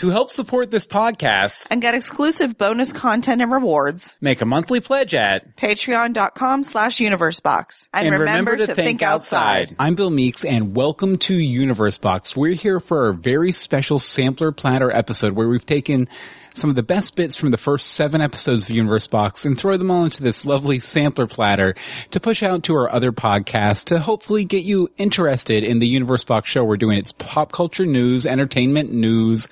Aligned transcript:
To 0.00 0.08
help 0.08 0.30
support 0.30 0.70
this 0.70 0.86
podcast 0.86 1.66
and 1.70 1.82
get 1.82 1.94
exclusive 1.94 2.56
bonus 2.56 2.90
content 2.90 3.42
and 3.42 3.52
rewards, 3.52 4.16
make 4.22 4.40
a 4.40 4.46
monthly 4.46 4.80
pledge 4.80 5.14
at 5.14 5.58
patreon.com 5.58 6.62
slash 6.62 6.96
universebox. 7.00 7.90
And, 7.92 8.08
and 8.08 8.18
remember, 8.18 8.52
remember, 8.52 8.56
to, 8.56 8.74
think, 8.74 8.86
think 8.86 9.02
outside. 9.02 9.64
outside. 9.64 9.76
I'm 9.78 9.96
Bill 9.96 10.08
Meeks 10.08 10.42
and 10.42 10.74
welcome 10.74 11.18
to 11.18 11.34
Universe 11.34 11.98
Box. 11.98 12.34
We're 12.34 12.54
here 12.54 12.80
for 12.80 13.08
our 13.08 13.12
very 13.12 13.52
special 13.52 13.98
sampler 13.98 14.52
platter 14.52 14.90
episode 14.90 15.32
where 15.32 15.48
we've 15.48 15.66
taken 15.66 16.08
some 16.52 16.70
of 16.70 16.76
the 16.76 16.82
best 16.82 17.16
bits 17.16 17.36
from 17.36 17.50
the 17.50 17.56
first 17.56 17.92
seven 17.92 18.20
episodes 18.20 18.64
of 18.64 18.70
Universe 18.70 19.06
Box 19.06 19.44
and 19.44 19.58
throw 19.58 19.76
them 19.76 19.90
all 19.90 20.04
into 20.04 20.22
this 20.22 20.44
lovely 20.44 20.78
sampler 20.80 21.26
platter 21.26 21.74
to 22.10 22.20
push 22.20 22.42
out 22.42 22.62
to 22.64 22.74
our 22.74 22.92
other 22.92 23.12
podcasts 23.12 23.84
to 23.84 24.00
hopefully 24.00 24.44
get 24.44 24.64
you 24.64 24.88
interested 24.98 25.64
in 25.64 25.78
the 25.78 25.86
Universe 25.86 26.24
Box 26.24 26.48
show. 26.50 26.64
We're 26.64 26.76
doing 26.76 26.98
its 26.98 27.12
pop 27.12 27.52
culture 27.52 27.86
news, 27.86 28.26
entertainment 28.26 28.92
news, 28.92 29.48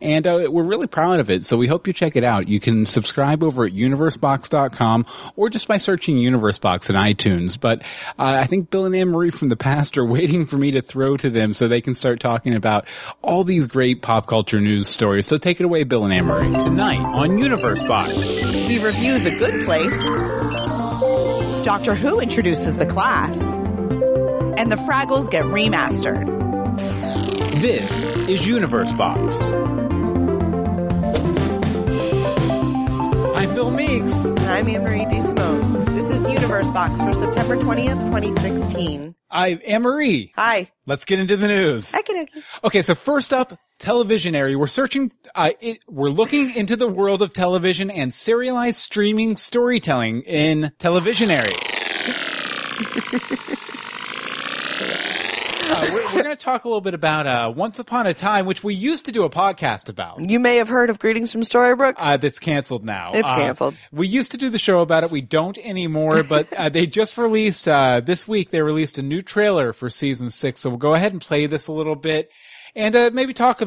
and 0.00 0.26
uh, 0.26 0.48
we're 0.50 0.64
really 0.64 0.86
proud 0.86 1.20
of 1.20 1.30
it. 1.30 1.44
So 1.44 1.56
we 1.56 1.66
hope 1.66 1.86
you 1.86 1.92
check 1.92 2.16
it 2.16 2.24
out. 2.24 2.48
You 2.48 2.60
can 2.60 2.86
subscribe 2.86 3.42
over 3.42 3.66
at 3.66 3.72
universebox.com 3.72 5.06
or 5.36 5.50
just 5.50 5.68
by 5.68 5.76
searching 5.76 6.18
Universe 6.18 6.58
Box 6.58 6.90
in 6.90 6.96
iTunes. 6.96 7.58
But 7.58 7.82
uh, 8.18 8.38
I 8.40 8.46
think 8.46 8.70
Bill 8.70 8.86
and 8.86 8.94
Anne 8.94 9.08
Marie 9.08 9.30
from 9.30 9.48
the 9.48 9.56
past 9.56 9.98
are 9.98 10.04
waiting 10.10 10.46
for 10.46 10.56
me 10.56 10.70
to 10.72 10.82
throw 10.82 11.16
to 11.18 11.30
them 11.30 11.52
so 11.52 11.68
they 11.68 11.80
can 11.80 11.94
start 11.94 12.20
talking 12.20 12.54
about 12.54 12.86
all 13.22 13.44
these 13.44 13.66
great 13.66 14.02
pop 14.02 14.26
culture 14.26 14.60
news 14.60 14.88
stories. 14.88 15.26
So 15.26 15.38
take 15.38 15.60
it 15.60 15.64
away, 15.64 15.84
Bill 15.84 16.04
and 16.04 16.12
Anne 16.12 16.24
Marie. 16.24 16.39
Tonight 16.40 17.00
on 17.00 17.36
Universe 17.36 17.84
Box, 17.84 18.34
we 18.34 18.78
review 18.78 19.18
The 19.18 19.36
Good 19.38 19.62
Place. 19.66 20.02
Doctor 21.62 21.94
Who 21.94 22.18
introduces 22.18 22.78
the 22.78 22.86
class. 22.86 23.54
And 24.56 24.72
the 24.72 24.76
Fraggles 24.76 25.30
get 25.30 25.44
remastered. 25.44 26.26
This 27.60 28.04
is 28.04 28.46
Universe 28.46 28.90
Box. 28.94 29.50
I'm 33.36 33.54
Bill 33.54 33.70
Meeks. 33.70 34.24
And 34.24 34.40
I'm 34.40 34.66
Anne 34.66 34.82
Marie 34.82 35.04
DeSimone. 35.04 35.84
This 35.88 36.08
is 36.08 36.26
Universe 36.26 36.70
Box 36.70 37.02
for 37.02 37.12
September 37.12 37.58
20th, 37.58 38.02
2016. 38.06 39.14
I 39.30 39.50
Anne 39.50 39.82
Marie. 39.82 40.32
Hi. 40.36 40.70
Let's 40.86 41.04
get 41.04 41.20
into 41.20 41.36
the 41.36 41.46
news. 41.46 41.94
Okay. 41.94 42.26
Okay, 42.64 42.82
so 42.82 42.94
first 42.94 43.32
up, 43.32 43.58
televisionary. 43.78 44.56
We're 44.56 44.66
searching, 44.66 45.12
uh, 45.34 45.50
it, 45.60 45.78
we're 45.88 46.10
looking 46.10 46.54
into 46.54 46.76
the 46.76 46.88
world 46.88 47.22
of 47.22 47.32
television 47.32 47.90
and 47.90 48.12
serialized 48.12 48.78
streaming 48.78 49.36
storytelling 49.36 50.22
in 50.22 50.72
televisionary. 50.78 51.54
Uh, 55.82 55.86
we're, 55.94 56.14
we're 56.16 56.22
going 56.24 56.36
to 56.36 56.42
talk 56.42 56.64
a 56.64 56.68
little 56.68 56.82
bit 56.82 56.92
about 56.92 57.26
uh, 57.26 57.50
Once 57.56 57.78
Upon 57.78 58.06
a 58.06 58.12
Time, 58.12 58.44
which 58.44 58.62
we 58.62 58.74
used 58.74 59.06
to 59.06 59.12
do 59.12 59.24
a 59.24 59.30
podcast 59.30 59.88
about. 59.88 60.28
You 60.28 60.38
may 60.38 60.56
have 60.56 60.68
heard 60.68 60.90
of 60.90 60.98
Greetings 60.98 61.32
from 61.32 61.40
Storybrooke. 61.40 61.94
Uh, 61.96 62.18
that's 62.18 62.38
canceled 62.38 62.84
now. 62.84 63.12
It's 63.14 63.26
Uh, 63.26 63.34
canceled. 63.34 63.76
we 63.90 64.06
used 64.06 64.32
to 64.32 64.36
do 64.36 64.50
the 64.50 64.58
show 64.58 64.80
about 64.80 65.04
it. 65.04 65.10
We 65.10 65.22
don't 65.22 65.56
anymore, 65.56 66.22
but 66.28 66.52
uh, 66.52 66.68
they 66.68 66.86
just 66.86 67.16
released, 67.16 67.66
uh, 67.66 68.00
this 68.00 68.28
week, 68.28 68.50
they 68.50 68.60
released 68.60 68.98
a 68.98 69.02
new 69.02 69.22
trailer 69.22 69.72
for 69.72 69.88
season 69.88 70.28
six. 70.28 70.60
So 70.60 70.68
we'll 70.70 70.78
go 70.78 70.92
ahead 70.94 71.12
and 71.12 71.20
play 71.20 71.46
this 71.46 71.66
a 71.68 71.72
little 71.72 71.96
bit 71.96 72.28
and 72.76 72.94
uh, 72.94 73.10
maybe 73.12 73.32
talk 73.32 73.62
a 73.62 73.64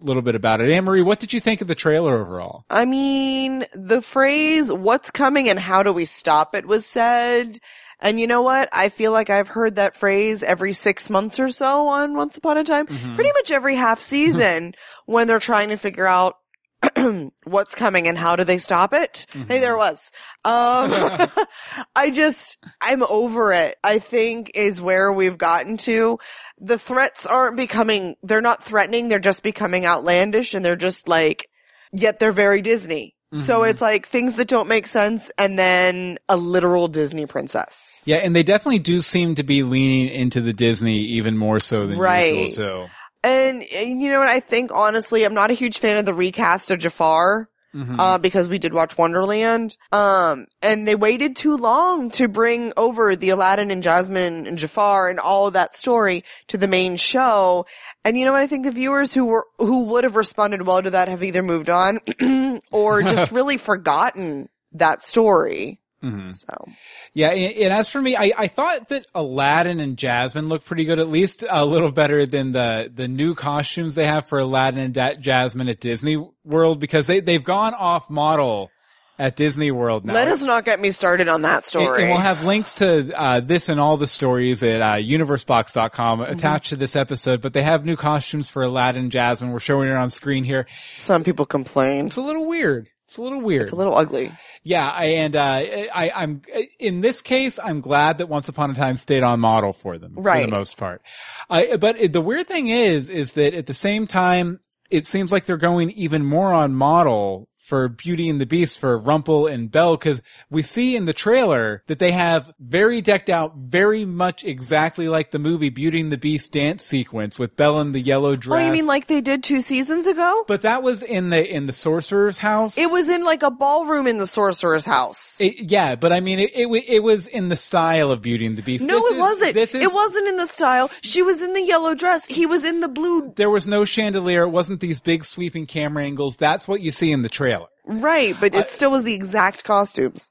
little 0.00 0.22
bit 0.22 0.34
about 0.34 0.60
it. 0.60 0.68
Anne 0.70 0.84
Marie, 0.84 1.00
what 1.02 1.20
did 1.20 1.32
you 1.32 1.38
think 1.40 1.60
of 1.60 1.68
the 1.68 1.74
trailer 1.76 2.18
overall? 2.18 2.64
I 2.68 2.84
mean, 2.86 3.64
the 3.72 4.02
phrase 4.02 4.72
"What's 4.72 5.10
coming 5.12 5.48
and 5.48 5.58
how 5.60 5.82
do 5.84 5.92
we 5.92 6.04
stop 6.06 6.54
it" 6.56 6.66
was 6.66 6.84
said, 6.84 7.58
and 8.02 8.20
you 8.20 8.26
know 8.26 8.42
what? 8.42 8.68
I 8.72 8.90
feel 8.90 9.12
like 9.12 9.30
I've 9.30 9.48
heard 9.48 9.76
that 9.76 9.96
phrase 9.96 10.42
every 10.42 10.74
six 10.74 11.08
months 11.08 11.40
or 11.40 11.50
so 11.50 11.88
on 11.88 12.14
Once 12.14 12.36
Upon 12.36 12.58
a 12.58 12.64
Time. 12.64 12.86
Mhm. 12.86 13.14
Pretty 13.14 13.32
much 13.32 13.50
every 13.50 13.76
half 13.76 14.02
season 14.02 14.74
when 15.06 15.26
they're 15.26 15.38
trying 15.38 15.70
to 15.70 15.76
figure 15.76 16.06
out 16.06 16.36
what's 17.44 17.74
coming 17.76 18.08
and 18.08 18.18
how 18.18 18.34
do 18.34 18.42
they 18.44 18.58
stop 18.58 18.92
it. 18.92 19.26
Hey, 19.32 19.60
there 19.60 19.74
it 19.74 19.78
was. 19.78 20.10
Um, 20.44 20.90
I 21.96 22.10
just, 22.10 22.58
I'm 22.80 23.02
over 23.04 23.52
it. 23.52 23.76
I 23.84 24.00
think 24.00 24.50
is 24.54 24.80
where 24.80 25.12
we've 25.12 25.38
gotten 25.38 25.76
to. 25.78 26.18
The 26.58 26.78
threats 26.78 27.24
aren't 27.24 27.56
becoming, 27.56 28.16
they're 28.22 28.40
not 28.40 28.64
threatening. 28.64 29.08
They're 29.08 29.20
just 29.20 29.42
becoming 29.44 29.86
outlandish 29.86 30.54
and 30.54 30.64
they're 30.64 30.74
just 30.76 31.06
like, 31.08 31.46
yet 31.92 32.18
they're 32.18 32.32
very 32.32 32.62
Disney. 32.62 33.14
So 33.34 33.60
Mhm. 33.60 33.70
it's 33.70 33.80
like 33.80 34.06
things 34.06 34.34
that 34.34 34.46
don't 34.48 34.68
make 34.68 34.86
sense 34.86 35.30
and 35.38 35.58
then 35.58 36.18
a 36.28 36.36
literal 36.36 36.86
Disney 36.88 37.24
princess. 37.26 38.02
Yeah, 38.04 38.16
and 38.16 38.36
they 38.36 38.42
definitely 38.42 38.78
do 38.80 39.00
seem 39.00 39.34
to 39.36 39.42
be 39.42 39.62
leaning 39.62 40.08
into 40.08 40.40
the 40.40 40.52
Disney 40.52 40.98
even 40.98 41.38
more 41.38 41.58
so 41.58 41.86
than 41.86 41.98
Right. 41.98 42.26
usual 42.34 42.50
too. 42.50 42.90
And, 43.24 43.62
and 43.74 44.02
you 44.02 44.10
know 44.10 44.18
what? 44.18 44.28
I 44.28 44.40
think 44.40 44.70
honestly, 44.74 45.24
I'm 45.24 45.32
not 45.34 45.50
a 45.50 45.54
huge 45.54 45.78
fan 45.78 45.96
of 45.96 46.04
the 46.04 46.12
recast 46.14 46.70
of 46.70 46.80
Jafar. 46.80 47.48
Mhm. 47.74 47.96
uh, 47.98 48.18
because 48.18 48.48
we 48.48 48.58
did 48.58 48.74
watch 48.74 48.98
Wonderland. 48.98 49.76
Um, 49.92 50.46
and 50.60 50.86
they 50.86 50.94
waited 50.94 51.36
too 51.36 51.56
long 51.56 52.10
to 52.12 52.28
bring 52.28 52.72
over 52.76 53.16
the 53.16 53.30
Aladdin 53.30 53.70
and 53.70 53.82
Jasmine 53.82 54.46
and 54.46 54.58
Jafar 54.58 55.08
and 55.08 55.18
all 55.18 55.46
of 55.46 55.54
that 55.54 55.74
story 55.74 56.24
to 56.48 56.58
the 56.58 56.68
main 56.68 56.96
show. 56.96 57.64
And 58.04 58.18
you 58.18 58.24
know 58.24 58.32
what? 58.32 58.42
I 58.42 58.46
think 58.46 58.64
the 58.64 58.70
viewers 58.72 59.14
who 59.14 59.24
were, 59.24 59.46
who 59.58 59.84
would 59.84 60.04
have 60.04 60.16
responded 60.16 60.66
well 60.66 60.82
to 60.82 60.90
that 60.90 61.08
have 61.08 61.22
either 61.22 61.42
moved 61.42 61.70
on 61.70 62.00
or 62.70 63.02
just 63.02 63.32
really 63.32 63.56
forgotten 63.56 64.48
that 64.72 65.02
story. 65.02 65.78
Mhm. 66.02 66.34
So 66.34 66.68
Yeah, 67.14 67.28
and, 67.30 67.54
and 67.56 67.72
as 67.72 67.88
for 67.88 68.02
me, 68.02 68.16
I, 68.16 68.32
I 68.36 68.46
thought 68.48 68.88
that 68.88 69.06
Aladdin 69.14 69.78
and 69.80 69.96
Jasmine 69.96 70.48
looked 70.48 70.66
pretty 70.66 70.84
good, 70.84 70.98
at 70.98 71.08
least 71.08 71.44
a 71.48 71.64
little 71.64 71.92
better 71.92 72.26
than 72.26 72.52
the, 72.52 72.90
the 72.92 73.06
new 73.08 73.34
costumes 73.34 73.94
they 73.94 74.06
have 74.06 74.26
for 74.28 74.38
Aladdin 74.40 74.80
and 74.80 74.94
da- 74.94 75.14
Jasmine 75.14 75.68
at 75.68 75.78
Disney 75.80 76.16
World 76.44 76.80
because 76.80 77.06
they, 77.06 77.20
they've 77.20 77.44
gone 77.44 77.74
off 77.74 78.10
model 78.10 78.70
at 79.18 79.36
Disney 79.36 79.70
World 79.70 80.04
now. 80.04 80.14
let 80.14 80.26
us 80.26 80.42
not 80.42 80.64
get 80.64 80.80
me 80.80 80.90
started 80.90 81.28
on 81.28 81.42
that 81.42 81.58
And, 81.58 81.64
story. 81.66 82.02
and 82.02 82.10
we'll 82.10 82.20
have 82.20 82.44
links 82.44 82.74
to 82.74 83.12
uh, 83.16 83.38
this 83.40 83.68
and 83.68 83.78
all 83.78 83.96
the 83.96 84.06
stories 84.06 84.62
at 84.64 84.80
uh, 84.80 84.94
universebox.com 84.94 86.20
Mm-hmm. 86.20 86.32
attached 86.32 86.70
to 86.70 86.76
this 86.76 86.96
episode. 86.96 87.40
But 87.40 87.52
they 87.52 87.62
have 87.62 87.84
new 87.84 87.94
costumes 87.96 88.48
for 88.48 88.62
Aladdin 88.62 89.02
and 89.02 89.10
Jasmine. 89.12 89.52
We're 89.52 89.60
showing 89.60 89.88
it 89.88 89.94
on 89.94 90.10
screen 90.10 90.44
here. 90.44 90.66
Some 90.98 91.22
people 91.24 91.46
complain. 91.46 92.06
It's 92.06 92.16
a 92.16 92.20
little 92.22 92.46
weird. 92.46 92.88
It's 93.04 93.16
a 93.18 93.22
little 93.22 93.40
weird. 93.40 93.62
It's 93.62 93.72
a 93.72 93.76
little 93.76 93.96
ugly. 93.96 94.32
Yeah, 94.62 94.88
I, 94.88 95.04
and 95.04 95.34
uh, 95.36 95.42
I, 95.42 96.12
I'm 96.14 96.42
in 96.78 97.00
this 97.00 97.20
case, 97.20 97.58
I'm 97.62 97.80
glad 97.80 98.18
that 98.18 98.28
Once 98.28 98.48
Upon 98.48 98.70
a 98.70 98.74
Time 98.74 98.96
stayed 98.96 99.22
on 99.22 99.40
model 99.40 99.72
for 99.72 99.98
them 99.98 100.14
right. 100.16 100.44
for 100.44 100.50
the 100.50 100.56
most 100.56 100.76
part. 100.76 101.02
I, 101.50 101.76
but 101.76 102.00
it- 102.00 102.12
the 102.12 102.20
weird 102.20 102.46
thing 102.46 102.68
is, 102.68 103.10
is 103.10 103.32
that 103.32 103.54
at 103.54 103.66
the 103.66 103.74
same 103.74 104.06
time, 104.06 104.60
it 104.90 105.06
seems 105.06 105.32
like 105.32 105.46
they're 105.46 105.56
going 105.56 105.90
even 105.90 106.24
more 106.24 106.52
on 106.52 106.74
model 106.74 107.48
for 107.62 107.88
Beauty 107.88 108.28
and 108.28 108.40
the 108.40 108.46
Beast 108.46 108.78
for 108.80 108.98
Rumple 108.98 109.46
and 109.46 109.70
Belle 109.70 109.96
because 109.96 110.20
we 110.50 110.62
see 110.62 110.96
in 110.96 111.04
the 111.04 111.12
trailer 111.12 111.82
that 111.86 112.00
they 112.00 112.10
have 112.10 112.52
very 112.58 113.00
decked 113.00 113.30
out, 113.30 113.54
very 113.56 114.04
much 114.04 114.42
exactly 114.44 115.08
like 115.08 115.30
the 115.30 115.38
movie 115.38 115.70
Beauty 115.70 116.00
and 116.00 116.10
the 116.10 116.18
Beast 116.18 116.52
dance 116.52 116.84
sequence 116.84 117.38
with 117.38 117.56
Belle 117.56 117.80
in 117.80 117.92
the 117.92 118.00
yellow 118.00 118.34
dress. 118.34 118.60
Oh, 118.62 118.66
you 118.66 118.72
mean 118.72 118.86
like 118.86 119.06
they 119.06 119.20
did 119.20 119.44
two 119.44 119.60
seasons 119.60 120.06
ago? 120.06 120.44
but 120.48 120.62
that 120.62 120.82
was 120.82 121.02
in 121.02 121.30
the 121.30 121.48
in 121.54 121.66
the 121.66 121.72
sorcerer's 121.72 122.38
house. 122.38 122.76
It 122.76 122.90
was 122.90 123.08
in 123.08 123.22
like 123.24 123.42
a 123.44 123.50
ballroom 123.50 124.06
in 124.08 124.18
the 124.18 124.26
sorcerer's 124.26 124.84
house. 124.84 125.40
It, 125.40 125.70
yeah, 125.70 125.94
but 125.94 126.12
I 126.12 126.20
mean, 126.20 126.40
it, 126.40 126.50
it 126.54 126.66
it 126.88 127.02
was 127.04 127.26
in 127.28 127.48
the 127.48 127.56
style 127.56 128.10
of 128.10 128.22
Beauty 128.22 128.44
and 128.44 128.58
the 128.58 128.62
Beast. 128.62 128.84
No, 128.84 128.96
This 128.96 129.04
it 129.10 129.14
is- 129.14 129.20
wasn't. 129.20 129.54
This 129.54 129.74
is 129.76 129.82
it 129.82 129.92
wasn't 129.94 130.28
in 130.28 130.36
the 130.36 130.46
style. 130.46 130.90
She 131.02 131.22
was 131.22 131.40
in 131.42 131.52
the 131.52 131.62
yellow 131.62 131.94
dress. 131.94 132.26
He 132.26 132.44
was 132.44 132.64
in 132.64 132.80
the 132.80 132.88
blue. 132.88 133.32
There 133.36 133.50
was 133.50 133.68
no 133.68 133.84
chandelier. 133.84 134.42
It 134.42 134.48
wasn't 134.50 134.80
these 134.80 135.00
big 135.00 135.24
sweeping 135.24 135.66
camera 135.66 136.02
angles. 136.04 136.36
That's 136.36 136.66
what 136.66 136.80
you 136.80 136.90
see 136.90 137.12
in 137.12 137.22
the 137.22 137.28
trailer. 137.28 137.51
Right, 137.84 138.36
but 138.40 138.54
it 138.54 138.68
still 138.70 138.90
was 138.90 139.02
the 139.04 139.14
exact 139.14 139.64
costumes. 139.64 140.30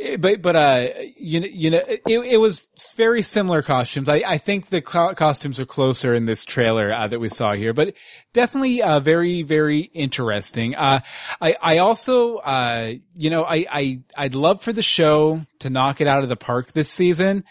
Eh, 0.00 0.16
But 0.18 0.40
but 0.40 0.54
uh, 0.54 0.88
you 1.18 1.40
know, 1.40 1.48
you 1.50 1.70
know, 1.70 1.82
it, 1.86 2.00
it 2.06 2.40
was 2.40 2.70
very 2.96 3.22
similar 3.22 3.60
costumes. 3.60 4.08
I, 4.08 4.22
I 4.26 4.38
think 4.38 4.68
the 4.68 4.80
co- 4.80 5.14
costumes 5.14 5.58
are 5.58 5.66
closer 5.66 6.14
in 6.14 6.26
this 6.26 6.44
trailer 6.44 6.92
uh, 6.92 7.08
that 7.08 7.18
we 7.18 7.28
saw 7.28 7.52
here, 7.54 7.72
but 7.72 7.94
definitely 8.32 8.82
uh, 8.82 9.00
very 9.00 9.42
very 9.42 9.80
interesting. 9.80 10.76
Uh, 10.76 11.00
I 11.40 11.56
I 11.60 11.78
also 11.78 12.36
uh, 12.36 12.92
you 13.14 13.30
know, 13.30 13.42
I 13.44 13.66
I 13.70 14.00
I'd 14.16 14.34
love 14.36 14.62
for 14.62 14.72
the 14.72 14.82
show 14.82 15.42
to 15.58 15.70
knock 15.70 16.00
it 16.00 16.06
out 16.06 16.22
of 16.22 16.28
the 16.28 16.36
park 16.36 16.72
this 16.72 16.88
season. 16.90 17.44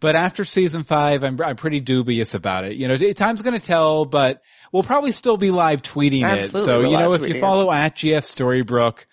But 0.00 0.16
after 0.16 0.44
season 0.44 0.82
five, 0.82 1.22
I'm 1.24 1.40
I'm 1.42 1.56
pretty 1.56 1.80
dubious 1.80 2.34
about 2.34 2.64
it. 2.64 2.76
You 2.76 2.88
know, 2.88 2.96
time's 3.12 3.42
going 3.42 3.58
to 3.58 3.64
tell, 3.64 4.06
but 4.06 4.42
we'll 4.72 4.82
probably 4.82 5.12
still 5.12 5.36
be 5.36 5.50
live 5.50 5.82
tweeting 5.82 6.24
Absolutely, 6.24 6.60
it. 6.60 6.64
So 6.64 6.80
you 6.80 6.98
know, 6.98 7.12
if 7.12 7.20
you 7.22 7.28
tweeting 7.28 7.36
it. 7.36 7.40
follow 7.40 7.70
at 7.70 7.96
GF 7.96 8.22
Storybrooke, 8.64 9.04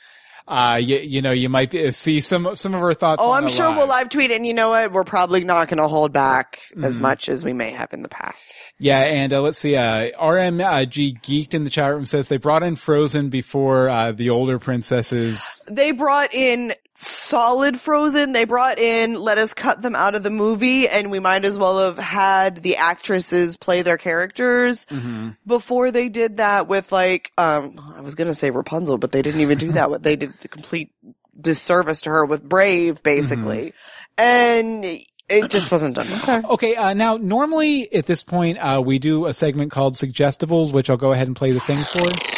uh, 0.48 0.80
you, 0.82 0.96
you 1.00 1.22
know, 1.22 1.32
you 1.32 1.50
might 1.50 1.72
be- 1.72 1.92
see 1.92 2.22
some 2.22 2.56
some 2.56 2.74
of 2.74 2.82
our 2.82 2.94
thoughts. 2.94 3.22
Oh, 3.22 3.34
I'm 3.34 3.50
sure 3.50 3.68
live. 3.68 3.76
we'll 3.78 3.88
live 3.90 4.08
tweet, 4.08 4.32
and 4.32 4.48
you 4.48 4.54
know 4.54 4.70
what? 4.70 4.94
We're 4.94 5.04
probably 5.04 5.44
not 5.44 5.68
going 5.68 5.80
to 5.80 5.90
hold 5.90 6.14
back 6.14 6.60
Mm-hmm. 6.72 6.86
as 6.86 7.00
much 7.02 7.28
as 7.28 7.44
we 7.44 7.52
may 7.54 7.72
have 7.72 7.92
in 7.92 8.02
the 8.02 8.08
past. 8.10 8.54
Yeah, 8.80 9.00
and 9.00 9.34
uh, 9.34 9.42
let's 9.42 9.58
see. 9.58 9.76
Uh, 9.76 10.12
RMG 10.18 11.22
Geeked 11.22 11.54
in 11.54 11.64
the 11.66 11.70
chat 11.70 11.92
room 11.92 12.06
says 12.06 12.30
they 12.30 12.38
brought 12.38 12.64
in 12.64 12.76
Frozen 12.78 13.30
before 13.30 13.90
uh, 13.90 14.12
the 14.14 14.30
older 14.30 14.58
princesses. 14.60 15.62
They 15.70 15.92
brought 15.92 16.34
in 16.34 16.74
solid 17.00 17.80
Frozen. 17.80 18.32
They 18.32 18.46
brought 18.46 18.80
in, 18.80 19.14
let 19.14 19.38
us 19.38 19.54
cut 19.54 19.82
them 19.82 19.96
out 19.96 20.16
of 20.16 20.24
the 20.24 20.30
movie, 20.32 20.88
and 20.88 21.12
we 21.12 21.20
might 21.20 21.46
as 21.46 21.58
well 21.58 21.80
have 21.80 21.98
had 21.98 22.64
the 22.64 22.78
actresses 22.78 23.56
play 23.58 23.82
their 23.84 23.98
characters 23.98 24.86
Mm-hmm. 24.88 25.30
before 25.46 25.92
they 25.92 26.10
did 26.10 26.38
that 26.38 26.68
with 26.68 26.92
like, 26.92 27.32
um, 27.38 27.76
I 27.96 28.02
was 28.02 28.16
gonna 28.16 28.34
say 28.34 28.50
Rapunzel, 28.52 28.98
but 28.98 29.12
they 29.12 29.22
didn't 29.22 29.42
even 29.42 29.58
do 29.58 29.72
that. 29.74 29.90
What 29.90 30.04
they 30.04 30.16
did 30.16 30.34
the 30.42 30.48
complete 30.48 30.92
disservice 31.40 32.02
to 32.02 32.10
her 32.10 32.26
with 32.26 32.42
Brave, 32.48 33.04
basically, 33.04 33.74
and 34.18 34.84
it 34.84 35.50
just 35.50 35.72
wasn't 35.72 35.96
done. 35.96 36.08
Okay. 36.24 36.42
Okay, 36.48 36.76
uh, 36.76 36.94
now 36.94 37.18
normally 37.18 37.94
at 37.94 38.06
this 38.06 38.24
point 38.24 38.58
uh, 38.60 38.82
we 38.84 38.98
do 38.98 39.26
a 39.28 39.34
segment 39.34 39.72
called 39.72 39.96
Suggestibles, 39.96 40.74
which 40.74 40.90
I'll 40.90 40.98
go 40.98 41.12
ahead 41.12 41.28
and 41.28 41.36
play 41.36 41.52
the 41.52 41.60
thing 41.60 41.78
for. 41.78 42.37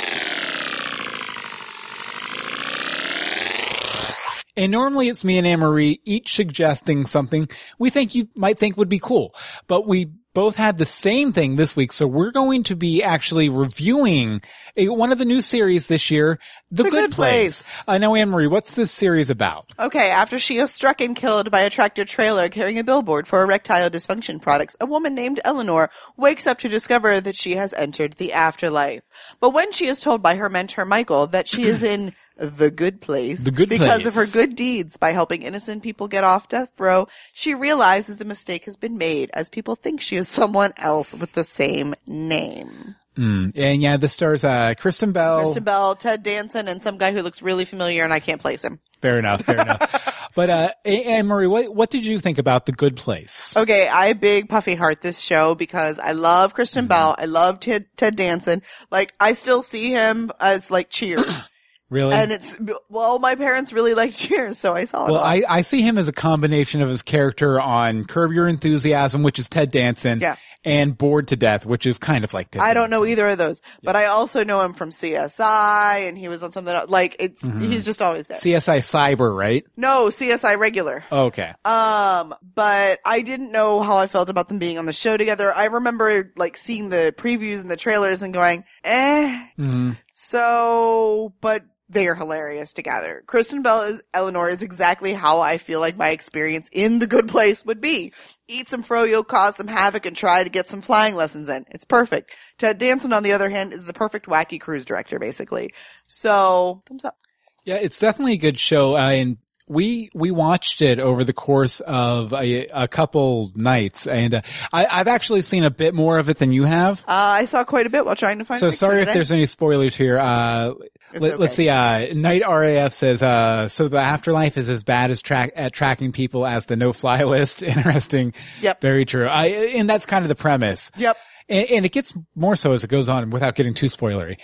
And 4.59 4.73
normally 4.73 5.07
it's 5.07 5.23
me 5.23 5.38
and 5.38 5.47
Anne 5.47 5.61
Marie 5.61 6.01
each 6.03 6.35
suggesting 6.35 7.06
something 7.06 7.47
we 7.77 7.89
think 7.89 8.13
you 8.13 8.27
might 8.35 8.59
think 8.59 8.75
would 8.75 8.89
be 8.89 9.00
cool. 9.00 9.33
But 9.67 9.88
we 9.88 10.11
both 10.33 10.57
had 10.57 10.77
the 10.77 10.85
same 10.85 11.31
thing 11.31 11.56
this 11.56 11.77
week, 11.77 11.94
so 11.94 12.06
we're 12.06 12.31
going 12.31 12.63
to 12.63 12.75
be 12.75 13.01
actually 13.01 13.47
reviewing 13.47 14.41
a, 14.75 14.89
one 14.89 15.11
of 15.11 15.17
the 15.17 15.25
new 15.25 15.41
series 15.41 15.88
this 15.88 16.11
year, 16.11 16.39
The, 16.69 16.83
Good, 16.83 16.91
Good 16.91 17.11
Place. 17.11 17.61
Place. 17.61 17.83
I 17.88 17.97
know 17.97 18.15
Anne 18.15 18.29
Marie, 18.29 18.47
what's 18.47 18.73
this 18.73 18.91
series 18.91 19.29
about? 19.29 19.73
Okay, 19.79 20.11
after 20.11 20.38
she 20.38 20.57
is 20.57 20.71
struck 20.71 21.01
and 21.01 21.15
killed 21.15 21.50
by 21.50 21.62
a 21.62 21.69
tractor 21.69 22.05
trailer 22.05 22.50
carrying 22.50 22.77
a 22.77 22.83
billboard 22.83 23.27
for 23.27 23.41
erectile 23.41 23.89
dysfunction 23.89 24.41
products, 24.41 24.75
a 24.79 24.85
woman 24.85 25.15
named 25.15 25.39
Eleanor 25.45 25.89
wakes 26.15 26.45
up 26.45 26.59
to 26.59 26.69
discover 26.69 27.19
that 27.21 27.35
she 27.35 27.55
has 27.55 27.73
entered 27.73 28.13
the 28.13 28.33
afterlife. 28.33 29.03
But 29.39 29.51
when 29.51 29.71
she 29.71 29.88
is 29.88 30.00
told 30.00 30.21
by 30.21 30.35
her 30.35 30.50
mentor 30.50 30.85
Michael 30.85 31.27
that 31.27 31.47
she 31.47 31.63
is 31.63 31.81
in 31.83 32.13
the 32.39 32.71
good 32.71 33.01
place 33.01 33.44
The 33.44 33.51
good 33.51 33.69
because 33.69 34.01
place. 34.03 34.06
of 34.07 34.15
her 34.15 34.25
good 34.25 34.56
deeds 34.56 34.97
by 34.97 35.12
helping 35.12 35.44
innocent 35.44 35.83
people 35.83 36.07
get 36.07 36.24
off 36.24 36.47
death 36.50 36.69
row, 36.80 37.07
she 37.33 37.53
realizes 37.53 38.18
the 38.18 38.25
mistake 38.25 38.65
has 38.65 38.77
been 38.77 38.97
made 38.97 39.30
as 39.33 39.50
people 39.50 39.75
think 39.75 40.01
she 40.01 40.15
is 40.15 40.27
someone 40.27 40.71
else 40.77 41.13
with 41.13 41.33
the 41.33 41.44
same 41.44 41.95
name. 42.07 42.95
And 43.21 43.81
yeah, 43.81 43.97
this 43.97 44.13
stars 44.13 44.45
uh, 44.45 44.75
Kristen 44.77 45.12
Bell. 45.12 45.41
Kristen 45.41 45.65
Bell, 45.65 45.94
Ted 45.97 46.24
Danson, 46.24 46.69
and 46.69 46.81
some 46.81 46.97
guy 46.97 47.12
who 47.12 47.21
looks 47.21 47.41
really 47.41 47.65
familiar 47.65 48.06
and 48.06 48.13
I 48.13 48.21
can't 48.21 48.39
place 48.39 48.63
him. 48.63 48.80
Fair 49.01 49.19
enough. 49.19 49.41
Fair 49.41 49.59
enough. 49.62 50.15
But 50.36 50.50
uh, 50.86 51.24
Marie, 51.24 51.47
what 51.47 51.74
what 51.75 51.89
did 51.89 52.06
you 52.06 52.19
think 52.19 52.38
about 52.38 52.65
The 52.68 52.71
Good 52.71 52.95
Place? 52.95 53.57
Okay, 53.57 53.89
I 53.89 54.13
big 54.13 54.47
puffy 54.47 54.75
heart 54.75 55.01
this 55.01 55.19
show 55.19 55.53
because 55.56 56.00
I 56.00 56.12
love 56.13 56.53
Kristen 56.53 56.83
Mm-hmm. 56.83 56.89
Bell. 56.89 57.15
I 57.18 57.25
love 57.25 57.59
Ted, 57.59 57.88
Ted 57.97 58.15
Danson. 58.15 58.62
Like, 58.91 59.13
I 59.19 59.33
still 59.33 59.63
see 59.63 59.89
him 59.89 60.31
as 60.39 60.69
like 60.71 60.89
Cheers. 60.91 61.50
Really? 61.89 62.13
and 62.13 62.31
it's, 62.31 62.57
well, 62.89 63.18
my 63.19 63.36
parents 63.36 63.74
really 63.74 63.94
like 63.95 64.13
Cheers, 64.13 64.57
so 64.59 64.75
I 64.75 64.86
saw 64.86 65.06
it. 65.06 65.12
well, 65.12 65.19
all. 65.21 65.25
I, 65.25 65.44
I 65.50 65.62
see 65.62 65.81
him 65.81 65.97
as 65.97 66.07
a 66.07 66.13
combination 66.13 66.81
of 66.81 66.89
his 66.89 67.01
character 67.01 67.59
on 67.59 68.06
Curb 68.06 68.31
Your 68.31 68.47
Enthusiasm, 68.47 69.24
which 69.24 69.39
is 69.39 69.50
Ted 69.50 69.71
Danson, 69.71 70.19
Yeah. 70.19 70.36
and 70.63 70.97
Bored 70.97 71.30
to 71.30 71.36
Death, 71.36 71.65
which 71.65 71.86
is 71.86 71.97
kind 71.97 72.24
of 72.24 72.33
like 72.33 72.51
Ted. 72.51 72.62
I 72.62 72.74
don't 72.74 72.89
know 72.91 73.06
either 73.06 73.27
of 73.30 73.38
those, 73.38 73.62
but 73.81 73.95
I 73.95 74.06
also 74.06 74.44
know 74.44 74.62
him 74.62 74.74
from 74.74 74.91
CSI 74.91 76.07
and 76.07 76.18
he 76.18 76.27
was 76.27 76.44
on 76.44 76.51
something 76.51 76.74
else. 76.74 76.89
Like, 76.89 77.15
it's, 77.19 77.39
Mm-hmm. 77.41 77.71
he's 77.71 77.86
just 77.86 78.01
always 78.01 78.27
there. 78.27 78.38
CSI 78.38 78.80
Cyber, 78.80 79.36
right? 79.36 79.65
no, 79.77 80.07
CSI 80.07 80.57
regular. 80.59 81.03
Okay. 81.12 81.53
Um, 81.65 82.36
but 82.56 83.00
I 83.06 83.21
didn't 83.21 83.51
know 83.51 83.81
how 83.81 83.97
I 83.97 84.07
felt 84.07 84.30
about 84.30 84.50
them 84.50 84.59
being 84.59 84.77
on 84.77 84.86
the 84.86 84.94
show 84.94 85.18
together. 85.18 85.53
I 85.56 85.65
remember 85.65 86.31
like 86.36 86.57
seeing 86.57 86.89
the 86.89 87.13
previews 87.18 87.62
and 87.62 87.71
the 87.71 87.77
trailers 87.77 88.21
and 88.21 88.33
going, 88.33 88.63
eh. 88.83 89.47
Mhm. 89.57 89.95
So, 90.21 91.33
but 91.39 91.63
they 91.88 92.10
are 92.10 92.13
hilarious 92.13 92.74
together. 92.74 93.24
Kristen 93.25 93.62
Bell 93.62 93.83
as 93.83 94.01
Eleanor 94.13 94.50
is 94.50 94.62
exactly 94.62 95.13
how 95.13 95.39
I 95.39 95.57
feel 95.57 95.80
like 95.80 95.95
my 95.95 96.10
experience 96.10 96.69
in 96.74 97.00
the 97.00 97.07
good 97.07 97.30
place 97.30 97.63
would 97.63 97.80
be. 97.80 98.12
Eat 98.45 98.68
some 98.68 98.83
froyo, 98.83 99.25
cause 99.25 99.56
some 99.56 99.69
havoc, 99.69 100.06
and 100.06 100.18
try 100.18 100.44
to 100.44 100.50
get 100.50 100.68
some 100.68 100.81
flying 100.81 101.16
lessons 101.16 101.48
in. 101.48 101.63
It's 101.69 101.86
perfect. 101.86 102.36
Ted 102.57 102.80
Danson, 102.80 103.13
on 103.13 103.24
the 103.24 103.31
other 103.31 103.50
hand, 103.50 103.71
is 103.71 103.86
the 103.86 103.94
perfect 103.94 104.25
wacky 104.25 104.60
cruise 104.60 104.83
director, 104.83 105.19
basically. 105.19 105.74
So, 106.10 106.83
thumbs 106.86 107.06
up. 107.06 107.15
Yeah, 107.63 107.75
it's 107.75 107.98
definitely 107.98 108.33
a 108.33 108.38
good 108.38 108.60
show, 108.60 108.98
uh, 108.98 109.12
and 109.12 109.38
we 109.69 110.10
we 110.13 110.31
watched 110.31 110.81
it 110.81 111.00
over 111.00 111.24
the 111.24 111.31
course 111.31 111.80
of 111.81 112.33
a, 112.33 112.66
a 112.68 112.88
couple 112.88 113.51
nights, 113.56 114.07
and 114.07 114.33
uh, 114.33 114.42
I, 114.74 114.88
I've 114.88 115.07
actually 115.07 115.44
seen 115.44 115.63
a 115.63 115.69
bit 115.69 115.94
more 115.94 116.18
of 116.18 116.27
it 116.27 116.39
than 116.39 116.51
you 116.51 116.63
have. 116.63 117.01
Uh, 117.01 117.12
I 117.12 117.45
saw 117.45 117.63
quite 117.63 117.86
a 117.86 117.89
bit 117.89 118.04
while 118.04 118.16
trying 118.16 118.39
to 118.39 118.45
find. 118.45 118.60
So 118.60 118.71
sorry 118.71 119.04
if 119.04 119.13
there's 119.13 119.31
any 119.31 119.45
spoilers 119.45 119.95
here. 119.95 120.18
Uh, 120.18 120.74
let, 121.13 121.33
us 121.33 121.39
okay. 121.39 121.48
see. 121.48 121.69
Uh, 121.69 122.13
Night 122.13 122.44
RAF 122.48 122.94
says, 122.94 123.24
uh, 123.24 123.68
so 123.68 123.88
the 123.88 123.98
afterlife 124.00 124.57
is 124.57 124.69
as 124.69 124.83
bad 124.83 125.12
as 125.12 125.21
track 125.21 125.51
at 125.56 125.74
tracking 125.74 126.12
people 126.12 126.45
as 126.45 126.68
the 126.68 126.75
no 126.75 126.94
fly 126.94 127.24
list. 127.24 127.63
Interesting. 127.63 128.33
Yep. 128.62 128.81
Very 128.81 129.06
true. 129.06 129.27
I, 129.27 129.48
and 129.48 129.89
that's 129.89 130.06
kind 130.06 130.24
of 130.24 130.30
the 130.30 130.36
premise. 130.36 130.92
Yep. 130.98 131.18
And, 131.50 131.69
and 131.72 131.86
it 131.86 131.92
gets 131.92 132.13
more 132.36 132.56
so 132.56 132.74
as 132.74 132.84
it 132.84 132.90
goes 132.90 133.10
on 133.10 133.30
without 133.31 133.56
getting 133.56 133.74
too 133.74 133.88
spoilery. 133.88 134.40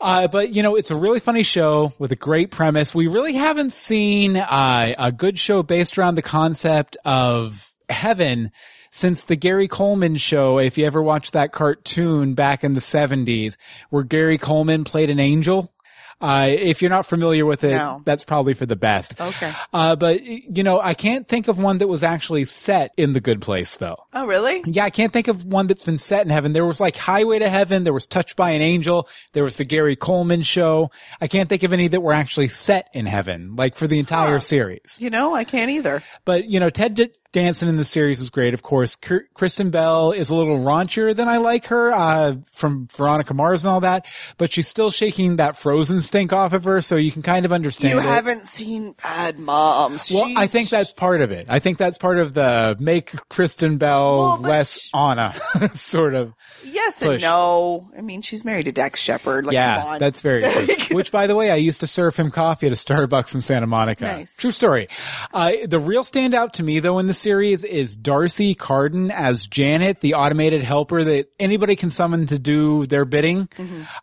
Uh, 0.00 0.26
but 0.28 0.54
you 0.54 0.62
know, 0.62 0.76
it's 0.76 0.90
a 0.90 0.96
really 0.96 1.20
funny 1.20 1.42
show 1.42 1.92
with 1.98 2.12
a 2.12 2.16
great 2.16 2.50
premise. 2.50 2.94
We 2.94 3.06
really 3.06 3.34
haven't 3.34 3.72
seen 3.72 4.36
uh, 4.36 4.94
a 4.98 5.12
good 5.12 5.38
show 5.38 5.62
based 5.62 5.98
around 5.98 6.14
the 6.14 6.22
concept 6.22 6.96
of 7.04 7.70
heaven 7.88 8.50
since 8.90 9.24
the 9.24 9.36
Gary 9.36 9.68
Coleman 9.68 10.16
show. 10.16 10.58
If 10.58 10.78
you 10.78 10.86
ever 10.86 11.02
watched 11.02 11.34
that 11.34 11.52
cartoon 11.52 12.34
back 12.34 12.64
in 12.64 12.72
the 12.72 12.80
seventies 12.80 13.58
where 13.90 14.02
Gary 14.02 14.38
Coleman 14.38 14.84
played 14.84 15.10
an 15.10 15.20
angel. 15.20 15.72
Uh, 16.20 16.46
if 16.48 16.80
you're 16.80 16.90
not 16.90 17.04
familiar 17.04 17.44
with 17.44 17.62
it, 17.62 17.72
No. 17.72 18.00
that's 18.04 18.24
probably 18.24 18.54
for 18.54 18.64
the 18.64 18.74
best. 18.76 19.20
Okay. 19.20 19.52
Uh, 19.72 19.94
but 19.96 20.24
you 20.24 20.62
know, 20.62 20.80
I 20.80 20.94
can't 20.94 21.28
think 21.28 21.46
of 21.48 21.58
one 21.58 21.78
that 21.78 21.88
was 21.88 22.02
actually 22.02 22.46
set 22.46 22.92
in 22.96 23.12
the 23.12 23.20
good 23.20 23.42
place 23.42 23.76
though. 23.76 23.96
Oh, 24.14 24.24
really? 24.26 24.62
Yeah, 24.66 24.84
I 24.84 24.90
can't 24.90 25.12
think 25.12 25.28
of 25.28 25.44
one 25.44 25.66
that's 25.66 25.84
been 25.84 25.98
set 25.98 26.24
in 26.24 26.30
heaven. 26.30 26.52
There 26.54 26.64
was 26.64 26.80
like 26.80 26.96
Highway 26.96 27.38
to 27.40 27.48
Heaven. 27.50 27.84
There 27.84 27.92
was 27.92 28.06
Touched 28.06 28.34
by 28.36 28.50
an 28.52 28.62
Angel. 28.62 29.08
There 29.34 29.44
was 29.44 29.56
the 29.56 29.64
Gary 29.66 29.94
Coleman 29.96 30.42
show. 30.42 30.90
I 31.20 31.28
can't 31.28 31.48
think 31.50 31.62
of 31.64 31.72
any 31.74 31.88
that 31.88 32.00
were 32.00 32.14
actually 32.14 32.48
set 32.48 32.88
in 32.94 33.04
heaven, 33.06 33.54
like 33.56 33.76
for 33.76 33.86
the 33.86 33.98
entire 33.98 34.34
Huh. 34.34 34.40
series. 34.40 34.96
You 34.98 35.10
know, 35.10 35.34
I 35.34 35.44
can't 35.44 35.70
either. 35.70 36.02
But, 36.24 36.46
you 36.46 36.60
know, 36.60 36.70
Ted 36.70 37.10
Danson 37.36 37.68
in 37.68 37.76
the 37.76 37.84
series 37.84 38.18
was 38.18 38.30
great. 38.30 38.54
Of 38.54 38.62
course, 38.62 38.96
Kristen 39.34 39.68
Bell 39.68 40.12
is 40.12 40.30
a 40.30 40.34
little 40.34 40.56
raunchier 40.58 41.14
than 41.14 41.28
I 41.28 41.36
like 41.36 41.66
her, 41.66 41.92
uh, 41.92 42.36
from 42.50 42.88
Veronica 42.96 43.34
Mars 43.34 43.62
and 43.62 43.70
all 43.70 43.80
that, 43.80 44.06
but 44.38 44.50
she's 44.50 44.66
still 44.66 44.90
shaking 44.90 45.36
that 45.36 45.58
frozen 45.58 46.00
stink 46.00 46.32
off 46.32 46.54
of 46.54 46.64
her, 46.64 46.80
so 46.80 46.96
you 46.96 47.12
can 47.12 47.20
kind 47.20 47.44
of 47.44 47.52
understand 47.52 47.92
You 47.92 47.98
it. 48.00 48.04
haven't 48.04 48.44
seen 48.44 48.94
Bad 49.02 49.38
Moms. 49.38 50.10
Well, 50.10 50.32
I 50.34 50.46
think 50.46 50.70
that's 50.70 50.94
part 50.94 51.20
of 51.20 51.30
it. 51.30 51.46
I 51.50 51.58
think 51.58 51.76
that's 51.76 51.98
part 51.98 52.16
of 52.16 52.32
the 52.32 52.74
make 52.80 53.14
Kristen 53.28 53.76
Bell 53.76 54.16
Well, 54.18 54.40
less 54.40 54.80
sh- 54.84 54.90
Anna 54.94 55.34
sort 55.74 56.14
of. 56.14 56.32
yes 56.64 57.00
push. 57.00 57.08
and 57.08 57.20
no. 57.22 57.90
I 57.98 58.00
mean, 58.00 58.22
she's 58.22 58.46
married 58.46 58.64
to 58.64 58.72
Dax 58.72 58.98
Shepard. 58.98 59.44
Like, 59.44 59.52
yeah, 59.52 59.98
that's 59.98 60.22
very 60.22 60.40
true. 60.76 60.96
Which, 60.96 61.12
by 61.12 61.26
the 61.26 61.34
way, 61.34 61.50
I 61.50 61.56
used 61.56 61.80
to 61.80 61.86
serve 61.86 62.16
him 62.16 62.30
coffee 62.30 62.66
at 62.66 62.72
a 62.72 62.76
Starbucks 62.76 63.34
in 63.34 63.42
Santa 63.42 63.66
Monica. 63.66 64.04
Nice. 64.04 64.34
True 64.36 64.52
story. 64.52 64.88
Uh, 65.34 65.52
the 65.66 65.78
real 65.78 66.02
standout 66.02 66.52
to 66.52 66.62
me, 66.62 66.80
though, 66.80 66.98
in 66.98 67.06
the 67.06 67.25
series 67.26 67.64
is 67.64 67.96
D'Arcy 67.96 68.54
Carden 68.54 69.10
as 69.10 69.48
Janet, 69.48 70.00
the 70.00 70.14
automated 70.14 70.62
helper 70.62 71.02
that 71.02 71.26
anybody 71.40 71.74
can 71.74 71.90
summon 71.90 72.26
to 72.26 72.38
do 72.38 72.86
their 72.86 73.04
bidding. 73.04 73.48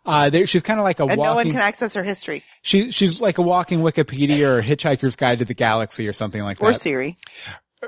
Uh, 0.04 0.28
there, 0.28 0.46
she's 0.46 0.62
kind 0.62 0.78
of 0.78 0.84
like 0.84 1.00
a 1.00 1.04
Mm-hmm. 1.04 1.12
and 1.12 1.22
no 1.22 1.34
one 1.34 1.46
can 1.50 1.56
access 1.56 1.94
her 1.94 2.02
history 2.02 2.42
she, 2.60 2.90
she's 2.90 3.22
like 3.22 3.38
a 3.38 3.42
walking 3.42 3.80
Wikipedia 3.80 4.46
or 4.46 4.62
Hitchhiker's 4.62 5.16
Guide 5.16 5.38
to 5.38 5.46
the 5.46 5.54
Galaxy 5.54 6.06
or 6.06 6.12
something 6.12 6.42
like 6.42 6.60
or 6.60 6.66
that. 6.72 6.76
Or 6.76 6.80
Siri. 6.80 7.16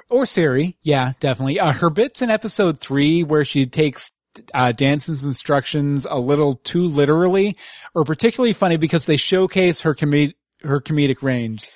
or 0.09 0.25
Siri. 0.25 0.79
Yeah, 0.83 1.13
definitely. 1.21 1.61
Uh, 1.61 1.73
her 1.73 1.91
bits 1.91 2.23
in 2.23 2.31
episode 2.31 2.81
three 2.81 3.23
where 3.23 3.45
she 3.45 3.67
takes 3.67 4.13
uh, 4.55 4.73
Danson's 4.73 5.23
instructions 5.23 6.07
a 6.09 6.19
little 6.19 6.55
too 6.57 6.87
literally 6.87 7.59
are 7.95 8.05
particularly 8.05 8.55
funny 8.55 8.79
because 8.79 9.05
they 9.05 9.19
showcase 9.19 9.83
her 9.83 9.95
her 10.63 10.81
comedic 10.81 11.23
range. 11.23 11.71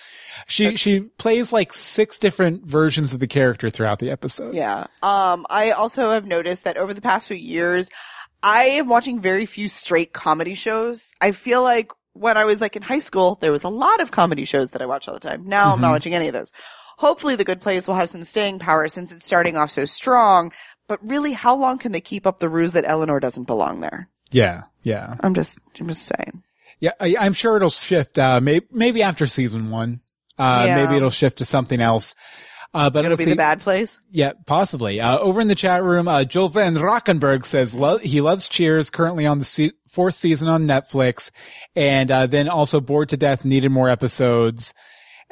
She 0.46 0.76
she 0.76 1.00
plays 1.00 1.52
like 1.52 1.72
six 1.72 2.18
different 2.18 2.64
versions 2.66 3.12
of 3.12 3.20
the 3.20 3.26
character 3.26 3.70
throughout 3.70 3.99
the 3.99 4.10
episode. 4.10 4.54
Yeah. 4.54 4.87
Um, 5.02 5.46
I 5.50 5.72
also 5.72 6.10
have 6.10 6.26
noticed 6.26 6.64
that 6.64 6.76
over 6.76 6.94
the 6.94 7.00
past 7.00 7.28
few 7.28 7.37
years, 7.37 7.88
I 8.42 8.64
am 8.64 8.88
watching 8.88 9.20
very 9.20 9.46
few 9.46 9.68
straight 9.68 10.12
comedy 10.12 10.54
shows. 10.54 11.12
I 11.20 11.32
feel 11.32 11.62
like 11.62 11.92
when 12.12 12.37
I 12.37 12.44
was 12.44 12.60
like 12.60 12.76
in 12.76 12.82
high 12.82 12.99
school, 12.99 13.38
there 13.40 13.52
was 13.52 13.64
a 13.64 13.68
lot 13.68 14.00
of 14.00 14.10
comedy 14.10 14.44
shows 14.44 14.70
that 14.70 14.82
I 14.82 14.87
watched 14.87 15.08
all 15.08 15.14
the 15.14 15.20
time. 15.20 15.46
Now 15.46 15.72
I'm 15.72 15.80
not 15.80 15.92
watching 15.92 16.14
any 16.14 16.26
of 16.28 16.32
those. 16.34 16.52
Hopefully 16.99 17.37
the 17.37 17.44
good 17.44 17.60
place 17.60 17.87
will 17.87 17.94
have 17.94 18.10
some 18.10 18.25
staying 18.25 18.58
power 18.58 18.87
since 18.88 19.12
it's 19.12 19.25
starting 19.25 19.56
off 19.56 19.70
so 19.70 19.84
strong. 19.84 20.52
But 20.87 20.99
really, 21.06 21.32
how 21.32 21.54
long 21.56 21.78
can 21.78 21.92
they 21.92 22.00
keep 22.00 22.26
up 22.26 22.40
the 22.40 22.49
ruse 22.49 22.72
that 22.72 22.84
Eleanor 22.87 23.20
doesn't 23.20 23.44
belong 23.44 23.80
there? 23.80 24.08
Yeah, 24.32 24.64
yeah, 24.82 25.14
I'm 25.20 25.34
just, 25.34 25.58
I'm 25.78 25.88
just 25.88 26.02
saying. 26.02 26.42
yeah. 26.80 26.92
I, 27.00 27.14
I'm 27.18 27.32
sure 27.32 27.56
it'll 27.56 27.70
shift. 27.70 28.18
Uh, 28.18 28.40
maybe 28.40 28.66
maybe 28.70 29.02
after 29.02 29.26
season 29.26 29.70
one. 29.70 30.00
Uh, 30.38 30.64
Yeah. 30.66 30.76
maybe 30.84 30.96
it'll 30.96 31.10
shift 31.10 31.38
to 31.38 31.44
something 31.44 31.80
else. 31.80 32.14
Uh, 32.72 32.88
but 32.88 33.04
It'll 33.04 33.16
be 33.16 33.25
see. 33.25 33.30
the 33.30 33.37
bad 33.37 33.60
place. 33.60 33.99
Yeah, 34.12 34.32
possibly. 34.46 35.00
Uh, 35.00 35.18
over 35.18 35.40
in 35.40 35.49
the 35.49 35.56
chat 35.56 35.82
room, 35.82 36.06
uh, 36.06 36.22
Joel 36.22 36.50
Van 36.50 36.76
Rockenberg 36.76 37.44
says 37.44 37.75
lo- 37.75 37.99
he 37.99 38.20
loves 38.20 38.49
Cheers, 38.49 38.90
currently 38.90 39.26
on 39.26 39.40
the 39.40 39.44
se- 39.44 39.72
fourth 39.90 40.14
season 40.14 40.46
on 40.49 40.66
Netflix, 40.66 41.32
and 41.75 42.12
uh, 42.12 42.26
then 42.28 42.49
also 42.49 42.80
Bored 42.80 43.08
to 43.08 43.16
Death 43.16 43.44
needed 43.44 43.70
more 43.70 43.88
episodes. 43.88 44.72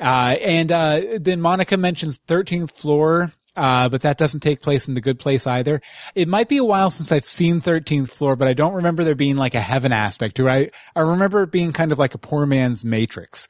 Uh, 0.01 0.37
and 0.43 0.73
uh, 0.73 1.01
then 1.21 1.41
Monica 1.41 1.77
mentions 1.77 2.19
13th 2.27 2.73
floor. 2.73 3.31
Uh, 3.59 3.89
but 3.89 4.03
that 4.03 4.17
doesn't 4.19 4.41
take 4.41 4.61
place 4.63 4.87
in 4.87 4.95
the 4.95 5.01
good 5.01 5.19
place 5.19 5.47
either. 5.47 5.81
It 6.15 6.29
might 6.29 6.49
be 6.49 6.59
a 6.59 6.65
while 6.65 6.91
since 6.91 7.11
I've 7.11 7.25
seen 7.25 7.61
13th 7.61 8.09
floor, 8.11 8.37
but 8.37 8.47
I 8.47 8.53
don't 8.55 8.75
remember 8.75 9.03
there 9.03 9.17
being 9.17 9.37
like 9.37 9.55
a 9.57 9.61
heaven 9.61 9.93
aspect 9.93 10.37
to 10.37 10.47
it. 10.47 10.73
I, 10.95 11.01
I 11.01 11.03
remember 11.03 11.43
it 11.43 11.51
being 11.51 11.73
kind 11.73 11.91
of 11.91 11.99
like 11.99 12.15
a 12.15 12.19
poor 12.19 12.47
man's 12.47 12.85
matrix. 12.85 13.49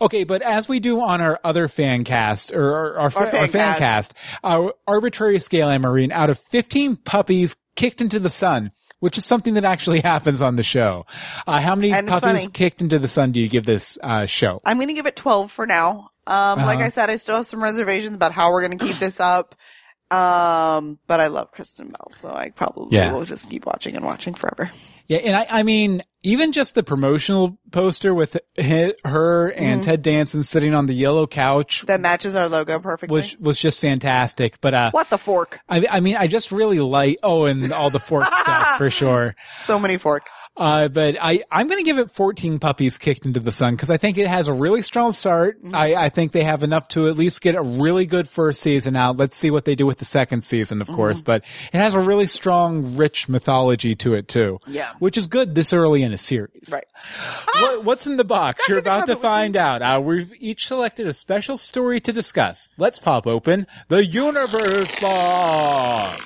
Okay, 0.00 0.22
but 0.24 0.42
as 0.42 0.68
we 0.68 0.78
do 0.78 1.00
on 1.00 1.20
our 1.20 1.40
other 1.42 1.66
fan 1.66 2.04
cast, 2.04 2.52
or, 2.52 2.68
or 2.70 2.98
our, 3.00 3.10
fa- 3.10 3.18
Our 3.18 3.26
fan 3.30 3.40
our 3.42 3.48
fan 3.48 3.78
cast. 3.78 4.14
our 4.44 4.74
arbitrary 4.86 5.40
scale, 5.40 5.68
Anne-Marine, 5.68 6.12
out 6.12 6.30
of 6.30 6.38
15 6.38 6.96
puppies 6.96 7.56
kicked 7.74 8.00
into 8.00 8.18
the 8.18 8.30
sun, 8.30 8.70
which 9.00 9.18
is 9.18 9.24
something 9.24 9.54
that 9.54 9.64
actually 9.64 10.00
happens 10.04 10.40
on 10.40 10.56
the 10.56 10.62
show. 10.62 11.04
Uh, 11.46 11.60
how 11.60 11.74
many 11.74 11.90
puppies 11.90 12.20
funny. 12.20 12.46
kicked 12.48 12.80
into 12.80 12.98
the 12.98 13.08
sun 13.08 13.32
do 13.32 13.40
you 13.40 13.48
give 13.48 13.64
this, 13.66 13.98
uh, 14.02 14.26
show? 14.26 14.60
I'm 14.64 14.76
going 14.78 14.88
to 14.88 14.94
give 14.94 15.06
it 15.06 15.16
12 15.16 15.50
for 15.50 15.66
now. 15.66 16.10
Um, 16.28 16.60
like 16.60 16.76
Uh-huh. 16.78 16.86
I 16.86 16.88
said, 16.90 17.10
I 17.10 17.16
still 17.16 17.36
have 17.36 17.46
some 17.46 17.62
reservations 17.62 18.14
about 18.14 18.32
how 18.32 18.52
we're 18.52 18.66
going 18.66 18.78
to 18.78 18.84
keep 18.86 18.98
this 18.98 19.18
up. 19.18 19.54
Um, 20.10 20.98
but 21.06 21.20
I 21.20 21.26
love 21.26 21.50
Kristen 21.50 21.88
Bell, 21.88 22.10
so 22.12 22.30
I 22.30 22.50
probably 22.50 22.96
Yeah. 22.96 23.12
will 23.12 23.24
just 23.24 23.50
keep 23.50 23.66
watching 23.66 23.94
and 23.96 24.04
watching 24.04 24.34
forever. 24.34 24.70
Yeah, 25.06 25.18
and 25.18 25.36
I, 25.36 25.46
I 25.48 25.62
mean, 25.64 26.02
even 26.22 26.52
just 26.52 26.74
the 26.74 26.82
promotional 26.82 27.58
poster 27.70 28.14
with 28.14 28.36
her 28.56 29.48
Mm-hmm. 29.48 29.62
and 29.64 29.82
Ted 29.82 30.02
Danson 30.02 30.42
sitting 30.42 30.74
on 30.74 30.86
the 30.86 30.92
yellow 30.94 31.26
couch, 31.26 31.84
That 31.86 32.00
matches 32.00 32.34
our 32.36 32.48
logo 32.48 32.78
perfectly. 32.78 33.14
which 33.14 33.36
was 33.40 33.58
just 33.58 33.80
fantastic. 33.80 34.60
But, 34.60 34.74
uh, 34.74 34.90
what 34.92 35.10
the 35.10 35.18
fork? 35.18 35.60
I, 35.68 35.84
I 35.90 36.00
mean, 36.00 36.16
I 36.16 36.26
just 36.26 36.50
really 36.52 36.80
like, 36.80 37.18
oh, 37.22 37.44
and 37.46 37.72
all 37.72 37.90
the 37.90 38.00
fork 38.00 38.24
stuff 38.40 38.78
for 38.78 38.90
sure. 38.90 39.34
So 39.62 39.78
many 39.78 39.96
forks. 39.98 40.32
Uh, 40.56 40.88
but 40.88 41.16
I, 41.20 41.42
I'm 41.50 41.68
going 41.68 41.78
to 41.78 41.84
give 41.84 41.98
it 41.98 42.10
14 42.10 42.58
puppies 42.58 42.98
kicked 42.98 43.24
into 43.26 43.40
the 43.40 43.52
sun 43.52 43.74
because 43.74 43.90
I 43.90 43.96
think 43.96 44.18
it 44.18 44.26
has 44.28 44.48
a 44.48 44.52
really 44.52 44.82
strong 44.82 45.12
start. 45.12 45.62
Mm-hmm. 45.62 45.74
I, 45.74 45.94
I 45.94 46.08
think 46.08 46.32
they 46.32 46.44
have 46.44 46.62
enough 46.62 46.88
to 46.88 47.08
at 47.08 47.16
least 47.16 47.40
get 47.40 47.54
a 47.54 47.62
really 47.62 48.06
good 48.06 48.28
first 48.28 48.60
season 48.60 48.96
out. 48.96 49.16
Let's 49.16 49.36
see 49.36 49.50
what 49.50 49.64
they 49.64 49.74
do 49.74 49.86
with 49.86 49.98
the 49.98 50.04
second 50.04 50.42
season, 50.42 50.80
of 50.80 50.88
Mm-hmm. 50.88 50.96
course, 50.96 51.22
but 51.22 51.44
it 51.72 51.78
has 51.78 51.94
a 51.94 52.00
really 52.00 52.26
strong, 52.26 52.96
rich 52.96 53.28
mythology 53.28 53.94
to 53.96 54.14
it 54.14 54.26
too. 54.28 54.58
Yeah. 54.66 54.92
Which 54.98 55.16
is 55.18 55.26
good 55.26 55.54
this 55.54 55.72
early 55.72 56.02
in 56.02 56.12
a 56.12 56.18
series. 56.18 56.70
Right. 56.72 56.84
What, 57.60 57.84
what's 57.84 58.06
in 58.06 58.16
the 58.16 58.24
box? 58.24 58.68
You're 58.68 58.78
about 58.78 59.06
to 59.06 59.16
find 59.16 59.56
out. 59.56 59.82
Uh, 59.82 60.00
we've 60.02 60.32
each 60.38 60.66
selected 60.66 61.06
a 61.06 61.12
special 61.12 61.56
story 61.56 62.00
to 62.02 62.12
discuss. 62.12 62.68
Let's 62.76 62.98
pop 62.98 63.26
open 63.26 63.66
the 63.88 64.04
universe 64.04 64.98
box. 65.00 66.24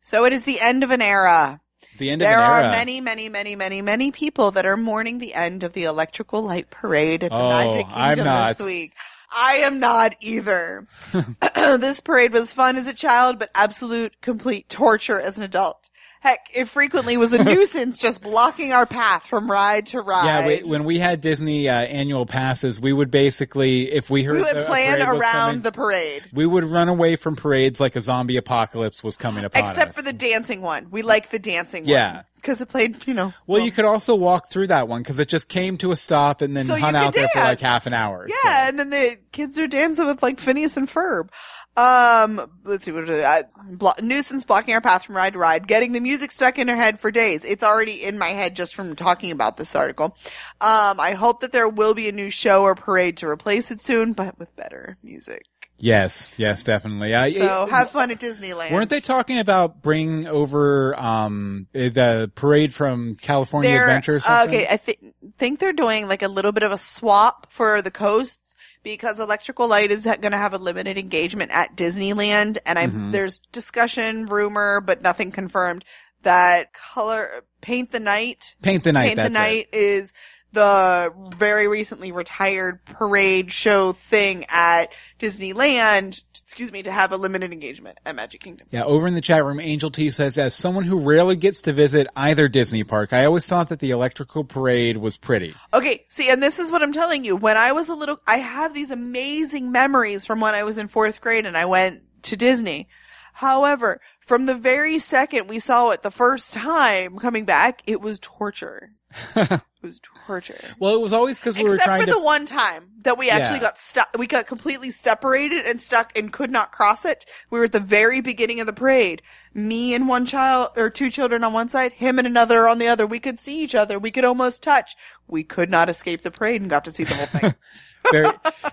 So 0.00 0.24
it 0.26 0.32
is 0.32 0.44
the 0.44 0.60
end 0.60 0.84
of 0.84 0.90
an 0.90 1.00
era. 1.00 1.60
The 1.98 2.10
end 2.10 2.20
There 2.20 2.38
of 2.38 2.44
an 2.44 2.44
era. 2.44 2.62
There 2.62 2.68
are 2.68 2.72
many, 2.72 3.00
many, 3.00 3.28
many, 3.28 3.56
many, 3.56 3.82
many 3.82 4.10
people 4.10 4.50
that 4.52 4.66
are 4.66 4.76
mourning 4.76 5.18
the 5.18 5.34
end 5.34 5.62
of 5.62 5.72
the 5.72 5.84
electrical 5.84 6.42
light 6.42 6.68
parade 6.70 7.24
at 7.24 7.30
the 7.30 7.36
Oh, 7.36 7.48
Magic 7.48 7.86
Kingdom 7.88 8.46
this 8.48 8.60
week. 8.60 8.92
I 9.34 9.58
am 9.58 9.78
not 9.78 10.14
either. 10.20 10.86
this 11.54 12.00
parade 12.00 12.32
was 12.32 12.52
fun 12.52 12.76
as 12.76 12.86
a 12.86 12.92
child, 12.92 13.38
but 13.38 13.50
absolute 13.54 14.20
complete 14.20 14.68
torture 14.68 15.18
as 15.18 15.38
an 15.38 15.44
adult. 15.44 15.88
Heck, 16.22 16.50
it 16.54 16.68
frequently 16.68 17.16
was 17.16 17.32
a 17.32 17.42
nuisance 17.52 17.98
just 17.98 18.22
blocking 18.22 18.72
our 18.72 18.86
path 18.86 19.26
from 19.26 19.50
ride 19.50 19.86
to 19.86 20.00
ride. 20.00 20.24
Yeah, 20.24 20.46
we, 20.46 20.62
when 20.62 20.84
we 20.84 21.00
had 21.00 21.20
Disney 21.20 21.68
uh, 21.68 21.74
annual 21.74 22.26
passes, 22.26 22.80
we 22.80 22.92
would 22.92 23.10
basically, 23.10 23.90
if 23.90 24.08
we 24.08 24.22
heard 24.22 24.36
we 24.36 24.42
would 24.42 24.66
plan 24.66 25.02
around 25.02 25.20
coming, 25.20 25.62
the 25.62 25.72
parade. 25.72 26.22
we 26.32 26.46
would 26.46 26.62
run 26.62 26.88
away 26.88 27.16
from 27.16 27.34
parades 27.34 27.80
like 27.80 27.96
a 27.96 28.00
zombie 28.00 28.36
apocalypse 28.36 29.02
was 29.02 29.16
coming 29.16 29.44
upon 29.44 29.64
us. 29.64 29.70
Except 29.70 29.94
for 29.96 30.02
the 30.02 30.12
dancing 30.12 30.62
one. 30.62 30.92
We 30.92 31.02
like 31.02 31.30
the 31.30 31.40
dancing 31.40 31.82
one. 31.82 31.90
Yeah. 31.90 32.14
one. 32.14 32.24
Because 32.36 32.60
it 32.60 32.68
played, 32.68 33.04
you 33.06 33.14
know. 33.14 33.32
Well, 33.48 33.60
you 33.60 33.70
could 33.72 33.84
also 33.84 34.14
walk 34.14 34.48
through 34.48 34.68
that 34.68 34.86
one 34.88 35.00
because 35.02 35.18
it 35.18 35.28
just 35.28 35.48
came 35.48 35.76
to 35.78 35.90
a 35.90 35.96
stop 35.96 36.40
and 36.40 36.56
then 36.56 36.64
so 36.64 36.76
hung 36.76 36.94
out 36.96 37.14
there 37.14 37.28
for 37.28 37.38
like 37.38 37.60
half 37.60 37.86
an 37.86 37.94
hour. 37.94 38.28
Yeah, 38.28 38.34
so. 38.42 38.68
and 38.68 38.78
then 38.78 38.90
the 38.90 39.18
kids 39.30 39.58
are 39.58 39.68
dancing 39.68 40.06
with 40.06 40.22
like 40.22 40.40
Phineas 40.40 40.76
and 40.76 40.88
Ferb. 40.88 41.30
Um, 41.76 42.50
let's 42.64 42.84
see 42.84 42.92
what 42.92 43.08
it. 43.08 43.24
Uh, 43.24 43.42
blo- 43.70 43.92
nuisance 44.02 44.44
blocking 44.44 44.74
our 44.74 44.80
path 44.80 45.04
from 45.06 45.16
ride 45.16 45.32
to 45.32 45.38
ride, 45.38 45.66
getting 45.66 45.92
the 45.92 46.00
music 46.00 46.30
stuck 46.30 46.58
in 46.58 46.68
our 46.68 46.76
head 46.76 47.00
for 47.00 47.10
days. 47.10 47.44
It's 47.44 47.64
already 47.64 48.04
in 48.04 48.18
my 48.18 48.28
head 48.30 48.54
just 48.56 48.74
from 48.74 48.94
talking 48.94 49.30
about 49.30 49.56
this 49.56 49.74
article. 49.74 50.16
Um, 50.60 51.00
I 51.00 51.12
hope 51.12 51.40
that 51.40 51.52
there 51.52 51.68
will 51.68 51.94
be 51.94 52.08
a 52.08 52.12
new 52.12 52.28
show 52.30 52.62
or 52.62 52.74
parade 52.74 53.16
to 53.18 53.26
replace 53.26 53.70
it 53.70 53.80
soon, 53.80 54.12
but 54.12 54.38
with 54.38 54.54
better 54.56 54.98
music. 55.02 55.46
Yes, 55.78 56.30
yes, 56.36 56.62
definitely. 56.62 57.12
Uh, 57.12 57.28
So 57.30 57.66
have 57.66 57.90
fun 57.90 58.12
at 58.12 58.20
Disneyland. 58.20 58.70
weren't 58.70 58.88
they 58.88 59.00
talking 59.00 59.40
about 59.40 59.82
bringing 59.82 60.28
over 60.28 60.94
um 61.00 61.66
the 61.72 62.30
parade 62.36 62.72
from 62.72 63.16
California 63.16 63.68
They're- 63.70 63.82
Adventure? 63.88 64.16
Or 64.16 64.20
something? 64.20 64.54
Okay, 64.60 64.66
I 64.70 64.76
thi- 64.76 65.12
think 65.38 65.58
they're 65.58 65.72
doing 65.72 66.06
like 66.06 66.22
a 66.22 66.28
little 66.28 66.52
bit 66.52 66.62
of 66.62 66.70
a 66.70 66.76
swap 66.76 67.48
for 67.50 67.82
the 67.82 67.90
coasts 67.90 68.41
because 68.82 69.20
Electrical 69.20 69.68
Light 69.68 69.90
is 69.90 70.04
going 70.04 70.32
to 70.32 70.36
have 70.36 70.54
a 70.54 70.58
limited 70.58 70.98
engagement 70.98 71.50
at 71.52 71.76
Disneyland, 71.76 72.58
and 72.66 72.78
I'm 72.78 72.92
Mm-hmm. 72.92 73.10
there's 73.10 73.38
discussion, 73.52 74.26
rumor, 74.26 74.80
but 74.80 75.02
nothing 75.02 75.32
confirmed 75.32 75.84
that 76.22 76.72
color 76.72 77.44
Paint 77.60 77.90
the 77.90 78.00
Night. 78.00 78.54
Paint 78.62 78.84
the 78.84 78.92
night. 78.92 79.04
Paint 79.06 79.16
the 79.16 79.22
that's 79.22 79.34
it. 79.34 79.38
Night 79.38 79.68
is 79.72 80.12
the 80.52 81.12
very 81.36 81.66
recently 81.66 82.12
retired 82.12 82.84
parade 82.84 83.52
show 83.52 83.92
thing 83.92 84.44
at 84.48 84.92
Disneyland. 85.18 86.20
Excuse 86.44 86.70
me, 86.70 86.82
to 86.82 86.92
have 86.92 87.12
a 87.12 87.16
limited 87.16 87.52
engagement 87.52 87.98
at 88.04 88.14
Magic 88.14 88.42
Kingdom. 88.42 88.66
Yeah, 88.70 88.84
over 88.84 89.06
in 89.06 89.14
the 89.14 89.22
chat 89.22 89.44
room, 89.44 89.58
Angel 89.58 89.90
T 89.90 90.10
says, 90.10 90.36
as 90.36 90.54
someone 90.54 90.84
who 90.84 90.98
rarely 90.98 91.36
gets 91.36 91.62
to 91.62 91.72
visit 91.72 92.06
either 92.14 92.48
Disney 92.48 92.84
park, 92.84 93.12
I 93.12 93.24
always 93.24 93.46
thought 93.46 93.70
that 93.70 93.78
the 93.78 93.90
electrical 93.90 94.44
parade 94.44 94.98
was 94.98 95.16
pretty. 95.16 95.54
Okay, 95.72 96.04
see, 96.08 96.28
and 96.28 96.42
this 96.42 96.58
is 96.58 96.70
what 96.70 96.82
I'm 96.82 96.92
telling 96.92 97.24
you. 97.24 97.36
When 97.36 97.56
I 97.56 97.72
was 97.72 97.88
a 97.88 97.94
little, 97.94 98.20
I 98.26 98.38
have 98.38 98.74
these 98.74 98.90
amazing 98.90 99.72
memories 99.72 100.26
from 100.26 100.40
when 100.40 100.54
I 100.54 100.64
was 100.64 100.76
in 100.76 100.88
fourth 100.88 101.20
grade 101.22 101.46
and 101.46 101.56
I 101.56 101.64
went 101.64 102.02
to 102.24 102.36
Disney. 102.36 102.88
However, 103.32 104.00
from 104.32 104.46
the 104.46 104.54
very 104.54 104.98
second 104.98 105.46
we 105.46 105.58
saw 105.58 105.90
it 105.90 106.02
the 106.02 106.10
first 106.10 106.54
time 106.54 107.18
coming 107.18 107.44
back, 107.44 107.82
it 107.86 108.00
was 108.00 108.18
torture. 108.18 108.88
it 109.36 109.60
was 109.82 110.00
torture. 110.26 110.58
Well, 110.78 110.94
it 110.94 111.02
was 111.02 111.12
always 111.12 111.38
because 111.38 111.58
we 111.58 111.64
were 111.64 111.74
Except 111.74 111.84
trying 111.84 112.00
for 112.00 112.06
to. 112.06 112.12
the 112.12 112.18
one 112.18 112.46
time 112.46 112.92
that 113.02 113.18
we 113.18 113.28
actually 113.28 113.56
Yeah. 113.56 113.60
got 113.64 113.78
stuck, 113.78 114.08
we 114.18 114.26
got 114.26 114.46
completely 114.46 114.90
separated 114.90 115.66
and 115.66 115.78
stuck 115.82 116.16
and 116.16 116.32
could 116.32 116.50
not 116.50 116.72
cross 116.72 117.04
it. 117.04 117.26
We 117.50 117.58
were 117.58 117.66
at 117.66 117.72
the 117.72 117.78
very 117.80 118.22
beginning 118.22 118.58
of 118.58 118.66
the 118.66 118.72
parade. 118.72 119.20
Me 119.52 119.92
and 119.92 120.08
one 120.08 120.24
child, 120.24 120.70
or 120.76 120.88
two 120.88 121.10
children 121.10 121.44
on 121.44 121.52
one 121.52 121.68
side, 121.68 121.92
him 121.92 122.16
and 122.18 122.26
another 122.26 122.66
on 122.66 122.78
the 122.78 122.88
other. 122.88 123.06
We 123.06 123.20
could 123.20 123.38
see 123.38 123.60
each 123.60 123.74
other. 123.74 123.98
We 123.98 124.10
could 124.10 124.24
almost 124.24 124.62
touch. 124.62 124.96
We 125.28 125.44
could 125.44 125.68
not 125.70 125.90
escape 125.90 126.22
the 126.22 126.30
parade 126.30 126.62
and 126.62 126.70
got 126.70 126.86
to 126.86 126.90
see 126.90 127.04
the 127.04 127.16
whole 127.16 127.26
thing. 127.26 127.54
very, 128.10 128.26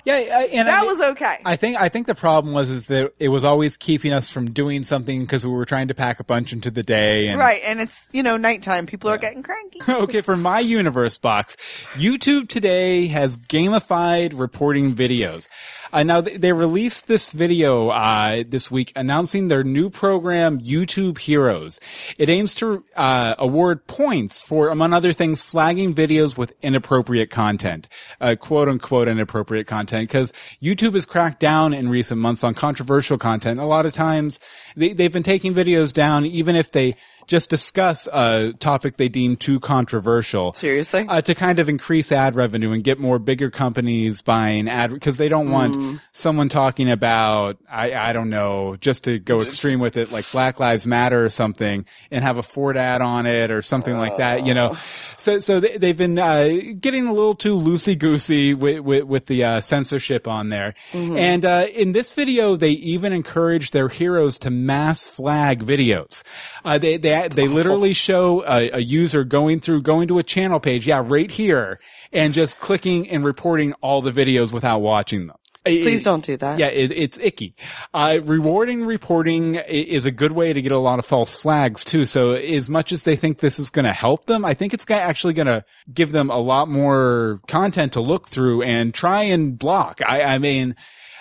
yeah, 0.05 0.13
I- 0.13 0.49
and 0.53 0.67
I 0.67 0.71
that 0.71 0.81
mean- 0.81 0.89
was 0.89 1.01
okay. 1.01 1.37
I 1.45 1.55
think 1.55 1.77
I 1.79 1.89
think 1.89 2.07
the 2.07 2.15
problem 2.15 2.53
was 2.53 2.69
is 2.69 2.87
that 2.87 3.13
it 3.19 3.29
was 3.29 3.43
always 3.45 3.77
keeping 3.77 4.11
us 4.13 4.29
from 4.29 4.51
doing 4.51 4.83
something 4.83 5.21
because 5.21 5.45
we 5.45 5.51
were 5.51 5.65
trying 5.65 5.87
to 5.89 5.93
pack 5.93 6.19
a 6.19 6.23
bunch 6.23 6.53
into 6.53 6.71
the 6.71 6.83
day. 6.83 7.27
And 7.27 7.39
right. 7.39 7.61
And 7.65 7.79
it's, 7.79 8.07
you 8.11 8.23
know, 8.23 8.37
nighttime. 8.37 8.85
People 8.85 9.09
are 9.09 9.17
getting 9.17 9.43
cranky. 9.43 9.79
okay, 9.89 10.21
for 10.21 10.35
my 10.37 10.59
universe 10.59 11.17
box, 11.17 11.55
YouTube 11.93 12.47
today 12.49 13.07
has 13.07 13.37
gamified 13.37 14.37
reporting 14.37 14.95
videos. 14.95 15.47
Uh, 15.91 16.03
now 16.03 16.21
they, 16.21 16.37
they 16.37 16.53
released 16.53 17.07
this 17.07 17.31
video 17.31 17.89
uh, 17.89 18.43
this 18.47 18.69
week 18.69 18.91
announcing 18.95 19.47
their 19.47 19.63
new 19.63 19.89
program, 19.89 20.59
YouTube 20.59 21.17
Heroes. 21.17 21.79
It 22.17 22.29
aims 22.29 22.53
to 22.55 22.83
uh, 22.95 23.35
award 23.39 23.87
points 23.87 24.41
for, 24.41 24.69
among 24.69 24.93
other 24.93 25.13
things, 25.13 25.41
flagging 25.41 25.95
videos 25.95 26.37
with 26.37 26.53
inappropriate 26.61 27.31
content, 27.31 27.87
uh, 28.21 28.35
quote 28.39 28.67
unquote 28.69 29.07
inappropriate 29.19 29.67
content, 29.67 30.07
because 30.07 30.31
YouTube 30.61 30.93
has 30.93 31.05
cracked 31.05 31.39
down 31.39 31.73
in 31.73 31.89
recent 31.89 32.19
months 32.19 32.43
on 32.43 32.53
controversial 32.53 33.17
content. 33.17 33.59
A 33.59 33.65
lot 33.65 33.85
of 33.85 33.93
times 33.93 34.39
they, 34.75 34.93
they've 34.93 35.11
been 35.11 35.23
taking 35.23 35.53
videos 35.53 35.91
down, 35.93 36.25
even 36.25 36.55
if 36.55 36.71
they 36.71 36.95
just 37.29 37.49
discuss 37.49 38.07
a 38.11 38.53
topic 38.59 38.97
they 38.97 39.07
deem 39.07 39.37
too 39.37 39.59
controversial. 39.59 40.51
Seriously? 40.53 41.05
Uh, 41.07 41.21
to 41.21 41.35
kind 41.35 41.59
of 41.59 41.69
increase 41.69 42.11
ad 42.11 42.35
revenue 42.35 42.71
and 42.71 42.83
get 42.83 42.99
more 42.99 43.19
bigger 43.19 43.49
companies 43.51 44.21
buying 44.23 44.67
ad 44.67 44.91
because 44.91 45.17
they 45.17 45.29
don't 45.29 45.51
want 45.51 45.75
Mm. 45.75 46.01
someone 46.11 46.49
talking 46.49 46.89
about 46.89 47.57
I 47.71 47.93
I 47.93 48.13
don't 48.13 48.29
know 48.31 48.75
just 48.81 49.03
to 49.03 49.19
go 49.19 49.37
extreme 49.39 49.79
with 49.79 49.95
it 49.97 50.11
like 50.11 50.25
Black 50.31 50.59
Lives 50.59 50.87
Matter 50.87 51.23
or 51.23 51.29
something 51.29 51.85
and 52.09 52.23
have 52.23 52.37
a 52.37 52.43
Ford 52.43 52.75
ad 52.75 53.01
on 53.01 53.27
it 53.27 53.51
or 53.51 53.61
something 53.61 53.95
like 53.95 54.17
that 54.17 54.47
you 54.47 54.53
know 54.55 54.75
so 55.17 55.39
so 55.39 55.59
they, 55.59 55.77
they've 55.77 55.95
been 55.97 56.17
uh, 56.17 56.49
getting 56.79 57.05
a 57.05 57.13
little 57.13 57.35
too 57.35 57.55
loosey 57.55 57.97
goosey 57.97 58.55
with, 58.55 58.79
with 58.79 59.03
with 59.03 59.25
the 59.27 59.43
uh, 59.43 59.61
censorship 59.61 60.27
on 60.27 60.49
there 60.49 60.73
Mm-hmm. 60.93 61.17
and 61.17 61.45
uh, 61.45 61.67
in 61.75 61.91
this 61.91 62.13
video 62.13 62.55
they 62.55 62.71
even 62.71 63.13
encourage 63.13 63.69
their 63.71 63.87
heroes 63.89 64.39
to 64.39 64.49
mass 64.49 65.07
flag 65.07 65.63
videos 65.63 66.23
uh, 66.65 66.77
they 66.79 66.97
they 67.27 67.43
they 67.43 67.47
literally 67.47 67.93
show 67.93 68.43
a, 68.45 68.69
a 68.71 68.79
user 68.79 69.23
going 69.23 69.59
through 69.59 69.81
going 69.81 70.07
to 70.07 70.19
a 70.19 70.23
channel 70.23 70.59
page 70.59 70.87
yeah 70.87 71.03
right 71.05 71.31
here 71.31 71.79
and 72.11 72.33
just 72.33 72.59
clicking 72.59 73.09
and 73.09 73.25
reporting 73.25 73.73
all 73.81 74.01
the 74.01 74.11
videos 74.11 74.51
without 74.51 74.79
watching 74.79 75.27
them 75.27 75.35
Please 75.65 76.03
don't 76.03 76.23
do 76.23 76.37
that. 76.37 76.57
Yeah, 76.57 76.67
it, 76.67 76.91
it's 76.91 77.17
icky. 77.17 77.53
Uh, 77.93 78.19
rewarding 78.23 78.85
reporting 78.85 79.55
is 79.55 80.05
a 80.05 80.11
good 80.11 80.31
way 80.31 80.53
to 80.53 80.61
get 80.61 80.71
a 80.71 80.77
lot 80.77 80.99
of 80.99 81.05
false 81.05 81.41
flags 81.41 81.83
too. 81.83 82.05
So 82.05 82.31
as 82.31 82.69
much 82.69 82.91
as 82.91 83.03
they 83.03 83.15
think 83.15 83.39
this 83.39 83.59
is 83.59 83.69
going 83.69 83.85
to 83.85 83.93
help 83.93 84.25
them, 84.25 84.45
I 84.45 84.53
think 84.53 84.73
it's 84.73 84.89
actually 84.89 85.33
going 85.33 85.47
to 85.47 85.63
give 85.93 86.11
them 86.11 86.29
a 86.29 86.37
lot 86.37 86.69
more 86.69 87.41
content 87.47 87.93
to 87.93 88.01
look 88.01 88.27
through 88.27 88.63
and 88.63 88.93
try 88.93 89.23
and 89.23 89.59
block. 89.59 89.99
I, 90.05 90.23
I 90.23 90.37
mean, 90.37 90.75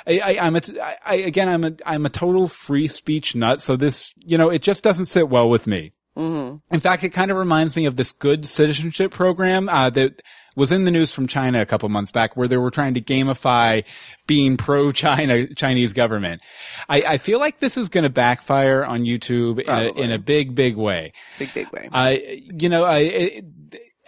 I, 0.08 0.18
I, 0.24 0.38
I'm 0.46 0.56
a, 0.56 0.60
I, 0.82 0.96
I- 1.04 1.14
again, 1.16 1.48
I'm 1.48 1.64
a, 1.64 1.72
I'm 1.86 2.06
a 2.06 2.10
total 2.10 2.48
free 2.48 2.88
speech 2.88 3.34
nut. 3.34 3.60
So 3.62 3.76
this, 3.76 4.12
you 4.24 4.38
know, 4.38 4.48
it 4.50 4.62
just 4.62 4.82
doesn't 4.82 5.06
sit 5.06 5.28
well 5.28 5.48
with 5.50 5.66
me. 5.66 5.92
In 6.72 6.80
fact, 6.80 7.04
it 7.04 7.10
kind 7.10 7.30
of 7.30 7.36
reminds 7.36 7.76
me 7.76 7.84
of 7.86 7.94
this 7.94 8.10
good 8.10 8.44
citizenship 8.44 9.12
program 9.12 9.68
uh, 9.68 9.88
that 9.90 10.20
was 10.56 10.72
in 10.72 10.82
the 10.82 10.90
news 10.90 11.12
from 11.14 11.28
China 11.28 11.60
a 11.62 11.66
couple 11.66 11.88
months 11.90 12.10
back, 12.10 12.36
where 12.36 12.48
they 12.48 12.56
were 12.56 12.72
trying 12.72 12.94
to 12.94 13.00
gamify 13.00 13.84
being 14.26 14.56
pro-China 14.56 15.46
Chinese 15.54 15.92
government. 15.92 16.42
I, 16.88 17.02
I 17.02 17.18
feel 17.18 17.38
like 17.38 17.60
this 17.60 17.76
is 17.76 17.88
going 17.88 18.02
to 18.02 18.10
backfire 18.10 18.84
on 18.84 19.02
YouTube 19.02 19.60
in 19.60 19.68
a, 19.68 19.92
in 19.92 20.10
a 20.10 20.18
big, 20.18 20.56
big 20.56 20.74
way. 20.74 21.12
Big, 21.38 21.54
big 21.54 21.70
way. 21.70 21.88
I, 21.92 22.42
you 22.52 22.68
know, 22.68 22.82
I, 22.82 22.98
it, 22.98 23.44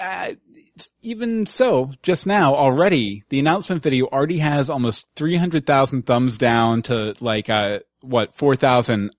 uh, 0.00 0.30
even 1.03 1.47
so, 1.47 1.91
just 2.03 2.27
now 2.27 2.55
already, 2.55 3.25
the 3.29 3.39
announcement 3.39 3.83
video 3.83 4.07
already 4.07 4.39
has 4.39 4.71
almost 4.71 5.11
300,000 5.17 6.07
thumbs 6.07 6.39
down 6.39 6.83
to 6.83 7.15
like, 7.21 7.51
uh, 7.51 7.81
what, 8.01 8.35
4,000 8.35 9.11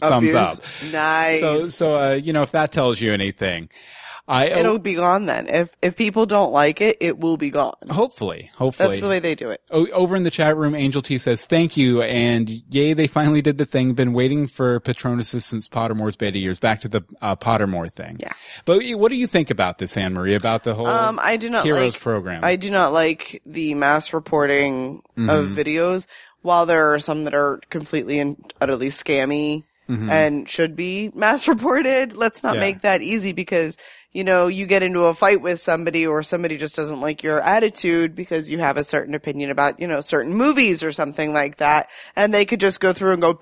thumbs 0.00 0.22
Views. 0.22 0.34
up. 0.34 0.58
Nice. 0.92 1.40
So, 1.40 1.66
so, 1.66 2.00
uh, 2.00 2.14
you 2.14 2.32
know, 2.32 2.42
if 2.42 2.52
that 2.52 2.72
tells 2.72 3.00
you 3.00 3.12
anything, 3.12 3.68
I, 4.30 4.44
It'll 4.46 4.78
be 4.78 4.94
gone 4.94 5.26
then. 5.26 5.48
If 5.48 5.68
if 5.82 5.96
people 5.96 6.24
don't 6.24 6.52
like 6.52 6.80
it, 6.80 6.98
it 7.00 7.18
will 7.18 7.36
be 7.36 7.50
gone. 7.50 7.74
hopefully, 7.90 8.50
hopefully. 8.56 8.88
That's 8.90 9.00
the 9.00 9.08
way 9.08 9.18
they 9.18 9.34
do 9.34 9.50
it. 9.50 9.60
O- 9.70 9.88
over 9.92 10.14
in 10.14 10.22
the 10.22 10.30
chat 10.30 10.56
room, 10.56 10.74
Angel 10.74 11.02
T 11.02 11.18
says, 11.18 11.44
thank 11.44 11.76
you. 11.76 12.00
And 12.02 12.48
yay, 12.70 12.92
they 12.94 13.08
finally 13.08 13.42
did 13.42 13.58
the 13.58 13.66
thing. 13.66 13.94
Been 13.94 14.12
waiting 14.12 14.46
for 14.46 14.78
Patronuses 14.80 15.42
since 15.42 15.68
Pottermore's 15.68 16.14
beta 16.16 16.38
years. 16.38 16.60
Back 16.60 16.80
to 16.82 16.88
the 16.88 17.02
uh, 17.20 17.34
Pottermore 17.34 17.92
thing. 17.92 18.18
Yeah. 18.20 18.32
But 18.64 18.82
what 18.92 19.08
do 19.08 19.16
you 19.16 19.26
think 19.26 19.50
about 19.50 19.78
this, 19.78 19.96
Anne 19.96 20.14
Marie, 20.14 20.34
about 20.36 20.62
the 20.62 20.74
whole 20.74 20.86
Um, 20.86 21.18
I 21.20 21.36
do 21.36 21.50
not 21.50 21.64
Heroes 21.64 21.94
like. 21.94 22.00
program? 22.02 22.44
I 22.44 22.54
do 22.56 22.70
not 22.70 22.92
like 22.92 23.42
the 23.44 23.74
mass 23.74 24.12
reporting 24.12 25.02
of 25.16 25.46
Mm-hmm. 25.46 25.54
videos. 25.58 26.06
While 26.42 26.64
there 26.66 26.94
are 26.94 26.98
some 27.00 27.24
that 27.24 27.34
are 27.34 27.60
completely 27.68 28.18
and 28.20 28.36
utterly 28.60 28.88
scammy 28.90 29.64
and 29.88 30.48
should 30.48 30.76
be 30.76 31.10
mass 31.16 31.48
reported, 31.48 32.12
let's 32.14 32.44
not 32.44 32.50
Mm-hmm. 32.52 32.54
Yeah. 32.62 32.68
make 32.68 32.80
that 32.82 33.02
easy 33.02 33.32
because 33.32 33.76
you 34.12 34.24
know 34.24 34.46
you 34.48 34.66
get 34.66 34.82
into 34.82 35.04
a 35.04 35.14
fight 35.14 35.40
with 35.40 35.60
somebody 35.60 36.06
or 36.06 36.22
somebody 36.22 36.56
just 36.56 36.74
doesn't 36.76 37.00
like 37.00 37.22
your 37.22 37.40
attitude 37.40 38.14
because 38.14 38.50
you 38.50 38.58
have 38.58 38.76
a 38.76 38.84
certain 38.84 39.14
opinion 39.14 39.50
about 39.50 39.80
you 39.80 39.86
know 39.86 40.00
certain 40.00 40.34
movies 40.34 40.82
or 40.82 40.92
something 40.92 41.32
like 41.32 41.58
that, 41.58 41.88
and 42.16 42.32
they 42.34 42.44
could 42.44 42.60
just 42.60 42.80
go 42.80 42.92
through 42.92 43.12
and 43.12 43.22
go 43.22 43.38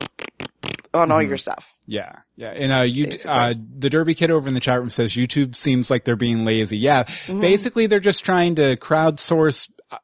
on 0.94 1.10
all 1.10 1.18
Mm-hmm. 1.20 1.28
your 1.28 1.36
stuff. 1.38 1.74
Yeah, 1.86 2.12
yeah, 2.36 2.50
and 2.50 2.70
uh, 2.72 2.82
you, 2.82 3.06
Basically. 3.06 3.30
uh, 3.30 3.54
the 3.78 3.88
Derby 3.88 4.14
kid 4.14 4.30
over 4.30 4.46
in 4.46 4.52
the 4.52 4.60
chat 4.60 4.78
room 4.78 4.90
says 4.90 5.14
YouTube 5.14 5.56
seems 5.56 5.90
like 5.90 6.04
they're 6.04 6.16
being 6.16 6.44
lazy. 6.44 6.76
Yeah, 6.76 7.04
Mm-hmm. 7.04 7.40
basically 7.40 7.86
they're 7.86 7.98
just 7.98 8.24
trying 8.26 8.56
to 8.56 8.76
crowdsource 8.76 9.70
uh, 9.90 9.96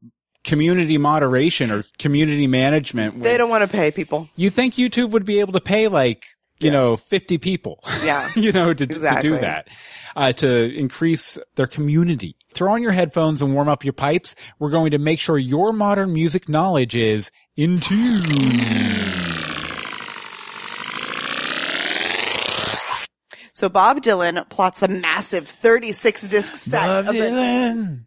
community 0.45 0.97
moderation 0.97 1.71
or 1.71 1.85
community 1.99 2.47
management. 2.47 3.23
They 3.23 3.37
don't 3.37 3.51
want 3.51 3.63
to 3.63 3.69
pay 3.69 3.91
people. 3.91 4.31
You 4.37 4.49
think 4.51 4.75
YouTube 4.75 5.11
would 5.11 5.27
be 5.27 5.41
able 5.41 5.53
to 5.53 5.61
pay 5.61 5.89
like 5.89 6.25
you 6.65 6.71
know 6.71 6.97
fifty 6.97 7.39
people? 7.39 7.83
Yeah. 8.05 8.29
you 8.37 8.53
know 8.53 8.75
to, 8.75 8.87
to 8.87 9.19
do 9.23 9.39
that, 9.39 9.69
uh, 10.15 10.33
to 10.33 10.77
increase 10.77 11.39
their 11.55 11.67
community. 11.67 12.37
Throw 12.53 12.73
on 12.73 12.83
your 12.83 12.93
headphones 12.93 13.41
and 13.41 13.55
warm 13.55 13.69
up 13.69 13.83
your 13.83 13.95
pipes. 13.95 14.35
We're 14.59 14.71
going 14.71 14.91
to 14.91 14.99
make 14.99 15.21
sure 15.21 15.39
your 15.39 15.73
modern 15.73 16.13
music 16.13 16.49
knowledge 16.49 16.95
is 16.95 17.31
in 17.57 17.81
tune. 17.81 19.25
So 23.55 23.69
Bob 23.69 24.03
Dylan 24.03 24.47
plots 24.51 24.83
a 24.83 24.89
massive 24.89 25.49
36 25.49 26.29
disc 26.29 26.57
set 26.57 26.87
of, 26.87 27.07
the, 27.07 27.29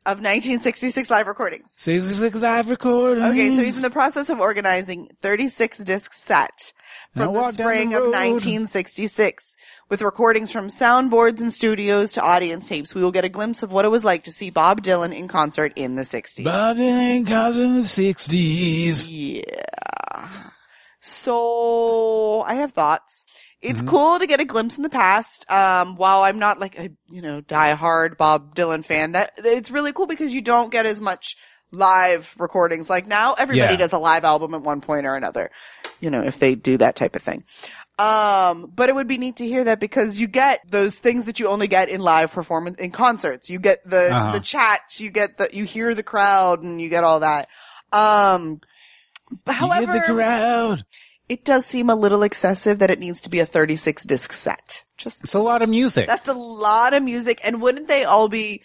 of 0.06 0.18
1966 0.18 1.10
live 1.10 1.26
recordings. 1.26 1.74
Six 1.80 2.22
live 2.36 2.70
recordings. 2.70 3.26
Okay, 3.26 3.56
so 3.56 3.64
he's 3.64 3.78
in 3.78 3.82
the 3.82 3.90
process 3.90 4.30
of 4.30 4.42
organizing 4.42 5.08
36 5.22 5.80
disc 5.80 6.14
set 6.14 6.74
from 7.18 7.34
the 7.34 7.40
down 7.40 7.48
the 7.48 7.52
spring 7.54 7.94
of 7.94 8.04
1966 8.04 9.56
with 9.90 10.02
recordings 10.02 10.52
from 10.52 10.68
soundboards 10.68 11.40
and 11.42 11.52
studios 11.52 12.14
to 12.14 12.22
audience 12.22 12.68
tapes. 12.68 12.94
We 12.96 13.02
will 13.02 13.12
get 13.12 13.26
a 13.26 13.30
glimpse 13.30 13.64
of 13.64 13.72
what 13.72 13.86
it 13.86 13.90
was 13.90 14.04
like 14.04 14.24
to 14.26 14.32
see 14.32 14.50
Bob 14.50 14.82
Dylan 14.84 15.14
in 15.16 15.28
concert 15.28 15.74
in 15.76 15.96
the 15.96 16.04
60s. 16.04 16.44
Bob 16.44 16.78
Dylan 16.78 17.18
in 17.18 17.26
concert 17.26 17.64
in 17.64 17.74
the 17.76 17.84
sixties. 17.84 19.10
Yeah. 19.10 19.42
So 21.00 22.42
I 22.44 22.56
have 22.56 22.74
thoughts. 22.74 23.26
It's 23.62 23.80
Mm-hmm. 23.80 23.90
cool 23.90 24.20
to 24.20 24.28
get 24.28 24.40
a 24.40 24.46
glimpse 24.46 24.78
in 24.78 24.84
the 24.84 24.90
past. 24.90 25.50
Um, 25.52 25.96
while 25.96 26.22
I'm 26.22 26.38
not 26.40 26.60
like 26.60 26.78
a 26.78 26.90
you 27.10 27.22
know 27.22 27.42
die-hard 27.42 28.18
Bob 28.18 28.56
Dylan 28.56 28.86
fan, 28.86 29.14
that 29.14 29.34
it's 29.44 29.72
really 29.72 29.94
cool 29.94 30.06
because 30.08 30.32
you 30.34 30.42
don't 30.42 30.72
get 30.72 30.86
as 30.86 31.02
much 31.02 31.36
live 31.72 32.34
recordings. 32.38 32.90
Like 32.90 33.08
now, 33.08 33.34
everybody 33.34 33.74
Yeah. 33.74 33.78
does 33.78 33.94
a 33.94 33.98
live 33.98 34.24
album 34.24 34.54
at 34.54 34.62
one 34.62 34.82
point 34.82 35.06
or 35.06 35.16
another. 35.16 35.52
You 36.00 36.10
know, 36.10 36.22
if 36.24 36.40
they 36.40 36.56
do 36.56 36.78
that 36.78 36.96
type 36.96 37.16
of 37.16 37.24
thing. 37.24 37.44
Um, 38.00 38.72
but 38.76 38.90
it 38.90 38.96
would 38.96 39.08
be 39.08 39.18
neat 39.18 39.38
to 39.38 39.48
hear 39.48 39.64
that 39.64 39.80
because 39.80 40.20
you 40.20 40.28
get 40.28 40.62
those 40.70 41.00
things 41.00 41.26
that 41.26 41.40
you 41.40 41.48
only 41.48 41.68
get 41.68 41.90
in 41.90 42.00
live 42.02 42.32
performance 42.32 42.78
in 42.80 42.92
concerts. 42.92 43.50
You 43.50 43.58
get 43.60 43.80
the 43.90 44.14
Uh-huh. 44.16 44.32
the 44.34 44.40
chats, 44.40 45.00
you 45.02 45.10
get 45.10 45.38
the 45.40 45.50
you 45.52 45.64
hear 45.64 45.96
the 45.96 46.04
crowd, 46.04 46.62
and 46.62 46.80
you 46.80 46.90
get 46.90 47.04
all 47.04 47.22
that. 47.22 47.48
Um, 47.92 48.62
but 49.46 49.54
however, 49.56 49.94
the 49.94 50.02
crowd. 50.14 50.86
it 51.28 51.44
does 51.44 51.66
seem 51.66 51.90
a 51.90 51.96
little 51.96 52.22
excessive 52.22 52.78
that 52.80 52.92
it 52.92 53.00
needs 53.00 53.22
to 53.22 53.30
be 53.30 53.40
a 53.40 53.46
36 53.48 54.04
disc 54.06 54.32
set. 54.32 54.84
Just 54.98 55.24
It's 55.24 55.34
a 55.34 55.40
lot 55.40 55.62
of 55.64 55.70
music. 55.70 56.06
that's 56.08 56.28
a 56.28 56.34
lot 56.34 56.94
of 56.94 57.02
music, 57.02 57.42
and 57.44 57.62
wouldn't 57.64 57.88
they 57.88 58.04
all 58.04 58.30
be 58.30 58.62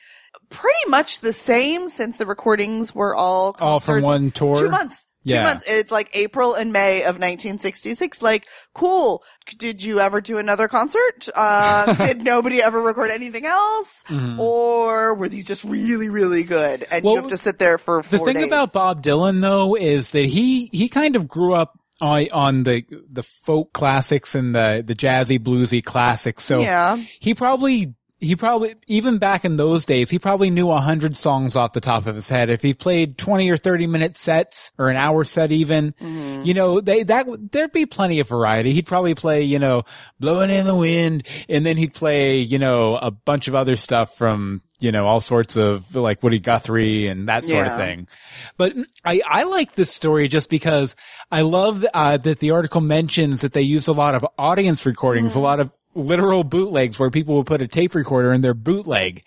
pretty 0.53 0.88
much 0.88 1.19
the 1.21 1.33
same 1.33 1.88
since 1.88 2.17
the 2.19 2.27
recordings 2.27 2.95
were 2.95 3.15
all 3.15 3.57
All 3.59 3.81
from 3.81 4.03
one 4.03 4.31
tour? 4.31 4.57
Two 4.57 4.69
months. 4.71 5.07
Two 5.27 5.35
Yeah. 5.35 5.45
months. 5.45 5.65
It's 5.67 5.91
like 5.93 6.11
April 6.15 6.55
and 6.55 6.73
May 6.73 7.03
of 7.03 7.19
1966. 7.19 8.23
Like, 8.23 8.45
cool. 8.75 9.23
Did 9.59 9.83
you 9.83 10.01
ever 10.01 10.21
do 10.21 10.38
another 10.38 10.67
concert? 10.69 11.29
Uh, 11.35 11.95
did 12.07 12.23
nobody 12.23 12.61
ever 12.62 12.81
record 12.83 13.11
anything 13.11 13.47
else? 13.47 14.03
Or 14.38 15.15
were 15.15 15.29
these 15.29 15.47
just 15.47 15.62
really, 15.65 16.09
really 16.09 16.43
good? 16.43 16.83
And 16.91 17.03
Mm-hmm. 17.03 17.07
Well, 17.07 17.15
you 17.17 17.21
have 17.23 17.31
to 17.31 17.38
sit 17.38 17.59
there 17.59 17.79
for 17.79 18.03
the 18.11 18.19
thing 18.19 18.35
days? 18.35 18.47
about 18.47 18.73
Bob 18.73 19.03
Dylan 19.03 19.41
though 19.41 19.77
is 19.77 20.11
that 20.12 20.27
he 20.27 20.69
he 20.73 20.88
kind 20.88 21.15
of 21.17 21.27
grew 21.29 21.55
up 21.55 21.79
on, 22.01 22.27
on 22.33 22.62
the 22.65 22.85
the 23.11 23.23
folk 23.23 23.73
classics 23.73 24.35
and 24.35 24.55
the 24.55 24.83
the 24.85 24.95
jazzy 24.95 25.38
bluesy 25.38 25.83
classics. 25.85 26.43
So 26.45 26.61
Yeah. 26.61 26.97
he 27.21 27.35
probably 27.35 27.95
he 28.23 28.37
probably 28.37 28.75
even 28.87 29.19
back 29.19 29.45
in 29.45 29.57
those 29.57 29.85
days 29.85 30.09
he 30.09 30.19
probably 30.19 30.49
knew 30.49 30.71
a 30.71 30.81
hundred 30.81 31.17
songs 31.17 31.57
off 31.57 31.73
the 31.73 31.81
top 31.81 32.07
of 32.07 32.15
his 32.15 32.29
head. 32.29 32.49
If 32.49 32.63
he 32.63 32.73
played 32.73 33.19
twenty 33.19 33.51
or 33.51 33.57
thirty 33.57 33.87
minute 33.87 34.17
sets 34.17 34.73
or 34.79 34.89
an 34.89 34.97
hour 34.97 35.25
set 35.25 35.51
even, 35.53 35.93
Mm-hmm. 36.01 36.43
you 36.45 36.55
know 36.55 36.81
they 36.81 37.03
that 37.03 37.27
there'd 37.53 37.73
be 37.73 37.85
plenty 37.87 38.21
of 38.21 38.29
variety. 38.29 38.73
He'd 38.73 38.87
probably 38.87 39.15
play 39.15 39.43
you 39.43 39.59
know 39.59 39.83
blowing 40.21 40.51
in 40.51 40.65
the 40.67 40.75
wind, 40.77 41.27
and 41.49 41.67
then 41.67 41.77
he'd 41.77 41.93
play 41.95 42.39
you 42.39 42.59
know 42.59 42.97
a 42.97 43.11
bunch 43.11 43.49
of 43.49 43.55
other 43.55 43.77
stuff 43.77 44.17
from 44.17 44.63
you 44.81 44.93
know 44.93 45.07
all 45.07 45.21
sorts 45.21 45.57
of 45.57 45.95
like 45.95 46.23
Woody 46.23 46.39
Guthrie 46.39 47.07
and 47.09 47.29
that 47.29 47.45
sort 47.45 47.67
of 47.67 47.77
thing. 47.77 48.09
But 48.57 48.75
I, 49.05 49.21
I 49.29 49.43
like 49.45 49.75
this 49.75 49.91
story 49.93 50.29
just 50.29 50.49
because 50.51 50.97
I 51.31 51.43
love 51.43 51.85
uh, 51.95 52.17
that 52.19 52.39
the 52.39 52.51
article 52.53 52.81
mentions 52.81 53.41
that 53.43 53.53
they 53.53 53.63
used 53.63 53.89
a 53.89 53.93
lot 53.93 54.15
of 54.15 54.27
audience 54.39 54.85
recordings, 54.87 55.35
a 55.35 55.41
lot 55.41 55.61
of 55.61 55.73
literal 55.94 56.44
bootlegs 56.44 56.98
where 56.98 57.11
people 57.11 57.35
will 57.35 57.44
put 57.44 57.61
a 57.61 57.68
tape 57.68 57.94
recorder 57.94 58.33
in 58.33 58.40
their 58.40 58.55
bootleg 58.55 59.22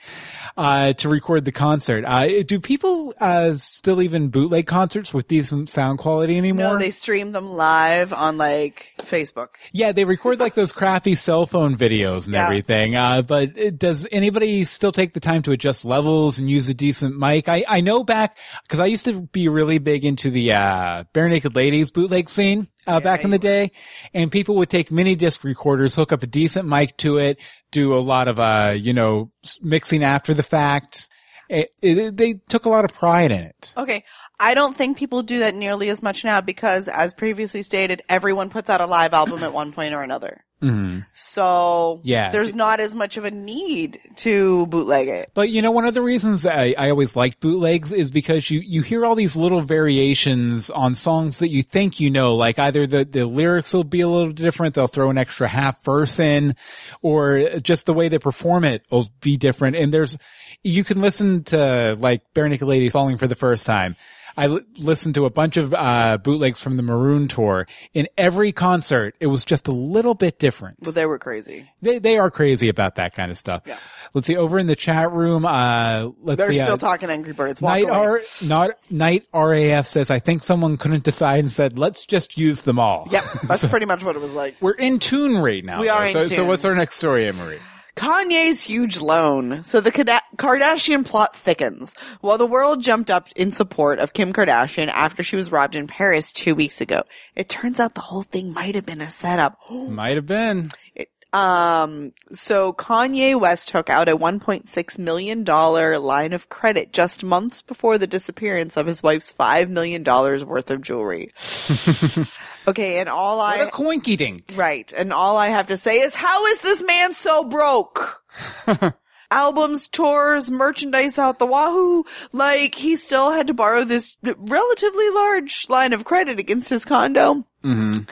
uh, 0.57 0.93
to 0.93 1.09
record 1.09 1.45
the 1.45 1.51
concert. 1.51 2.03
Uh, 2.05 2.43
do 2.43 2.59
people 2.59 3.13
uh, 3.19 3.53
still 3.55 4.01
even 4.01 4.29
bootleg 4.29 4.65
concerts 4.65 5.13
with 5.13 5.27
decent 5.27 5.69
sound 5.69 5.99
quality 5.99 6.37
anymore? 6.37 6.73
No, 6.73 6.77
they 6.79 6.91
stream 6.91 7.31
them 7.31 7.47
live 7.47 8.13
on 8.13 8.37
like 8.37 8.87
Facebook. 8.99 9.49
yeah, 9.71 9.91
they 9.91 10.05
record 10.05 10.39
like 10.39 10.55
those 10.55 10.71
crappy 10.71 11.15
cell 11.15 11.45
phone 11.45 11.75
videos 11.77 12.25
and 12.25 12.33
Yeah. 12.35 12.45
everything. 12.45 12.95
Uh, 12.95 13.21
but 13.21 13.77
does 13.77 14.07
anybody 14.11 14.63
still 14.63 14.91
take 14.91 15.13
the 15.13 15.19
time 15.19 15.41
to 15.43 15.51
adjust 15.51 15.85
levels 15.85 16.39
and 16.39 16.49
use 16.49 16.67
a 16.69 16.73
decent 16.73 17.17
mic? 17.17 17.47
I, 17.49 17.63
I 17.67 17.81
know 17.81 18.03
back 18.03 18.37
because 18.63 18.79
I 18.79 18.85
used 18.87 19.05
to 19.05 19.21
be 19.21 19.47
really 19.49 19.77
big 19.77 20.03
into 20.05 20.29
the 20.31 20.53
uh, 20.53 21.03
Barenaked 21.13 21.55
Ladies 21.55 21.91
bootleg 21.91 22.29
scene 22.29 22.67
uh, 22.87 22.99
back 22.99 23.23
in 23.23 23.29
the 23.31 23.39
day, 23.39 23.71
and 24.13 24.31
people 24.31 24.55
would 24.55 24.69
take 24.69 24.91
mini 24.91 25.15
disc 25.15 25.43
recorders, 25.43 25.95
hook 25.95 26.11
up 26.11 26.23
a 26.23 26.27
decent 26.27 26.67
mic 26.67 26.97
to 26.97 27.17
it, 27.17 27.39
do 27.71 27.95
a 27.95 27.99
lot 27.99 28.27
of 28.27 28.39
uh, 28.39 28.73
you 28.75 28.93
know 28.93 29.31
mixing 29.61 30.03
after 30.03 30.33
the 30.33 30.43
fact. 30.43 31.09
It, 31.47 31.69
it, 31.81 32.17
they 32.17 32.33
took 32.49 32.65
a 32.65 32.69
lot 32.69 32.85
of 32.85 32.93
pride 32.93 33.31
in 33.31 33.41
it. 33.41 33.73
Okay. 33.77 34.03
I 34.39 34.53
don't 34.53 34.75
think 34.75 34.97
people 34.97 35.23
do 35.23 35.39
that 35.39 35.55
nearly 35.55 35.89
as 35.89 36.01
much 36.01 36.23
now 36.23 36.41
because, 36.41 36.87
as 36.87 37.13
previously 37.13 37.63
stated, 37.63 38.01
everyone 38.09 38.49
puts 38.49 38.69
out 38.69 38.81
a 38.81 38.85
live 38.85 39.13
album 39.13 39.43
at 39.43 39.53
one 39.53 39.71
point 39.71 39.93
or 39.93 40.01
another. 40.01 40.44
Mm-hmm. 40.61 41.01
So 41.13 41.99
Yeah. 42.03 42.31
there's 42.31 42.55
not 42.55 42.79
as 42.79 42.95
much 42.95 43.17
of 43.17 43.25
a 43.25 43.31
need 43.31 43.99
to 44.17 44.65
bootleg 44.67 45.07
it. 45.07 45.29
But 45.33 45.49
you 45.49 45.61
know, 45.61 45.71
one 45.71 45.85
of 45.85 45.93
the 45.93 46.01
reasons 46.01 46.45
I, 46.45 46.73
I 46.77 46.89
always 46.89 47.15
liked 47.15 47.39
bootlegs 47.39 47.91
is 47.91 48.09
because 48.09 48.49
you, 48.49 48.61
you 48.61 48.81
hear 48.81 49.05
all 49.05 49.15
these 49.15 49.35
little 49.35 49.61
variations 49.61 50.69
on 50.69 50.95
songs 50.95 51.39
that 51.39 51.49
you 51.49 51.61
think 51.61 51.99
you 51.99 52.09
know, 52.09 52.35
like 52.35 52.57
either 52.57 52.87
the, 52.87 53.05
the 53.05 53.25
lyrics 53.25 53.73
will 53.73 53.83
be 53.83 54.01
a 54.01 54.07
little 54.07 54.31
different, 54.31 54.75
they'll 54.75 54.87
throw 54.87 55.09
an 55.09 55.17
extra 55.17 55.47
half 55.47 55.83
verse 55.83 56.19
in, 56.19 56.55
or 57.01 57.49
just 57.61 57.85
the 57.85 57.93
way 57.93 58.07
they 58.07 58.19
perform 58.19 58.63
it 58.63 58.83
will 58.89 59.07
be 59.21 59.37
different. 59.37 59.75
And 59.75 59.93
there's, 59.93 60.17
you 60.63 60.83
can 60.83 61.01
listen 61.01 61.43
to 61.45 61.95
like 61.99 62.21
Barenaked 62.33 62.65
Ladies 62.65 62.93
falling 62.93 63.17
for 63.17 63.27
the 63.27 63.35
first 63.35 63.65
time. 63.65 63.95
I 64.37 64.45
l- 64.47 64.59
listened 64.77 65.15
to 65.15 65.25
a 65.25 65.29
bunch 65.29 65.57
of 65.57 65.73
uh, 65.73 66.17
bootlegs 66.17 66.61
from 66.61 66.77
the 66.77 66.83
Maroon 66.83 67.27
tour. 67.27 67.65
In 67.93 68.07
every 68.17 68.51
concert, 68.51 69.15
it 69.19 69.27
was 69.27 69.45
just 69.45 69.67
a 69.67 69.71
little 69.71 70.13
bit 70.13 70.39
different. 70.39 70.77
But 70.81 70.95
they 70.95 71.05
were 71.05 71.19
crazy. 71.19 71.69
They 71.81 71.99
they 71.99 72.17
are 72.17 72.29
crazy 72.29 72.69
about 72.69 72.95
that 72.95 73.15
kind 73.15 73.31
of 73.31 73.37
stuff. 73.37 73.63
Yeah. 73.65 73.77
Let's 74.13 74.27
see 74.27 74.35
over 74.37 74.57
in 74.59 74.67
the 74.67 74.75
chat 74.75 75.11
room. 75.11 75.45
Uh, 75.45 76.09
let's 76.21 76.37
They're 76.37 76.53
see. 76.53 76.59
still 76.59 76.73
uh, 76.75 76.77
talking 76.77 77.09
Angry 77.09 77.33
Birds. 77.33 77.61
Walk 77.61 77.73
Night 77.73 77.83
away. 77.83 77.91
R 77.97 78.21
not 78.45 78.71
Night 78.89 79.25
RAF 79.33 79.87
says 79.87 80.11
I 80.11 80.19
think 80.19 80.43
someone 80.43 80.77
couldn't 80.77 81.03
decide 81.03 81.39
and 81.39 81.51
said 81.51 81.77
let's 81.79 82.05
just 82.05 82.37
use 82.37 82.61
them 82.63 82.79
all. 82.79 83.07
Yep, 83.11 83.23
that's 83.47 83.67
pretty 83.75 83.85
much 83.85 84.03
what 84.03 84.15
it 84.15 84.21
was 84.21 84.33
like. 84.33 84.55
We're 84.61 84.71
in 84.71 84.99
tune 84.99 85.37
right 85.37 85.63
now. 85.63 85.81
We 85.81 85.89
are 85.89 86.11
though. 86.11 86.19
in 86.21 86.29
so, 86.29 86.35
so 86.35 86.45
what's 86.45 86.65
our 86.65 86.75
next 86.75 86.95
story, 86.97 87.31
Marie? 87.31 87.59
Kanye's 87.95 88.61
huge 88.63 88.99
loan. 88.99 89.63
So 89.63 89.79
the 89.81 89.91
Kardashian 89.91 91.05
plot 91.05 91.35
thickens. 91.35 91.93
While 92.21 92.37
the 92.37 92.45
world 92.45 92.83
jumped 92.83 93.09
up 93.09 93.27
in 93.35 93.51
support 93.51 93.99
of 93.99 94.13
Kim 94.13 94.33
Kardashian 94.33 94.87
after 94.89 95.23
she 95.23 95.35
was 95.35 95.51
robbed 95.51 95.75
in 95.75 95.87
Paris 95.87 96.31
two 96.33 96.55
weeks 96.55 96.81
ago, 96.81 97.03
it 97.35 97.49
turns 97.49 97.79
out 97.79 97.95
the 97.95 98.01
whole 98.01 98.23
thing 98.23 98.53
might 98.53 98.75
have 98.75 98.85
been 98.85 99.01
a 99.01 99.09
setup. 99.09 99.57
Might 99.69 100.15
have 100.15 100.25
been. 100.27 100.71
It- 100.93 101.09
um, 101.33 102.13
so 102.31 102.71
Kanye 102.71 103.37
West 103.37 103.67
took 103.67 103.89
out 103.89 104.07
a 104.07 104.15
$1.6 104.15 104.99
million 104.99 105.43
line 105.43 106.31
of 106.31 106.47
credit 106.47 106.93
just 106.93 107.25
months 107.25 107.61
before 107.61 107.97
the 107.97 108.07
disappearance 108.07 108.77
of 108.77 108.85
his 108.87 109.03
wife's 109.03 109.33
$5 109.37 109.67
million 109.67 110.01
worth 110.05 110.71
of 110.71 110.81
jewelry. 110.81 111.33
okay, 112.67 112.99
and 112.99 113.09
all 113.09 113.39
I. 113.41 113.57
What 113.57 113.67
a 113.67 113.71
coinky 113.71 114.17
dink. 114.17 114.43
Right. 114.55 114.91
And 114.93 115.13
all 115.13 115.37
I 115.37 115.47
have 115.47 115.67
to 115.67 115.77
say 115.77 115.99
is, 115.99 116.15
how 116.15 116.45
is 116.47 116.59
this 116.59 116.83
man 116.83 117.13
so 117.13 117.43
broke? 117.43 118.23
Albums, 119.31 119.87
tours, 119.87 120.51
merchandise 120.51 121.17
out 121.17 121.39
the 121.39 121.47
wahoo. 121.47 122.05
Like, 122.31 122.75
he 122.75 122.95
still 122.95 123.31
had 123.31 123.47
to 123.47 123.53
borrow 123.53 123.83
this 123.83 124.15
relatively 124.21 125.09
large 125.09 125.65
line 125.67 125.93
of 125.93 126.05
credit 126.05 126.39
against 126.39 126.69
his 126.69 126.85
condo. 126.85 127.45
Mm-hmm. 127.63 128.03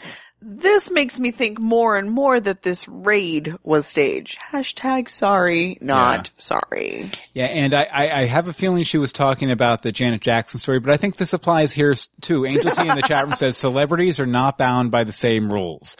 This 0.45 0.91
makes 0.91 1.21
me 1.21 1.31
think 1.31 1.59
more 1.59 1.95
and 1.95 2.11
more 2.11 2.37
that 2.37 2.63
this 2.63 2.85
raid 2.89 3.55
was 3.63 3.85
staged. 3.85 4.37
Hashtag 4.51 5.07
sorry, 5.09 5.77
not 5.79 6.31
sorry. 6.37 7.11
Yeah, 7.33 7.45
and 7.45 7.73
I, 7.73 7.83
I, 7.83 8.21
I 8.21 8.25
have 8.25 8.49
a 8.49 8.53
feeling 8.53 8.83
she 8.83 8.97
was 8.97 9.13
talking 9.13 9.51
about 9.51 9.83
the 9.83 9.93
Janet 9.93 10.19
Jackson 10.19 10.59
story, 10.59 10.79
but 10.79 10.91
I 10.91 10.97
think 10.97 11.15
this 11.15 11.31
applies 11.31 11.71
here 11.71 11.95
too. 12.19 12.45
Angel 12.45 12.71
T 12.71 12.81
in 12.81 12.95
the 12.95 13.03
chat 13.03 13.23
room 13.23 13.33
says 13.33 13.55
celebrities 13.55 14.19
are 14.19 14.25
not 14.25 14.57
bound 14.57 14.91
by 14.91 15.05
the 15.05 15.13
same 15.13 15.51
rules. 15.51 15.95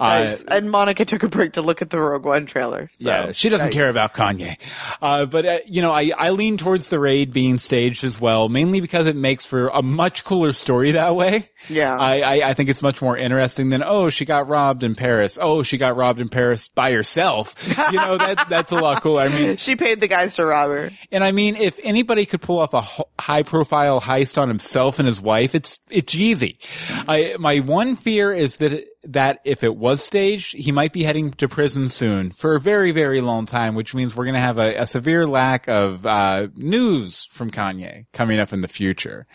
Uh, 0.00 0.34
and 0.48 0.70
Monica 0.70 1.04
took 1.04 1.22
a 1.22 1.28
break 1.28 1.52
to 1.52 1.62
look 1.62 1.82
at 1.82 1.90
the 1.90 2.00
Rogue 2.00 2.24
One 2.24 2.46
trailer. 2.46 2.90
So, 2.96 3.08
yeah, 3.08 3.32
she 3.32 3.50
doesn't 3.50 3.66
nice. 3.66 3.74
care 3.74 3.90
about 3.90 4.14
Kanye. 4.14 4.56
Uh, 5.02 5.26
but, 5.26 5.44
uh, 5.44 5.58
you 5.66 5.82
know, 5.82 5.92
I, 5.92 6.10
I 6.16 6.30
lean 6.30 6.56
towards 6.56 6.88
the 6.88 6.98
raid 6.98 7.34
being 7.34 7.58
staged 7.58 8.02
as 8.04 8.18
well, 8.18 8.48
mainly 8.48 8.80
because 8.80 9.06
it 9.06 9.16
makes 9.16 9.44
for 9.44 9.68
a 9.68 9.82
much 9.82 10.24
cooler 10.24 10.54
story 10.54 10.92
that 10.92 11.14
way. 11.14 11.50
Yeah. 11.68 11.96
I, 11.96 12.20
I, 12.20 12.48
I 12.50 12.54
think 12.54 12.70
it's 12.70 12.82
much 12.82 13.02
more 13.02 13.16
interesting 13.16 13.73
than, 13.74 13.82
oh, 13.84 14.08
she 14.10 14.24
got 14.24 14.48
robbed 14.48 14.84
in 14.84 14.94
Paris. 14.94 15.36
Oh, 15.40 15.62
she 15.62 15.76
got 15.76 15.96
robbed 15.96 16.20
in 16.20 16.28
Paris 16.28 16.68
by 16.68 16.92
herself. 16.92 17.54
You 17.94 17.98
know, 17.98 18.16
that, 18.16 18.48
that's 18.48 18.72
a 18.72 18.76
lot 18.76 19.02
cooler. 19.02 19.22
I 19.22 19.28
mean, 19.28 19.56
She 19.56 19.76
paid 19.76 20.00
the 20.00 20.08
guys 20.08 20.36
to 20.36 20.46
rob 20.46 20.70
her. 20.70 20.90
and 21.12 21.22
I 21.22 21.32
mean, 21.32 21.54
if 21.54 21.78
anybody 21.82 22.24
could 22.24 22.40
pull 22.40 22.58
off 22.60 22.72
a 22.72 22.80
high 23.20 23.42
profile 23.42 24.00
heist 24.00 24.40
on 24.40 24.48
himself 24.48 24.98
and 24.98 25.06
his 25.06 25.20
wife, 25.20 25.54
it's, 25.54 25.78
it's 25.90 26.14
easy. 26.14 26.58
I, 27.06 27.36
my 27.38 27.58
one 27.58 27.94
fear 27.96 28.32
is 28.32 28.56
that, 28.56 28.86
that 29.04 29.40
if 29.44 29.62
it 29.62 29.76
was 29.76 30.02
staged, 30.02 30.56
he 30.56 30.72
might 30.72 30.92
be 30.92 31.02
heading 31.02 31.32
to 31.32 31.46
prison 31.48 31.88
soon 31.88 32.30
for 32.30 32.54
a 32.54 32.60
very, 32.60 32.90
very 32.90 33.20
long 33.20 33.44
time, 33.44 33.74
which 33.74 33.94
means 33.94 34.16
we're 34.16 34.24
going 34.24 34.34
to 34.34 34.40
have 34.40 34.58
a, 34.58 34.74
a 34.76 34.86
severe 34.86 35.26
lack 35.26 35.68
of, 35.68 36.06
uh, 36.06 36.48
news 36.56 37.26
from 37.30 37.50
Kanye 37.50 38.06
coming 38.12 38.38
up 38.40 38.52
in 38.52 38.62
the 38.62 38.68
future. 38.68 39.26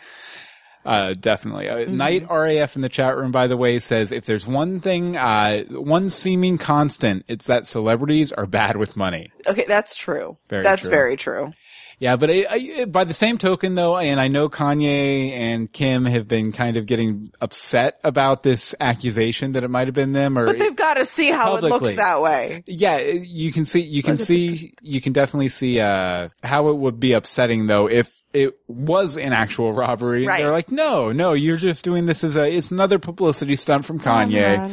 Uh, 0.85 1.13
definitely. 1.19 1.69
Uh, 1.69 1.85
Knight 1.91 2.25
RAF 2.29 2.75
in 2.75 2.81
the 2.81 2.89
chat 2.89 3.17
room, 3.17 3.31
by 3.31 3.47
the 3.47 3.57
way, 3.57 3.79
says 3.79 4.11
if 4.11 4.25
there's 4.25 4.47
one 4.47 4.79
thing, 4.79 5.17
uh, 5.17 5.63
one 5.69 6.09
seeming 6.09 6.57
constant, 6.57 7.25
it's 7.27 7.47
that 7.47 7.67
celebrities 7.67 8.31
are 8.31 8.45
bad 8.45 8.77
with 8.77 8.95
money. 8.95 9.31
Okay, 9.45 9.65
that's 9.67 9.95
true. 9.95 10.37
Very 10.47 10.63
that's 10.63 10.83
true. 10.83 10.91
very 10.91 11.17
true. 11.17 11.53
Yeah, 11.99 12.15
but 12.15 12.29
I, 12.31 12.45
I, 12.49 12.85
by 12.85 13.03
the 13.03 13.13
same 13.13 13.37
token, 13.37 13.75
though, 13.75 13.97
and 13.97 14.21
I 14.21 14.29
know 14.29 14.47
Kanye 14.47 15.31
and 15.31 15.71
Kim 15.71 16.05
have 16.05 16.29
been 16.29 16.53
kind 16.53 16.77
of 16.77 16.85
getting 16.85 17.33
upset 17.41 17.99
about 18.05 18.41
this 18.41 18.73
accusation 18.79 19.51
that 19.51 19.65
it 19.65 19.67
might 19.67 19.87
have 19.87 19.95
been 19.95 20.13
them, 20.13 20.37
or 20.39 20.45
But 20.45 20.59
they've 20.59 20.75
got 20.75 20.93
to 20.93 21.05
see 21.05 21.29
how 21.29 21.57
it 21.57 21.63
looks 21.63 21.95
that 21.95 22.21
way. 22.21 22.63
yeah, 22.67 22.99
you 22.99 23.51
can 23.51 23.65
see, 23.65 23.81
you 23.81 24.01
can 24.01 24.15
see, 24.15 24.73
you 24.81 25.01
can 25.01 25.11
definitely 25.11 25.49
see 25.49 25.81
uh, 25.81 26.29
how 26.41 26.69
it 26.69 26.77
would 26.77 27.01
be 27.01 27.11
upsetting 27.11 27.67
though 27.67 27.89
if 27.89 28.09
it 28.33 28.57
was 28.67 29.17
an 29.17 29.33
actual 29.33 29.73
robbery. 29.73 30.25
Right. 30.25 30.41
They're 30.41 30.51
like, 30.51 30.71
no, 30.71 31.11
no, 31.11 31.33
you're 31.33 31.57
just 31.57 31.83
doing 31.83 32.05
this 32.05 32.23
as 32.23 32.35
a, 32.35 32.49
it's 32.51 32.71
another 32.71 32.99
publicity 32.99 33.55
stunt 33.55 33.85
from 33.85 33.97
oh, 33.97 34.03
Kanye. 34.03 34.71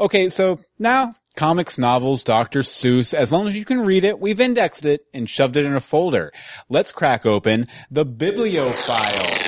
Okay, 0.00 0.28
so 0.28 0.58
now 0.78 1.14
comics, 1.36 1.78
novels, 1.78 2.24
Dr. 2.24 2.60
Seuss, 2.60 3.14
as 3.14 3.32
long 3.32 3.46
as 3.46 3.56
you 3.56 3.64
can 3.64 3.80
read 3.80 4.04
it, 4.04 4.18
we've 4.18 4.40
indexed 4.40 4.84
it 4.84 5.06
and 5.14 5.30
shoved 5.30 5.56
it 5.56 5.64
in 5.64 5.74
a 5.74 5.80
folder. 5.80 6.32
Let's 6.68 6.92
crack 6.92 7.24
open 7.24 7.68
the 7.90 8.04
bibliophile. 8.04 9.47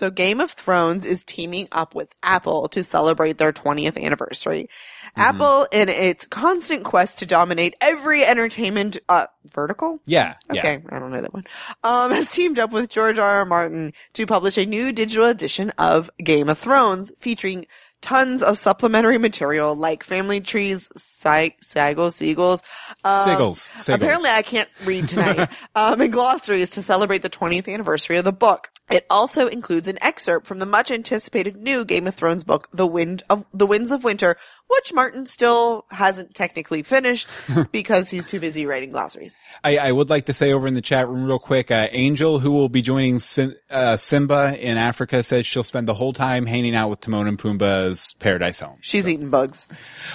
So 0.00 0.10
Game 0.10 0.40
of 0.40 0.52
Thrones 0.52 1.04
is 1.04 1.24
teaming 1.24 1.68
up 1.72 1.94
with 1.94 2.14
Apple 2.22 2.68
to 2.68 2.82
celebrate 2.82 3.36
their 3.36 3.52
20th 3.52 4.02
anniversary. 4.02 4.62
Mm-hmm. 4.62 5.20
Apple, 5.20 5.66
in 5.70 5.90
its 5.90 6.24
constant 6.24 6.84
quest 6.84 7.18
to 7.18 7.26
dominate 7.26 7.76
every 7.82 8.24
entertainment 8.24 8.96
uh, 9.10 9.26
vertical, 9.44 10.00
Yeah, 10.06 10.36
Okay, 10.50 10.80
yeah. 10.82 10.96
I 10.96 10.98
don't 10.98 11.10
know 11.10 11.20
that 11.20 11.34
one. 11.34 11.44
Um, 11.84 12.12
has 12.12 12.30
teamed 12.30 12.58
up 12.58 12.72
with 12.72 12.88
George 12.88 13.18
R. 13.18 13.40
R. 13.40 13.44
Martin 13.44 13.92
to 14.14 14.24
publish 14.24 14.56
a 14.56 14.64
new 14.64 14.90
digital 14.90 15.26
edition 15.26 15.68
of 15.76 16.08
Game 16.16 16.48
of 16.48 16.58
Thrones 16.58 17.12
featuring 17.20 17.66
tons 18.00 18.42
of 18.42 18.56
supplementary 18.56 19.18
material 19.18 19.76
like 19.76 20.02
family 20.02 20.40
trees, 20.40 20.90
si- 20.96 21.56
sigils, 21.62 22.14
seagulls. 22.14 22.62
Um, 23.04 23.28
Siggles, 23.28 23.70
siggles. 23.72 23.94
Apparently 23.94 24.30
I 24.30 24.40
can't 24.40 24.70
read 24.86 25.10
tonight. 25.10 25.50
um, 25.74 26.00
and 26.00 26.10
glossaries 26.10 26.70
to 26.70 26.80
celebrate 26.82 27.22
the 27.22 27.28
20th 27.28 27.70
anniversary 27.72 28.16
of 28.16 28.24
the 28.24 28.32
book. 28.32 28.70
It 28.90 29.06
also 29.08 29.46
includes 29.46 29.86
an 29.86 29.98
excerpt 30.02 30.46
from 30.46 30.58
the 30.58 30.66
much 30.66 30.90
anticipated 30.90 31.56
new 31.56 31.84
Game 31.84 32.06
of 32.08 32.14
Thrones 32.16 32.42
book, 32.42 32.68
The 32.72 32.86
Wind 32.86 33.22
of, 33.30 33.44
The 33.54 33.66
Winds 33.66 33.92
of 33.92 34.02
Winter, 34.02 34.36
which 34.66 34.92
Martin 34.92 35.26
still 35.26 35.84
hasn't 35.90 36.34
technically 36.34 36.82
finished 36.82 37.28
because 37.72 38.08
he's 38.08 38.26
too 38.26 38.40
busy 38.40 38.66
writing 38.66 38.90
glossaries. 38.90 39.36
I, 39.62 39.78
I 39.78 39.92
would 39.92 40.10
like 40.10 40.26
to 40.26 40.32
say 40.32 40.52
over 40.52 40.66
in 40.66 40.74
the 40.74 40.80
chat 40.80 41.08
room 41.08 41.24
real 41.24 41.38
quick, 41.38 41.70
uh, 41.70 41.88
Angel, 41.92 42.40
who 42.40 42.50
will 42.50 42.68
be 42.68 42.82
joining 42.82 43.20
Sim, 43.20 43.54
uh, 43.70 43.96
Simba 43.96 44.56
in 44.58 44.76
Africa, 44.76 45.22
says 45.22 45.46
she'll 45.46 45.62
spend 45.62 45.86
the 45.86 45.94
whole 45.94 46.12
time 46.12 46.46
hanging 46.46 46.74
out 46.74 46.90
with 46.90 47.00
Timon 47.00 47.28
and 47.28 47.38
Pumbaa's 47.38 48.14
Paradise 48.18 48.60
Home. 48.60 48.76
She's 48.80 49.08
eating 49.08 49.30
bugs. 49.30 49.68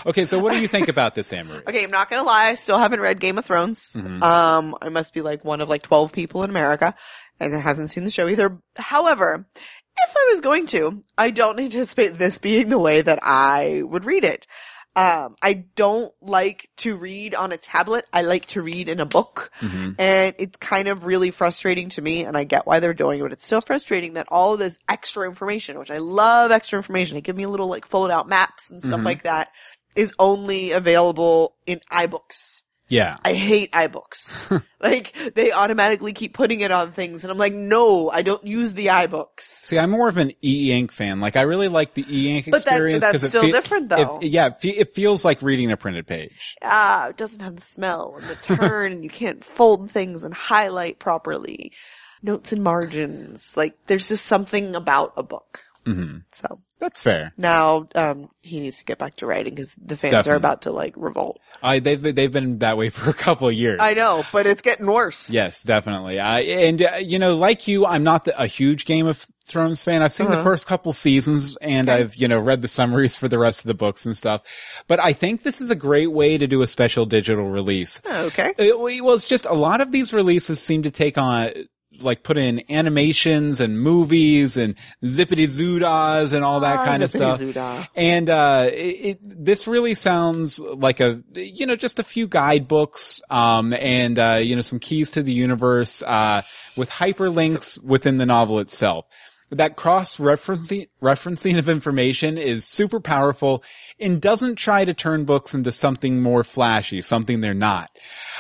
Okay, 0.05 0.25
so 0.25 0.39
what 0.39 0.53
do 0.53 0.59
you 0.59 0.67
think 0.67 0.88
about 0.89 1.15
this, 1.15 1.31
Anne-Marie? 1.31 1.63
Okay, 1.67 1.83
I'm 1.83 1.91
not 1.91 2.09
gonna 2.09 2.23
lie, 2.23 2.47
I 2.47 2.55
still 2.55 2.77
haven't 2.77 2.99
read 2.99 3.19
Game 3.19 3.38
of 3.38 3.45
Thrones. 3.45 3.93
Mm-hmm. 3.93 4.21
Um, 4.23 4.75
I 4.81 4.89
must 4.89 5.13
be 5.13 5.21
like 5.21 5.45
one 5.45 5.61
of 5.61 5.69
like 5.69 5.81
12 5.81 6.11
people 6.11 6.43
in 6.43 6.49
America 6.49 6.95
and 7.39 7.54
hasn't 7.54 7.89
seen 7.89 8.04
the 8.04 8.12
show 8.12 8.28
either. 8.28 8.60
However, 8.76 9.48
if 9.98 10.13
I 10.15 10.30
was 10.32 10.41
going 10.41 10.67
to, 10.67 11.04
I 11.17 11.32
don't 11.32 11.60
anticipate 11.60 12.17
this 12.17 12.38
being 12.38 12.69
the 12.69 12.80
way 12.80 13.02
that 13.02 13.19
I 13.21 13.82
would 13.84 14.06
read 14.06 14.24
it. 14.24 14.48
Um, 14.98 15.36
I 15.41 15.65
don't 15.76 16.13
like 16.21 16.69
to 16.78 16.95
read 16.95 17.36
on 17.36 17.52
a 17.52 17.58
tablet. 17.58 18.06
I 18.13 18.21
like 18.21 18.45
to 18.48 18.62
read 18.62 18.88
in 18.88 19.02
a 19.02 19.06
book. 19.06 19.52
Mm-hmm. 19.60 19.91
And 20.00 20.36
it's 20.38 20.56
kind 20.56 20.88
of 20.88 21.04
really 21.04 21.32
frustrating 21.32 21.89
to 21.89 22.02
me, 22.02 22.24
and 22.24 22.38
I 22.38 22.45
get 22.45 22.65
why 22.65 22.80
they're 22.80 22.93
doing 22.93 23.19
it, 23.19 23.24
but 23.24 23.34
it's 23.34 23.45
still 23.45 23.60
frustrating 23.60 24.13
that 24.13 24.28
all 24.30 24.54
of 24.54 24.60
this 24.60 24.80
extra 24.88 25.28
information, 25.28 25.80
which 25.80 25.91
I 25.91 25.98
love 25.98 26.52
extra 26.52 26.78
information, 26.78 27.15
they 27.15 27.21
give 27.21 27.36
me 27.36 27.45
little 27.45 27.67
like 27.67 27.86
fold 27.86 28.10
out 28.10 28.30
maps 28.30 28.71
and 28.71 28.80
Mm-hmm. 28.82 28.89
stuff 28.89 29.04
like 29.04 29.24
that, 29.24 29.50
is 29.98 30.13
only 30.17 30.71
available 30.71 31.56
in 31.65 31.82
iBooks. 31.91 32.62
Yeah. 32.88 33.17
I 33.26 33.34
hate 33.34 33.71
iBooks. 33.71 34.63
like 34.80 35.13
they 35.34 35.52
automatically 35.52 36.13
keep 36.13 36.34
putting 36.34 36.60
it 36.60 36.69
on 36.71 36.91
things 36.91 37.24
and 37.24 37.32
I'm 37.32 37.38
like, 37.38 37.54
no, 37.54 38.10
I 38.12 38.21
don't 38.21 38.45
use 38.45 38.74
the 38.76 38.88
iBooks. 38.88 39.41
See, 39.41 39.80
I'm 39.80 39.89
more 39.91 40.08
of 40.08 40.17
an 40.17 40.34
e-ink 40.43 40.91
fan. 40.91 41.19
Like, 41.19 41.36
I 41.36 41.41
really 41.41 41.67
like 41.67 41.95
the 41.95 42.06
e-ink 42.08 42.45
But 42.45 42.63
that's- 42.63 42.74
experience. 42.78 43.02
that's 43.04 43.13
'cause 43.13 43.24
it 43.24 43.30
still 43.30 43.41
fe- 43.43 43.52
different, 43.52 43.89
though. 43.89 44.19
it- 44.21 44.28
yeah, 44.28 44.48
it, 44.48 44.62
fe- 44.62 44.69
it 44.78 44.93
feels 44.93 45.26
like 45.26 45.41
reading 45.41 45.71
a 45.71 45.78
printed 45.78 46.06
page. 46.06 46.56
Ah, 46.62 47.08
it 47.08 47.17
doesn't 47.17 47.41
have 47.41 47.56
the 47.56 47.62
smell 47.63 48.17
and 48.19 48.28
the 48.28 48.36
turn 48.36 48.91
and 48.91 49.04
you 49.04 49.10
can't 49.10 49.43
fold 49.43 49.89
things 49.89 50.24
and 50.24 50.34
highlight 50.34 51.00
properly. 51.00 51.71
Notes 52.21 52.52
and 52.52 52.63
margins. 52.63 53.56
Like 53.58 53.76
there's 53.88 54.08
just 54.10 54.26
something 54.26 54.76
about 54.76 55.13
a 55.17 55.24
book. 55.24 55.62
hmm 55.86 56.17
So 56.32 56.60
That's 56.79 57.01
fair. 57.01 57.31
Now, 57.38 57.88
um, 57.95 58.29
he 58.41 58.59
needs 58.59 58.77
to 58.79 58.85
get 58.85 58.97
back 58.97 59.15
to 59.17 59.25
writing 59.25 59.55
because 59.55 59.73
the 59.75 59.95
fans 59.95 60.11
Definitely. 60.11 60.31
are 60.33 60.35
about 60.35 60.61
to 60.63 60.71
like 60.71 60.93
revolt. 60.97 61.39
I 61.63 61.79
they've 61.79 62.01
they've 62.01 62.31
been 62.31 62.59
that 62.59 62.77
way 62.77 62.89
for 62.91 63.09
a 63.09 63.13
couple 63.13 63.47
of 63.47 63.53
years. 63.53 63.79
I 63.81 63.93
know, 63.93 64.23
but 64.33 64.45
it's 64.45 64.61
getting 64.61 64.85
worse. 64.85 65.29
Yes, 65.29 65.63
definitely. 65.63 66.19
I 66.19 66.41
and 66.41 66.81
uh, 66.81 66.91
you 67.01 67.17
know, 67.17 67.35
like 67.35 67.67
you, 67.67 67.85
I'm 67.85 68.03
not 68.03 68.25
the, 68.25 68.39
a 68.39 68.45
huge 68.45 68.85
Game 68.85 69.07
of 69.07 69.25
Thrones 69.47 69.83
fan. 69.83 70.01
I've 70.01 70.11
seen 70.13 70.27
the 70.27 70.33
Uh-huh. 70.33 70.43
first 70.43 70.67
couple 70.67 70.91
seasons 70.91 71.55
and 71.61 71.88
Okay. 71.89 71.99
I've 72.01 72.15
you 72.15 72.27
know 72.27 72.39
read 72.39 72.61
the 72.61 72.67
summaries 72.67 73.15
for 73.15 73.27
the 73.29 73.39
rest 73.39 73.61
of 73.63 73.67
the 73.67 73.73
books 73.73 74.05
and 74.05 74.15
stuff. 74.15 74.41
But 74.88 74.99
I 74.99 75.13
think 75.13 75.43
this 75.43 75.61
is 75.61 75.71
a 75.71 75.75
great 75.75 76.11
way 76.11 76.38
to 76.38 76.45
do 76.45 76.61
a 76.61 76.67
special 76.67 77.05
digital 77.05 77.49
release. 77.49 78.01
Oh, 78.05 78.25
okay. 78.25 78.53
It, 78.57 78.77
well, 78.77 79.15
it's 79.15 79.27
just 79.27 79.45
a 79.45 79.53
lot 79.53 79.79
of 79.81 79.91
these 79.93 80.13
releases 80.13 80.59
seem 80.59 80.83
to 80.83 80.91
take 80.91 81.17
on. 81.17 81.51
Like 82.01 82.23
put 82.23 82.38
in 82.38 82.63
animations 82.69 83.60
and 83.62 83.79
movies 83.79 84.58
and 84.58 84.75
zippity 85.03 85.45
zoodas 85.47 86.34
and 86.34 86.43
all 86.43 86.60
that 86.62 86.79
Ah, 86.79 86.86
kind 86.86 87.03
of 87.03 87.10
stuff. 87.10 87.39
And 87.95 88.29
uh, 88.29 88.69
it, 88.71 88.75
it 88.75 89.19
this 89.45 89.67
really 89.67 89.93
sounds 89.93 90.60
like 90.60 90.99
a 90.99 91.21
you 91.34 91.65
know 91.65 91.75
just 91.75 91.99
a 91.99 92.03
few 92.03 92.27
guidebooks 92.27 93.21
um, 93.29 93.73
and 93.73 94.17
uh, 94.19 94.39
you 94.41 94.55
know 94.55 94.62
some 94.62 94.79
keys 94.79 95.12
to 95.12 95.23
the 95.23 95.34
universe 95.34 96.01
uh, 96.03 96.41
with 96.75 96.89
hyperlinks 96.89 97.81
within 97.84 98.17
the 98.17 98.25
novel 98.25 98.60
itself. 98.60 99.05
That 99.51 99.75
cross 99.75 100.17
referencing 100.17 101.58
of 101.58 101.69
information 101.69 102.38
is 102.38 102.65
super 102.65 102.99
powerful 102.99 103.63
and 103.99 104.19
doesn't 104.19 104.55
try 104.55 104.86
to 104.86 104.93
turn 104.93 105.25
books 105.25 105.53
into 105.53 105.71
something 105.71 106.21
more 106.21 106.43
flashy, 106.43 107.01
something 107.01 107.41
they're 107.41 107.53
not. 107.53 107.91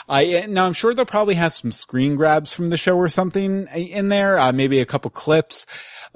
I 0.07 0.45
now 0.47 0.65
I'm 0.65 0.73
sure 0.73 0.93
they'll 0.93 1.05
probably 1.05 1.35
have 1.35 1.53
some 1.53 1.71
screen 1.71 2.15
grabs 2.15 2.53
from 2.53 2.69
the 2.69 2.77
show 2.77 2.97
or 2.97 3.07
something 3.07 3.67
in 3.67 4.09
there, 4.09 4.39
uh, 4.39 4.51
maybe 4.51 4.79
a 4.79 4.85
couple 4.85 5.11
clips. 5.11 5.65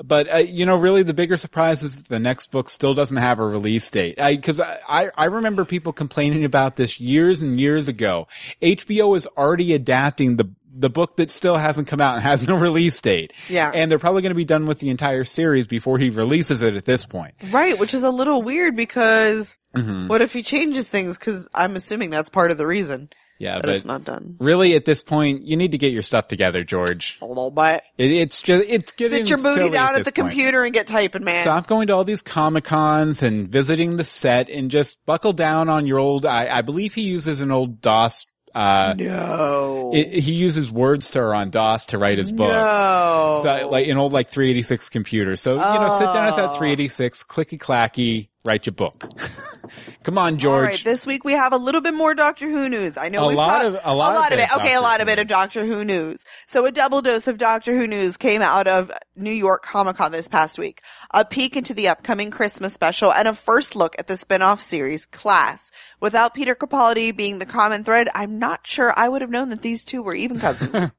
But 0.03 0.33
uh, 0.33 0.37
you 0.37 0.65
know, 0.65 0.75
really, 0.77 1.03
the 1.03 1.13
bigger 1.13 1.37
surprise 1.37 1.83
is 1.83 1.97
that 1.97 2.07
the 2.07 2.19
next 2.19 2.51
book 2.51 2.69
still 2.69 2.93
doesn't 2.93 3.17
have 3.17 3.39
a 3.39 3.45
release 3.45 3.89
date. 3.89 4.15
Because 4.15 4.61
I, 4.61 5.09
I 5.15 5.25
remember 5.25 5.65
people 5.65 5.91
complaining 5.91 6.45
about 6.45 6.77
this 6.77 6.99
years 6.99 7.41
and 7.41 7.59
years 7.59 7.87
ago. 7.87 8.27
HBO 8.61 9.17
is 9.17 9.27
already 9.37 9.73
adapting 9.73 10.37
the 10.37 10.49
the 10.71 10.89
book 10.89 11.17
that 11.17 11.29
still 11.29 11.57
hasn't 11.57 11.87
come 11.87 11.99
out 12.01 12.15
and 12.15 12.23
has 12.23 12.47
no 12.47 12.55
release 12.59 12.99
date. 13.01 13.33
Yeah. 13.49 13.71
and 13.73 13.89
they're 13.89 13.99
probably 13.99 14.21
going 14.21 14.31
to 14.31 14.35
be 14.35 14.45
done 14.45 14.65
with 14.65 14.79
the 14.79 14.89
entire 14.89 15.23
series 15.23 15.67
before 15.67 15.97
he 15.97 16.09
releases 16.09 16.61
it 16.61 16.75
at 16.75 16.85
this 16.85 17.05
point. 17.05 17.33
Right, 17.51 17.77
which 17.79 17.93
is 17.93 18.03
a 18.03 18.09
little 18.11 18.41
weird 18.41 18.75
because 18.75 19.55
Mm-hmm. 19.75 20.07
what 20.07 20.23
if 20.23 20.33
he 20.33 20.41
changes 20.41 20.89
things? 20.89 21.15
Because 21.15 21.47
I'm 21.53 21.75
assuming 21.75 22.09
that's 22.09 22.29
part 22.29 22.49
of 22.49 22.57
the 22.57 22.65
reason 22.65 23.09
Yeah, 23.37 23.53
that 23.57 23.65
but 23.65 23.75
it's 23.75 23.85
not 23.85 24.03
done. 24.03 24.35
really, 24.39 24.73
at 24.73 24.83
this 24.85 25.03
point, 25.03 25.43
you 25.43 25.55
need 25.57 25.73
to 25.73 25.77
get 25.77 25.93
your 25.93 26.01
stuff 26.01 26.27
together, 26.27 26.63
George. 26.63 27.19
A 27.21 27.25
little 27.27 27.51
bit. 27.51 27.83
It, 27.95 28.09
it's 28.11 28.41
just 28.41 28.65
it's 28.67 28.93
getting 28.93 29.27
Sit 29.27 29.29
your 29.29 29.37
booty 29.37 29.69
down 29.69 29.93
at 29.93 29.97
this 29.99 30.05
the 30.05 30.11
point. 30.11 30.31
computer 30.31 30.63
and 30.63 30.73
get 30.73 30.87
typing, 30.87 31.23
man. 31.23 31.43
Stop 31.43 31.67
going 31.67 31.85
to 31.85 31.93
all 31.93 32.03
these 32.03 32.23
comic 32.23 32.63
cons 32.63 33.21
and 33.21 33.47
visiting 33.47 33.97
the 33.97 34.03
set 34.03 34.49
and 34.49 34.71
just 34.71 34.97
buckle 35.05 35.33
down 35.33 35.69
on 35.69 35.85
your 35.85 35.99
old. 35.99 36.25
I, 36.25 36.47
I 36.47 36.61
believe 36.63 36.95
he 36.95 37.03
uses 37.03 37.41
an 37.41 37.51
old 37.51 37.79
DOS. 37.79 38.25
Uh, 38.55 38.93
No. 38.97 39.91
it, 39.93 40.13
he 40.13 40.31
uses 40.33 40.71
WordStar 40.71 41.35
on 41.35 41.49
DOS 41.49 41.87
to 41.87 41.97
write 41.97 42.17
his 42.17 42.31
books. 42.31 42.51
No. 42.51 43.39
So 43.43 43.69
like 43.69 43.87
an 43.87 43.97
old 43.97 44.13
like 44.13 44.29
386 44.29 44.89
computer. 44.89 45.35
So 45.35 45.51
you 45.53 45.57
know, 45.59 45.89
sit 45.97 46.05
down 46.05 46.27
at 46.29 46.35
that 46.37 46.49
Oh. 46.51 46.53
386, 46.53 47.23
clicky 47.25 47.59
clacky, 47.59 48.28
write 48.45 48.65
your 48.65 48.73
book. 48.73 49.09
Come 50.03 50.17
on, 50.17 50.37
George. 50.39 50.65
right, 50.65 50.83
this 50.83 51.05
week 51.05 51.23
we 51.23 51.33
have 51.33 51.53
a 51.53 51.57
little 51.57 51.81
bit 51.81 51.93
more 51.93 52.15
Doctor 52.15 52.49
Who 52.49 52.69
news. 52.69 52.97
I 52.97 53.09
know 53.09 53.25
A 53.25 53.27
we've 53.27 53.37
lot 53.37 53.61
talked- 53.61 53.65
of- 53.65 53.79
a 53.83 53.93
lot 53.93 54.31
of 54.33 54.39
it. 54.39 54.43
it 54.43 54.55
Okay, 54.55 54.73
a 54.73 54.81
lot 54.81 55.01
of 55.01 55.09
it 55.09 55.19
of. 55.19 55.27
Doctor 55.27 55.65
Who 55.65 55.83
news. 55.83 56.23
So 56.47 56.65
a 56.65 56.71
double 56.71 57.01
dose 57.01 57.27
of 57.27 57.37
Doctor 57.37 57.77
Who 57.77 57.85
news 57.85 58.17
came 58.17 58.41
out 58.41 58.67
of 58.67 58.91
New 59.15 59.29
York 59.31 59.63
Comic 59.63 59.97
Con 59.97 60.11
this 60.11 60.27
past 60.27 60.57
week. 60.57 60.81
A 61.11 61.23
peek 61.25 61.55
into 61.55 61.73
the 61.73 61.89
upcoming 61.89 62.31
Christmas 62.31 62.73
special 62.73 63.11
and 63.13 63.27
a 63.27 63.33
first 63.35 63.75
look 63.75 63.95
at 63.99 64.07
the 64.07 64.17
spin-off 64.17 64.61
series 64.61 65.05
Class. 65.05 65.71
Without 65.99 66.33
Peter 66.33 66.55
Capaldi 66.55 67.15
being 67.15 67.37
the 67.39 67.45
common 67.45 67.83
thread, 67.83 68.07
I'm 68.15 68.39
not 68.39 68.65
sure 68.65 68.93
I 68.95 69.09
would 69.09 69.21
have 69.21 69.29
known 69.29 69.49
that 69.49 69.61
these 69.61 69.83
two 69.85 70.01
were 70.01 70.15
even 70.15 70.39
cousins. 70.39 70.91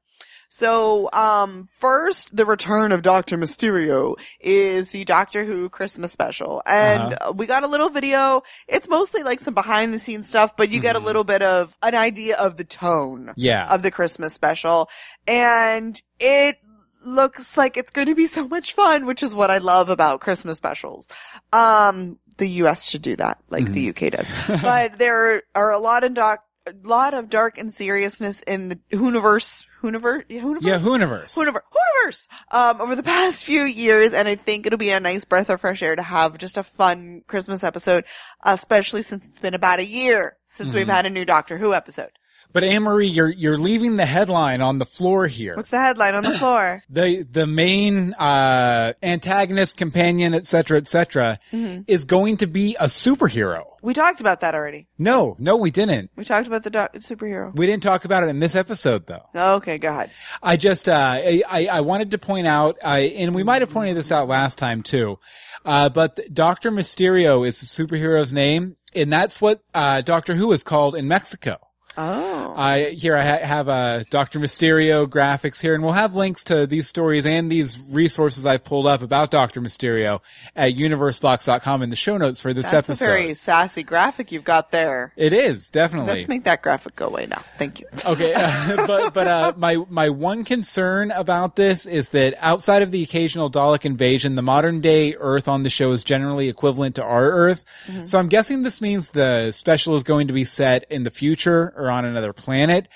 So, 0.53 1.09
um, 1.13 1.69
first, 1.79 2.35
the 2.35 2.45
return 2.45 2.91
of 2.91 3.03
Doctor 3.03 3.37
Mysterio 3.37 4.17
is 4.41 4.91
the 4.91 5.05
Doctor 5.05 5.45
Who 5.45 5.69
Christmas 5.69 6.11
special. 6.11 6.61
And 6.65 7.17
uh, 7.21 7.31
we 7.33 7.45
got 7.45 7.63
a 7.63 7.67
little 7.67 7.87
video. 7.87 8.43
It's 8.67 8.89
mostly 8.89 9.23
like 9.23 9.39
some 9.39 9.53
behind 9.53 9.93
the 9.93 9.97
scenes 9.97 10.27
stuff, 10.27 10.57
but 10.57 10.67
you 10.67 10.81
get 10.81 10.97
a 10.97 10.99
little 10.99 11.23
bit 11.23 11.41
of 11.41 11.73
an 11.81 11.95
idea 11.95 12.35
of 12.35 12.57
the 12.57 12.65
tone 12.65 13.31
yeah. 13.37 13.73
of 13.73 13.81
the 13.81 13.91
Christmas 13.91 14.33
special. 14.33 14.89
And 15.25 15.99
it 16.19 16.57
looks 17.05 17.55
like 17.55 17.77
it's 17.77 17.89
going 17.89 18.07
to 18.07 18.15
be 18.15 18.27
so 18.27 18.45
much 18.45 18.73
fun, 18.73 19.05
which 19.05 19.23
is 19.23 19.33
what 19.33 19.51
I 19.51 19.59
love 19.59 19.87
about 19.87 20.19
Christmas 20.19 20.57
specials. 20.57 21.07
Um, 21.53 22.19
the 22.39 22.47
US 22.47 22.89
should 22.89 23.03
do 23.03 23.15
that, 23.15 23.39
like 23.49 23.71
the 23.71 23.91
UK 23.91 24.11
does. 24.11 24.29
but 24.61 24.97
there 24.97 25.43
are 25.55 25.71
a 25.71 25.79
lot 25.79 26.03
of 26.03 26.13
doc, 26.13 26.43
a 26.67 26.73
lot 26.83 27.13
of 27.13 27.29
dark 27.29 27.57
and 27.57 27.73
seriousness 27.73 28.41
in 28.41 28.69
the 28.69 28.75
Whoniverse, 28.91 29.65
Whoniverse, 29.81 30.25
yeah, 30.29 30.41
Whoniverse? 30.41 30.61
yeah, 30.61 30.79
Whoniverse. 30.79 31.35
Whoniverse, 31.35 31.61
Whoniverse, 31.73 32.27
um, 32.51 32.81
over 32.81 32.95
the 32.95 33.03
past 33.15 33.45
few 33.45 33.63
years, 33.63 34.13
and 34.13 34.27
I 34.27 34.35
think 34.35 34.65
it'll 34.65 34.77
be 34.77 34.91
a 34.91 34.99
nice 34.99 35.25
breath 35.25 35.49
of 35.49 35.61
fresh 35.61 35.81
air 35.81 35.95
to 35.95 36.03
have 36.03 36.37
just 36.37 36.57
a 36.57 36.63
fun 36.63 37.21
Christmas 37.27 37.63
episode, 37.63 38.05
especially 38.43 39.01
since 39.01 39.25
it's 39.25 39.39
been 39.39 39.53
about 39.53 39.79
a 39.79 39.85
year 39.85 40.37
since 40.47 40.73
we've 40.73 40.87
had 40.87 41.05
a 41.05 41.09
new 41.09 41.25
Doctor 41.25 41.57
Who 41.57 41.73
episode. 41.73 42.11
But 42.53 42.63
Marie, 42.81 43.07
you're 43.07 43.29
you're 43.29 43.57
leaving 43.57 43.95
the 43.95 44.05
headline 44.05 44.61
on 44.61 44.77
the 44.77 44.85
floor 44.85 45.27
here. 45.27 45.55
What's 45.55 45.69
the 45.69 45.79
headline 45.79 46.15
on 46.15 46.23
the 46.23 46.37
floor? 46.37 46.83
the 46.89 47.23
the 47.29 47.47
main 47.47 48.13
uh 48.13 48.93
antagonist 49.03 49.77
companion 49.77 50.33
etc 50.33 50.77
etc 50.77 51.39
Mm-hmm. 51.51 51.81
is 51.87 52.05
going 52.05 52.37
to 52.37 52.47
be 52.47 52.75
a 52.79 52.85
superhero 52.85 53.63
We 53.81 53.93
talked 53.93 54.21
about 54.21 54.41
that 54.41 54.55
already. 54.55 54.87
no 54.99 55.35
no 55.39 55.55
we 55.55 55.71
didn't 55.71 56.11
We 56.15 56.23
talked 56.25 56.47
about 56.47 56.63
the 56.63 56.69
doc- 56.69 56.93
superhero. 56.95 57.53
we 57.55 57.65
didn't 57.65 57.83
talk 57.83 58.05
about 58.05 58.23
it 58.23 58.29
in 58.29 58.39
this 58.39 58.55
episode 58.55 59.05
though 59.07 59.25
Okay, 59.57 59.77
go 59.77 59.89
ahead. 59.89 60.11
i 60.41 60.57
just 60.57 60.87
uh 60.89 60.93
i 60.93 61.43
i, 61.49 61.65
I 61.67 61.81
wanted 61.81 62.11
to 62.11 62.17
point 62.17 62.47
out 62.47 62.77
i 62.83 62.99
and 62.99 63.35
we 63.35 63.43
might 63.43 63.61
have 63.61 63.69
pointed 63.69 63.95
this 63.97 64.11
out 64.11 64.27
last 64.27 64.57
time 64.57 64.81
too 64.83 65.19
uh 65.65 65.89
but 65.89 66.19
dr 66.33 66.69
mysterio 66.71 67.47
is 67.47 67.59
the 67.59 67.65
superhero's 67.67 68.33
name 68.33 68.75
and 68.95 69.11
that's 69.11 69.41
what 69.41 69.61
uh 69.73 70.01
doctor 70.01 70.35
who 70.35 70.51
is 70.53 70.63
called 70.63 70.95
in 70.95 71.07
mexico 71.07 71.57
Oh. 71.97 72.53
I 72.55 72.91
here 72.91 73.15
I 73.17 73.23
ha- 73.23 73.45
have 73.45 73.67
a 73.67 74.05
Doctor 74.09 74.39
Mysterio 74.39 75.05
graphics 75.07 75.61
here, 75.61 75.73
and 75.75 75.83
we'll 75.83 75.93
have 75.93 76.15
links 76.15 76.43
to 76.45 76.65
these 76.65 76.87
stories 76.87 77.25
and 77.25 77.51
these 77.51 77.77
resources 77.79 78.45
I've 78.45 78.63
pulled 78.63 78.87
up 78.87 79.01
about 79.01 79.29
Doctor 79.29 79.59
Mysterio 79.61 80.21
at 80.55 80.73
universebox.com 80.75 81.81
in 81.81 81.89
the 81.89 81.95
show 81.95 82.17
notes 82.17 82.39
for 82.39 82.53
this 82.53 82.71
That's 82.71 82.89
episode. 82.89 83.05
a 83.05 83.07
very 83.07 83.33
sassy 83.33 83.83
graphic 83.83 84.31
you've 84.31 84.43
got 84.45 84.71
there. 84.71 85.11
it 85.17 85.33
is 85.33 85.69
definitely 85.69 86.13
Let's 86.13 86.27
make 86.27 86.45
that 86.45 86.61
graphic 86.61 86.95
go 86.95 87.07
away 87.07 87.25
now. 87.25 87.43
Thank 87.57 87.81
you. 87.81 87.87
okay, 88.05 88.33
uh, 88.35 88.87
but 88.87 89.13
but 89.13 89.27
uh, 89.27 89.53
my 89.57 89.77
my 89.89 90.09
one 90.09 90.43
concern 90.45 91.11
about 91.11 91.55
this 91.57 91.85
is 91.85 92.09
that 92.09 92.35
outside 92.39 92.81
of 92.83 92.91
the 92.91 93.03
occasional 93.03 93.51
Dalek 93.51 93.83
invasion, 93.85 94.35
the 94.35 94.41
modern 94.41 94.79
day 94.81 95.15
Earth 95.19 95.47
on 95.47 95.63
the 95.63 95.69
show 95.69 95.91
is 95.91 96.03
generally 96.03 96.47
equivalent 96.47 96.95
to 96.95 97.03
our 97.03 97.29
Earth. 97.31 97.65
So 98.05 98.17
I'm 98.17 98.29
guessing 98.29 98.63
this 98.63 98.81
means 98.81 99.09
the 99.09 99.51
special 99.51 99.95
is 99.95 100.03
going 100.03 100.27
to 100.27 100.33
be 100.33 100.43
set 100.45 100.85
in 100.89 101.03
the 101.03 101.11
future 101.11 101.73
or 101.81 101.89
on 101.89 102.05
another 102.05 102.33
planet. 102.33 102.87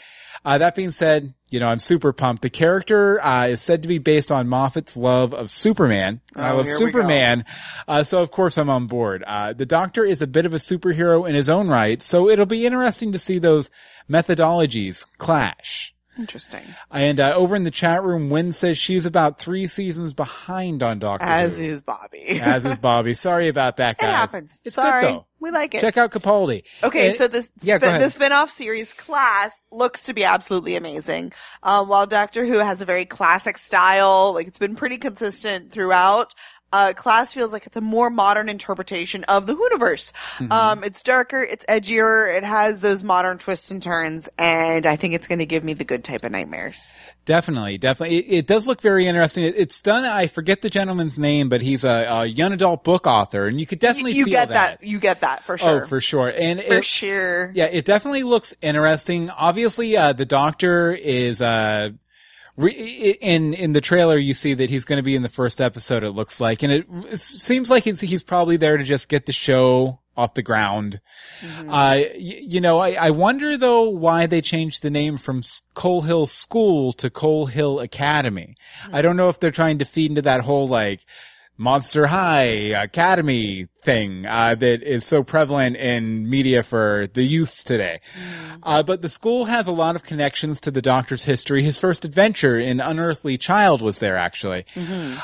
Uh, 0.43 0.59
that 0.59 0.75
being 0.75 0.91
said, 0.91 1.33
you 1.49 1.59
know 1.59 1.67
I'm 1.67 1.79
super 1.79 2.13
pumped. 2.13 2.43
The 2.43 2.51
character 2.51 3.23
uh, 3.23 3.47
is 3.47 3.61
said 3.61 3.81
to 3.81 3.87
be 3.87 3.97
based 3.97 4.31
on 4.31 4.47
Moffat's 4.47 4.95
love 4.95 5.33
of 5.33 5.49
Superman. 5.49 6.21
And 6.35 6.45
I 6.45 6.51
Oh, 6.51 6.57
love 6.57 6.65
here 6.67 6.75
we 6.79 6.85
go. 6.85 6.85
Superman, 6.99 7.45
uh, 7.87 8.03
so 8.03 8.21
of 8.21 8.29
course 8.29 8.57
I'm 8.59 8.69
on 8.69 8.85
board. 8.85 9.23
Uh, 9.25 9.53
the 9.53 9.65
Doctor 9.65 10.03
is 10.05 10.21
a 10.21 10.27
bit 10.27 10.45
of 10.45 10.53
a 10.53 10.57
superhero 10.57 11.27
in 11.27 11.33
his 11.33 11.49
own 11.49 11.67
right, 11.67 12.01
so 12.03 12.29
it'll 12.29 12.45
be 12.45 12.65
interesting 12.65 13.11
to 13.13 13.17
see 13.19 13.39
those 13.39 13.71
methodologies 14.07 15.05
clash. 15.17 15.94
Interesting. 16.17 16.63
And 16.91 17.19
uh, 17.19 17.33
over 17.35 17.55
in 17.55 17.63
the 17.63 17.71
chat 17.71 18.03
room, 18.03 18.29
Wynn 18.29 18.51
says 18.51 18.77
she's 18.77 19.05
about 19.05 19.37
three 19.39 19.67
seasons 19.67 20.13
behind 20.13 20.81
on 20.81 20.99
Doctor 20.99 21.25
Who 21.25 21.31
As 21.31 21.57
Who. 21.57 21.63
is 21.63 21.83
Bobby. 21.83 22.39
As 22.39 22.65
is 22.65 22.77
Bobby. 22.77 23.13
Sorry 23.13 23.49
about 23.49 23.77
that, 23.77 23.97
guys. 23.97 24.09
it 24.09 24.13
happens. 24.13 24.59
It's 24.63 24.75
Sorry. 24.75 25.01
good 25.01 25.13
though. 25.15 25.25
We 25.41 25.51
like 25.51 25.75
it. 25.75 25.81
Check 25.81 25.97
out 25.97 26.11
Capaldi. 26.11 26.63
Okay, 26.81 27.07
And- 27.07 27.15
so 27.15 27.27
this 27.27 27.51
yeah, 27.61 27.77
spin, 27.77 27.99
the 27.99 28.09
spin-off 28.09 28.49
series 28.49 28.93
Class 28.93 29.59
looks 29.71 30.03
to 30.03 30.13
be 30.13 30.23
absolutely 30.23 30.75
amazing. 30.75 31.33
Um, 31.61 31.87
while 31.89 32.07
Doctor 32.07 32.45
Who 32.45 32.57
has 32.59 32.81
a 32.81 32.85
very 32.85 33.05
classic 33.05 33.57
style, 33.57 34.33
like 34.33 34.47
it's 34.47 34.57
been 34.57 34.75
pretty 34.75 34.97
consistent 34.97 35.71
throughout. 35.71 36.33
Uh, 36.75 36.91
Class 36.91 37.33
feels 37.33 37.53
like 37.53 37.65
it's 37.65 37.77
a 37.77 37.81
more 37.81 38.09
modern 38.09 38.49
interpretation 38.49 39.23
of 39.23 39.47
the 39.47 39.55
Whoniverse. 39.55 40.11
Mm-hmm. 40.39 40.51
Um, 40.51 40.83
it's 40.83 41.01
darker, 41.03 41.41
it's 41.41 41.63
edgier, 41.67 42.35
it 42.35 42.43
has 42.43 42.81
those 42.81 43.01
modern 43.01 43.37
twists 43.37 43.71
and 43.71 43.81
turns, 43.81 44.27
and 44.37 44.85
I 44.85 44.97
think 44.97 45.13
it's 45.13 45.25
going 45.25 45.39
to 45.39 45.45
give 45.45 45.63
me 45.63 45.73
the 45.73 45.85
good 45.85 46.03
type 46.03 46.25
of 46.25 46.33
nightmares. 46.33 46.93
Definitely, 47.23 47.77
definitely. 47.77 48.17
It, 48.17 48.25
it 48.39 48.47
does 48.47 48.67
look 48.67 48.81
very 48.81 49.07
interesting. 49.07 49.45
It, 49.45 49.55
it's 49.55 49.79
done. 49.79 50.03
I 50.03 50.27
forget 50.27 50.61
the 50.61 50.69
gentleman's 50.69 51.17
name, 51.17 51.47
but 51.47 51.61
he's 51.61 51.85
a, 51.85 52.07
a 52.09 52.25
young 52.25 52.51
adult 52.51 52.83
book 52.83 53.07
author, 53.07 53.47
and 53.47 53.57
you 53.57 53.65
could 53.65 53.79
definitely 53.79 54.11
you 54.11 54.25
feel 54.25 54.31
get 54.33 54.49
that. 54.49 54.83
You 54.83 54.99
get 54.99 55.21
that 55.21 55.45
for 55.45 55.57
sure. 55.57 55.83
Oh, 55.83 55.87
for 55.87 56.01
sure. 56.01 56.27
And 56.35 56.61
For 56.61 56.79
it, 56.79 56.85
sure. 56.85 57.53
Yeah, 57.55 57.65
it 57.71 57.85
definitely 57.85 58.23
looks 58.23 58.53
interesting. 58.61 59.29
Obviously, 59.29 59.95
uh, 59.95 60.11
the 60.11 60.25
Doctor 60.25 60.91
is 60.91 61.41
uh, 61.41 61.91
Re- 62.57 63.17
in 63.21 63.53
in 63.53 63.73
the 63.73 63.81
trailer, 63.81 64.17
you 64.17 64.33
see 64.33 64.53
that 64.53 64.69
he's 64.69 64.85
going 64.85 64.97
to 64.97 65.03
be 65.03 65.15
in 65.15 65.23
the 65.23 65.29
first 65.29 65.59
episode. 65.59 66.03
It 66.03 66.11
looks 66.11 66.39
like, 66.39 66.63
and 66.63 66.71
it, 66.71 66.85
it 67.11 67.19
seems 67.19 67.69
like 67.69 67.85
it's, 67.85 68.01
he's 68.01 68.23
probably 68.23 68.55
there 68.57 68.77
to 68.77 68.83
just 68.83 69.09
get 69.09 69.25
the 69.25 69.33
show 69.33 69.99
off 70.15 70.35
the 70.35 70.41
ground. 70.41 71.01
Mm-hmm. 71.41 71.69
Uh, 71.69 71.73
y- 71.73 72.07
you 72.15 72.61
know, 72.61 72.79
I, 72.79 72.91
I 72.93 73.09
wonder 73.09 73.57
though 73.57 73.89
why 73.89 74.25
they 74.25 74.41
changed 74.41 74.81
the 74.81 74.89
name 74.89 75.17
from 75.17 75.43
Coal 75.73 76.03
Hill 76.03 76.27
School 76.27 76.93
to 76.93 77.09
Coal 77.09 77.47
Hill 77.47 77.81
Academy. 77.81 78.55
I 78.91 79.01
don't 79.01 79.17
know 79.17 79.27
if 79.27 79.39
they're 79.39 79.51
trying 79.51 79.79
to 79.79 79.85
feed 79.85 80.11
into 80.11 80.21
that 80.21 80.41
whole 80.41 80.69
like 80.69 81.01
Monster 81.57 82.07
High 82.07 82.43
Academy 82.43 83.67
thing 83.85 84.25
uh, 84.25 84.55
that 84.55 84.83
is 84.83 85.05
so 85.05 85.23
prevalent 85.23 85.77
in 85.77 86.29
media 86.29 86.63
for 86.63 87.07
the 87.13 87.23
youths 87.23 87.63
today. 87.63 88.01
Uh, 88.63 88.83
but 88.83 89.01
the 89.01 89.09
school 89.09 89.45
has 89.45 89.67
a 89.67 89.71
lot 89.71 89.95
of 89.95 90.03
connections 90.03 90.59
to 90.61 90.71
the 90.71 90.81
Doctor's 90.81 91.23
history. 91.23 91.63
His 91.63 91.77
first 91.77 92.03
adventure 92.03 92.59
in 92.59 92.79
Unearthly 92.79 93.37
Child 93.37 93.81
was 93.81 93.99
there, 93.99 94.17
actually. 94.17 94.65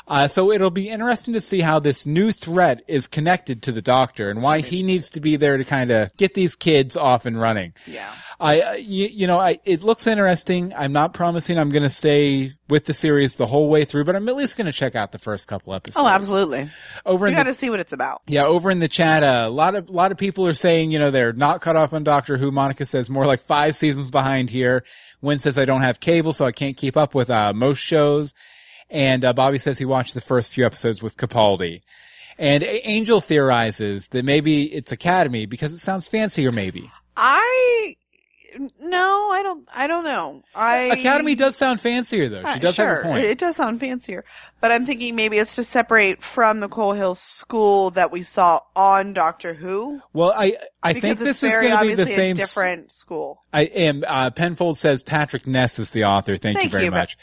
Uh, 0.08 0.28
so 0.28 0.52
it'll 0.52 0.70
be 0.72 0.90
interesting 0.90 1.34
to 1.34 1.42
see 1.42 1.62
how 1.62 1.80
this 1.80 2.06
new 2.06 2.32
threat 2.32 2.84
is 2.88 3.08
connected 3.08 3.64
to 3.64 3.72
the 3.72 3.82
Doctor 3.82 4.30
and 4.30 4.42
why 4.42 4.60
he 4.62 4.84
needs 4.84 5.10
to 5.12 5.20
be 5.20 5.36
there 5.36 5.58
to 5.58 5.64
kind 5.64 5.92
of 5.92 6.16
get 6.18 6.36
these 6.36 6.56
kids 6.56 6.96
off 6.96 7.26
and 7.26 7.40
running. 7.40 7.74
Yeah. 7.88 8.12
I, 8.40 8.62
uh, 8.62 8.72
you, 8.74 9.06
you 9.08 9.28
know, 9.28 9.40
I, 9.40 9.60
it 9.66 9.84
looks 9.84 10.08
interesting. 10.08 10.74
I'm 10.76 10.92
not 10.94 11.14
promising 11.14 11.60
I'm 11.60 11.70
going 11.70 11.84
to 11.84 11.92
stay 11.92 12.54
with 12.68 12.86
the 12.86 12.94
series 12.94 13.36
the 13.36 13.46
whole 13.46 13.70
way 13.70 13.86
through, 13.86 14.04
but 14.06 14.16
I'm 14.16 14.28
at 14.28 14.36
least 14.36 14.58
going 14.58 14.66
to 14.66 14.72
check 14.72 14.96
out 14.96 15.12
the 15.12 15.20
first 15.20 15.48
couple 15.48 15.76
episodes. 15.76 16.04
Oh, 16.04 16.08
absolutely. 16.08 16.68
Over 17.06 17.28
You 17.28 17.36
got 17.36 17.44
to 17.44 17.54
see 17.54 17.70
what 17.70 17.80
it's 17.80 17.94
about. 17.94 18.24
yeah, 18.26 18.46
over 18.52 18.70
in 18.70 18.80
the 18.80 18.90
chat, 18.90 19.24
uh, 19.24 19.46
a 19.48 19.50
lot 19.50 19.76
of, 19.76 19.90
lot 19.90 20.12
of 20.12 20.18
people 20.18 20.46
are 20.46 20.54
saying, 20.54 20.92
you 20.92 21.00
know, 21.00 21.10
they're 21.10 21.32
not 21.32 21.62
caught 21.62 21.78
up 21.78 21.94
on 21.94 22.04
Doctor 22.04 22.38
Who. 22.38 22.52
Monica 22.52 22.86
says 22.86 23.10
more 23.10 23.26
like 23.26 23.42
five 23.42 23.78
seasons 23.78 24.12
behind 24.12 24.50
here. 24.50 24.84
Wynn 25.22 25.40
says 25.40 25.58
I 25.58 25.66
don't 25.66 25.82
have 25.82 26.02
cable, 26.02 26.34
so 26.34 26.46
I 26.46 26.52
can't 26.52 26.76
keep 26.76 26.98
up 26.98 27.16
with, 27.16 27.30
uh, 27.30 27.54
most 27.54 27.80
shows. 27.80 28.34
And, 28.90 29.24
uh, 29.24 29.32
Bobby 29.32 29.58
says 29.58 29.78
he 29.78 29.86
watched 29.86 30.14
the 30.14 30.22
first 30.22 30.52
few 30.52 30.66
episodes 30.66 31.02
with 31.02 31.16
Capaldi. 31.16 31.82
And 32.38 32.64
Angel 32.64 33.22
theorizes 33.22 34.10
that 34.10 34.26
maybe 34.26 34.64
it's 34.64 34.92
Academy 34.92 35.46
because 35.46 35.72
it 35.72 35.80
sounds 35.80 36.08
fancier, 36.08 36.52
maybe. 36.52 36.92
I 37.16 37.96
no, 38.80 39.30
I 39.32 39.44
don't. 39.44 39.68
I 39.74 39.88
don't 39.88 40.04
know. 40.04 40.44
I 40.56 40.78
Academy 40.98 41.36
does 41.36 41.56
sound 41.56 41.80
fancier 41.80 42.30
though. 42.30 42.42
Uh, 42.42 42.54
She 42.54 42.60
does 42.60 42.76
sure, 42.76 42.88
have 42.88 42.98
a 43.00 43.02
point. 43.04 43.24
It 43.26 43.38
does 43.38 43.56
sound 43.56 43.80
fancier, 43.80 44.24
but 44.60 44.72
I'm 44.72 44.86
thinking 44.86 45.16
maybe 45.16 45.38
it's 45.38 45.56
to 45.56 45.64
separate 45.64 46.24
from 46.24 46.60
the 46.60 46.68
Coal 46.70 46.94
Hill 46.94 47.16
School 47.16 47.92
that 47.92 48.12
we 48.12 48.22
saw 48.24 48.60
on 48.76 49.14
Doctor 49.14 49.54
Who. 49.54 50.02
well, 50.14 50.34
I 50.36 50.58
I 50.84 50.94
think 50.94 51.20
this 51.20 51.44
is 51.44 51.56
going 51.58 51.72
to 51.78 51.82
be 51.82 51.96
the 51.96 52.08
same. 52.08 52.34
a 52.34 52.40
different 52.40 52.92
school. 52.92 53.42
I 53.54 53.62
am. 53.64 54.04
Uh, 54.08 54.30
Penfold 54.32 54.78
says 54.78 55.04
Patrick 55.04 55.48
Ness 55.48 55.78
is 55.80 55.92
the 55.92 56.06
author. 56.06 56.38
Thank, 56.38 56.58
Thank 56.58 56.66
you 56.66 56.72
very 56.72 56.86
you, 56.86 56.92
much. 56.92 57.18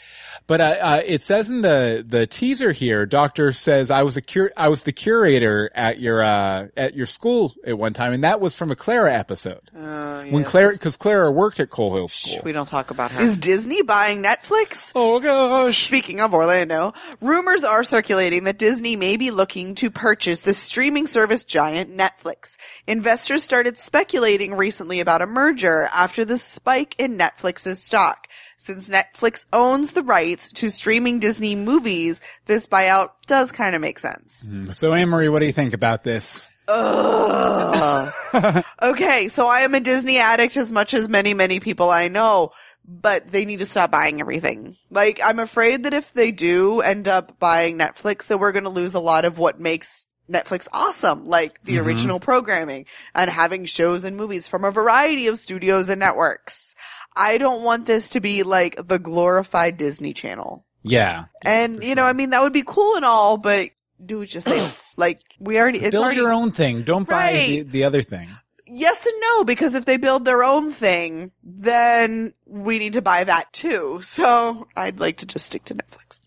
But 0.47 0.61
uh, 0.61 0.63
uh, 0.79 1.01
it 1.05 1.21
says 1.21 1.49
in 1.49 1.61
the 1.61 2.03
the 2.07 2.25
teaser 2.27 2.71
here, 2.71 3.05
Doctor 3.05 3.51
says 3.53 3.91
I 3.91 4.03
was 4.03 4.17
a 4.17 4.21
cur- 4.21 4.51
I 4.57 4.69
was 4.69 4.83
the 4.83 4.91
curator 4.91 5.69
at 5.75 5.99
your 5.99 6.23
uh, 6.23 6.67
at 6.75 6.95
your 6.95 7.05
school 7.05 7.53
at 7.65 7.77
one 7.77 7.93
time, 7.93 8.13
and 8.13 8.23
that 8.23 8.39
was 8.41 8.55
from 8.55 8.71
a 8.71 8.75
Clara 8.75 9.13
episode 9.13 9.69
Uh, 9.77 10.23
when. 10.25 10.43
Clara 10.49 10.71
because 10.71 10.97
Clara 10.97 11.18
worked 11.27 11.59
at 11.59 11.69
Coal 11.69 11.95
Hill 11.95 12.07
School. 12.07 12.39
We 12.43 12.51
don't 12.51 12.67
talk 12.67 12.91
about 12.91 13.11
her. 13.11 13.21
Is 13.21 13.37
Disney 13.37 13.81
buying 13.81 14.23
Netflix? 14.23 14.91
Oh 14.95 15.19
gosh. 15.19 15.85
Speaking 15.85 16.21
of 16.21 16.33
Orlando, 16.33 16.93
rumors 17.21 17.63
are 17.63 17.83
circulating 17.83 18.43
that 18.45 18.57
Disney 18.57 18.95
may 18.95 19.17
be 19.17 19.31
looking 19.31 19.75
to 19.75 19.89
purchase 19.89 20.41
the 20.41 20.53
streaming 20.53 21.07
service 21.07 21.43
giant 21.43 21.95
Netflix. 21.95 22.57
Investors 22.87 23.43
started 23.43 23.77
speculating 23.77 24.55
recently 24.55 24.99
about 24.99 25.21
a 25.21 25.27
merger 25.27 25.89
after 25.93 26.25
the 26.25 26.37
spike 26.37 26.95
in 26.99 27.17
Netflix's 27.17 27.81
stock. 27.81 28.27
Since 28.57 28.89
Netflix 28.89 29.45
owns 29.53 29.93
the 29.93 30.03
rights 30.03 30.51
to 30.53 30.69
streaming 30.69 31.19
Disney 31.19 31.55
movies, 31.55 32.19
this 32.45 32.67
buyout 32.67 33.11
does 33.25 33.53
kind 33.53 33.73
of 33.73 33.81
make 33.81 33.99
sense. 33.99 34.49
Hmm. 34.49 34.65
So 34.65 34.93
Anne 34.93 35.07
Marie, 35.07 35.29
what 35.29 35.39
do 35.39 35.45
you 35.45 35.53
think 35.53 35.73
about 35.73 36.03
this? 36.03 36.49
Ugh. 36.69 38.13
okay, 38.81 39.27
so 39.27 39.47
I 39.47 39.61
am 39.61 39.73
a 39.73 39.79
Disney 39.79 40.19
addict 40.19 40.55
as 40.57 40.71
much 40.71 40.93
as 40.93 41.09
many, 41.09 41.33
many 41.33 41.59
people 41.59 41.89
I 41.89 42.07
know, 42.07 42.51
but 42.85 43.31
they 43.31 43.45
need 43.45 43.59
to 43.59 43.65
stop 43.65 43.91
buying 43.91 44.21
everything. 44.21 44.77
Like, 44.89 45.19
I'm 45.23 45.39
afraid 45.39 45.83
that 45.83 45.93
if 45.93 46.13
they 46.13 46.31
do 46.31 46.81
end 46.81 47.07
up 47.07 47.39
buying 47.39 47.77
Netflix, 47.77 48.27
that 48.27 48.39
we're 48.39 48.51
going 48.51 48.63
to 48.65 48.69
lose 48.69 48.93
a 48.93 48.99
lot 48.99 49.25
of 49.25 49.37
what 49.37 49.59
makes 49.59 50.07
Netflix 50.29 50.67
awesome, 50.71 51.27
like 51.27 51.61
the 51.61 51.77
mm-hmm. 51.77 51.87
original 51.87 52.19
programming 52.19 52.85
and 53.15 53.29
having 53.29 53.65
shows 53.65 54.03
and 54.03 54.15
movies 54.15 54.47
from 54.47 54.63
a 54.63 54.71
variety 54.71 55.27
of 55.27 55.39
studios 55.39 55.89
and 55.89 55.99
networks. 55.99 56.75
I 57.15 57.37
don't 57.37 57.63
want 57.63 57.85
this 57.85 58.11
to 58.11 58.19
be 58.19 58.43
like 58.43 58.75
the 58.87 58.99
glorified 58.99 59.77
Disney 59.77 60.13
Channel. 60.13 60.65
Yeah, 60.81 61.25
And, 61.41 61.83
you 61.83 61.95
know, 61.95 62.03
I 62.03 62.13
mean, 62.13 62.29
that 62.29 62.41
would 62.41 62.53
be 62.53 62.63
cool 62.65 62.95
and 62.95 63.03
all, 63.03 63.37
but 63.37 63.69
do 64.05 64.21
it 64.21 64.27
just 64.27 64.47
like, 64.47 64.71
like, 64.97 65.19
we 65.39 65.59
already, 65.59 65.79
it's 65.79 65.91
build 65.91 66.03
already 66.05 66.19
your 66.19 66.31
own 66.31 66.51
thing. 66.51 66.83
Don't 66.83 67.07
buy 67.07 67.31
the, 67.33 67.57
Right. 67.61 67.71
the 67.71 67.83
other 67.83 68.01
thing. 68.01 68.29
yes 68.65 69.05
and 69.05 69.15
no 69.21 69.43
because 69.43 69.75
if 69.75 69.85
they 69.85 69.97
build 69.97 70.25
their 70.25 70.43
own 70.43 70.71
thing 70.71 71.31
then 71.43 72.33
we 72.45 72.77
need 72.79 72.93
to 72.93 73.01
buy 73.01 73.23
that 73.23 73.51
too 73.51 73.99
so 74.03 74.67
i'd 74.77 74.99
like 74.99 75.17
to 75.17 75.25
just 75.25 75.45
stick 75.47 75.65
to 75.65 75.73
netflix 75.73 76.21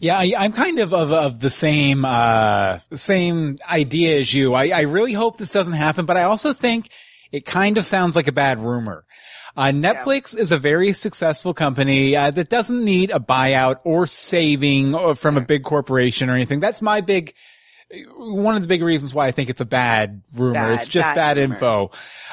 Yeah, 0.00 0.18
I, 0.18 0.32
I'm 0.36 0.52
kind 0.52 0.78
of 0.80 0.92
of, 0.92 1.12
of 1.12 1.38
the 1.40 1.48
same 1.48 2.04
uh, 2.04 2.80
same 2.94 3.56
idea 3.70 4.18
as 4.20 4.34
you. 4.34 4.52
I, 4.52 4.68
I 4.68 4.80
really 4.82 5.14
hope 5.14 5.38
this 5.38 5.50
doesn't 5.52 5.72
happen, 5.74 6.04
but 6.06 6.16
I 6.18 6.24
also 6.24 6.52
think 6.52 6.90
it 7.32 7.46
kind 7.46 7.78
of 7.78 7.84
sounds 7.86 8.14
like 8.16 8.26
a 8.28 8.32
bad 8.32 8.58
rumor. 8.58 9.04
Uh, 9.56 9.72
Netflix 9.72 10.36
is 10.36 10.52
a 10.52 10.58
very 10.58 10.92
successful 10.92 11.54
company 11.54 12.14
uh, 12.14 12.30
that 12.30 12.48
doesn't 12.48 12.84
need 12.84 13.10
a 13.10 13.20
buyout 13.20 13.80
or 13.84 14.06
saving 14.06 15.14
from 15.14 15.36
a 15.36 15.40
big 15.40 15.64
corporation 15.64 16.28
or 16.28 16.34
anything. 16.34 16.60
That's 16.60 16.82
my 16.82 17.00
big 17.00 17.34
one 18.16 18.56
of 18.56 18.62
the 18.62 18.68
big 18.68 18.82
reasons 18.82 19.14
why 19.14 19.26
I 19.26 19.30
think 19.30 19.48
it's 19.48 19.60
a 19.60 19.66
bad 19.66 20.22
rumor. 20.34 20.54
Bad, 20.54 20.74
it's 20.74 20.88
just 20.88 21.06
bad 21.06 21.14
bad, 21.14 21.38
info. 21.38 21.90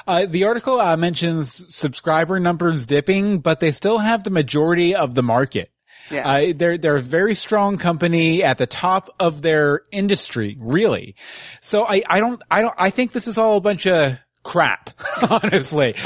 Uh, 0.08 0.26
the 0.26 0.46
article 0.46 0.80
uh, 0.80 0.98
mentions 0.98 1.74
subscriber 1.74 2.40
numbers 2.40 2.86
dipping, 2.86 3.40
but 3.40 3.60
they 3.60 3.72
still 3.72 4.00
have 4.00 4.24
the 4.24 4.30
majority 4.30 4.96
of 4.96 5.16
the 5.16 5.24
market. 5.24 5.70
Yeah. 6.12 6.28
Uh, 6.28 6.54
they're 6.56 6.78
they're 6.78 6.98
a 6.98 7.02
very 7.02 7.36
strong 7.36 7.78
company 7.78 8.44
at 8.44 8.58
the 8.58 8.68
top 8.68 9.10
of 9.20 9.42
their 9.42 9.82
industry, 9.92 10.58
really. 10.60 11.16
So 11.62 11.86
I 11.88 12.04
I 12.10 12.20
don't 12.20 12.42
I 12.52 12.62
don't 12.62 12.76
I 12.78 12.90
think 12.90 13.14
this 13.14 13.28
is 13.28 13.38
all 13.38 13.58
a 13.58 13.62
bunch 13.62 13.88
of 13.88 14.18
crap, 14.44 14.90
honestly. 15.30 15.96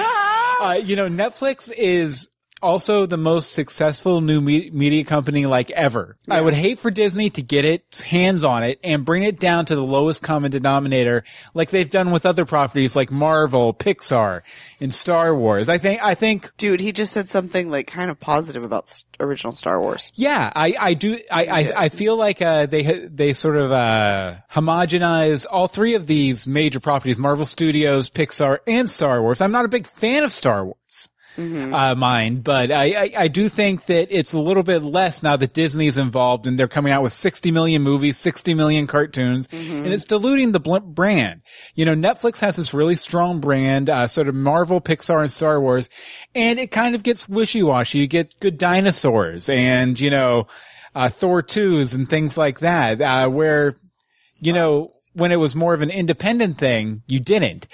uh, 0.62 0.74
you 0.74 0.96
know, 0.96 1.08
Netflix 1.08 1.72
is 1.76 2.30
also 2.62 3.06
the 3.06 3.18
most 3.18 3.54
successful 3.54 4.22
new 4.22 4.42
me- 4.42 4.70
media 4.72 5.04
company 5.04 5.46
like 5.46 5.70
ever. 5.72 6.18
I 6.30 6.42
would 6.42 6.54
hate 6.54 6.80
for 6.80 6.90
Disney 6.92 7.30
to 7.32 7.42
get 7.42 7.66
its 7.66 8.02
hands 8.02 8.44
on 8.44 8.64
it 8.64 8.80
and 8.84 9.06
bring 9.06 9.24
it 9.24 9.40
down 9.40 9.66
to 9.66 9.76
the 9.76 9.84
lowest 9.84 10.24
common 10.24 10.52
denominator 10.52 11.24
like 11.54 11.70
they've 11.70 11.90
done 11.90 12.12
with 12.12 12.26
other 12.26 12.46
properties 12.46 12.96
like 12.96 13.12
Marvel, 13.12 13.74
Pixar, 13.74 14.42
and 14.80 14.94
Star 14.94 15.36
Wars. 15.36 15.70
I 15.70 15.78
think 15.78 16.02
I 16.04 16.16
think 16.16 16.52
dude 16.58 16.80
he 16.80 16.92
just 16.92 17.14
said 17.14 17.30
something 17.30 17.70
like 17.70 17.88
kind 17.88 18.10
of 18.12 18.20
positive 18.20 18.64
about 18.64 18.86
s- 18.86 19.06
original 19.20 19.54
star 19.54 19.80
wars 19.82 20.12
Yeah, 20.16 20.52
I, 20.56 20.76
I 20.80 20.94
do. 20.94 21.18
I, 21.32 21.46
I, 21.46 21.74
I 21.86 21.90
feel 21.90 22.16
like 22.16 22.42
uh, 22.42 22.66
they 22.66 23.08
they 23.08 23.34
sort 23.34 23.58
of 23.58 23.72
uh, 23.72 24.36
homogenize 24.52 25.46
all 25.50 25.68
three 25.68 25.96
of 25.96 26.08
these 26.08 26.46
major 26.48 26.80
properties: 26.80 27.18
Marvel 27.18 27.46
Studios, 27.46 28.10
Pixar, 28.10 28.60
and 28.68 28.90
Star 28.90 29.22
Wars. 29.22 29.42
I'm 29.42 29.52
not 29.52 29.66
a 29.66 29.70
big 29.70 29.88
fan 29.88 30.24
of 30.24 30.32
Star 30.32 30.66
Wars, 30.66 31.10
uh, 31.38 31.96
mine, 31.96 32.42
but 32.42 32.72
I, 32.72 33.04
I, 33.04 33.12
I 33.18 33.28
do 33.28 33.48
think 33.50 33.86
that 33.86 34.08
it's 34.10 34.34
a 34.34 34.40
little 34.40 34.64
bit 34.64 34.84
less 34.84 35.22
now 35.22 35.36
that 35.38 35.54
Disney's 35.54 35.98
involved 35.98 36.48
and 36.48 36.58
they're 36.60 36.68
coming 36.68 36.92
out 36.92 37.04
with 37.04 37.14
60 37.14 37.52
million 37.52 37.84
movies, 37.84 38.18
60 38.18 38.54
million 38.54 38.88
cartoons, 38.88 39.48
and 39.52 39.88
it's 39.88 40.06
diluting 40.06 40.52
the 40.52 40.60
bl- 40.60 40.78
brand. 40.80 41.42
You 41.76 41.86
know, 41.86 41.96
Netflix 41.96 42.40
has 42.40 42.56
this 42.56 42.74
really 42.74 42.96
strong 42.96 43.40
brand, 43.40 43.90
uh, 43.90 44.08
sort 44.08 44.28
of 44.28 44.36
Marvel, 44.36 44.82
Pixar, 44.82 45.22
and 45.22 45.32
Star 45.32 45.62
Wars, 45.62 45.90
and 46.34 46.60
it 46.60 46.72
kind 46.72 46.96
of 46.96 47.04
gets 47.04 47.30
wishy-washy. 47.30 48.00
You 48.00 48.08
get 48.08 48.40
good 48.40 48.58
dinosaurs 48.58 49.50
and, 49.50 50.00
you 50.00 50.10
know, 50.10 50.48
uh, 50.96 51.10
Thor 51.10 51.44
2s 51.44 51.94
and 51.94 52.10
things 52.10 52.38
like 52.38 52.60
that, 52.60 53.00
uh, 53.02 53.30
where, 53.30 53.76
you 54.40 54.54
know, 54.54 54.92
when 55.18 55.32
it 55.32 55.38
was 55.38 55.56
more 55.56 55.74
of 55.74 55.82
an 55.82 55.90
independent 55.90 56.58
thing, 56.58 57.02
you 57.08 57.20
didn't. 57.20 57.68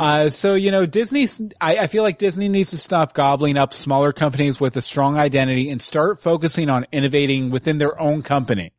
Uh, 0.00 0.30
so, 0.30 0.54
you 0.54 0.70
know, 0.70 0.86
Disney, 0.86 1.26
I, 1.60 1.78
I 1.78 1.86
feel 1.88 2.02
like 2.04 2.18
Disney 2.18 2.48
needs 2.48 2.70
to 2.70 2.78
stop 2.78 3.12
gobbling 3.12 3.58
up 3.58 3.74
smaller 3.74 4.12
companies 4.12 4.60
with 4.60 4.76
a 4.76 4.80
strong 4.80 5.18
identity 5.18 5.68
and 5.68 5.82
start 5.82 6.20
focusing 6.20 6.70
on 6.70 6.86
innovating 6.92 7.50
within 7.50 7.78
their 7.78 8.00
own 8.00 8.22
company. 8.22 8.72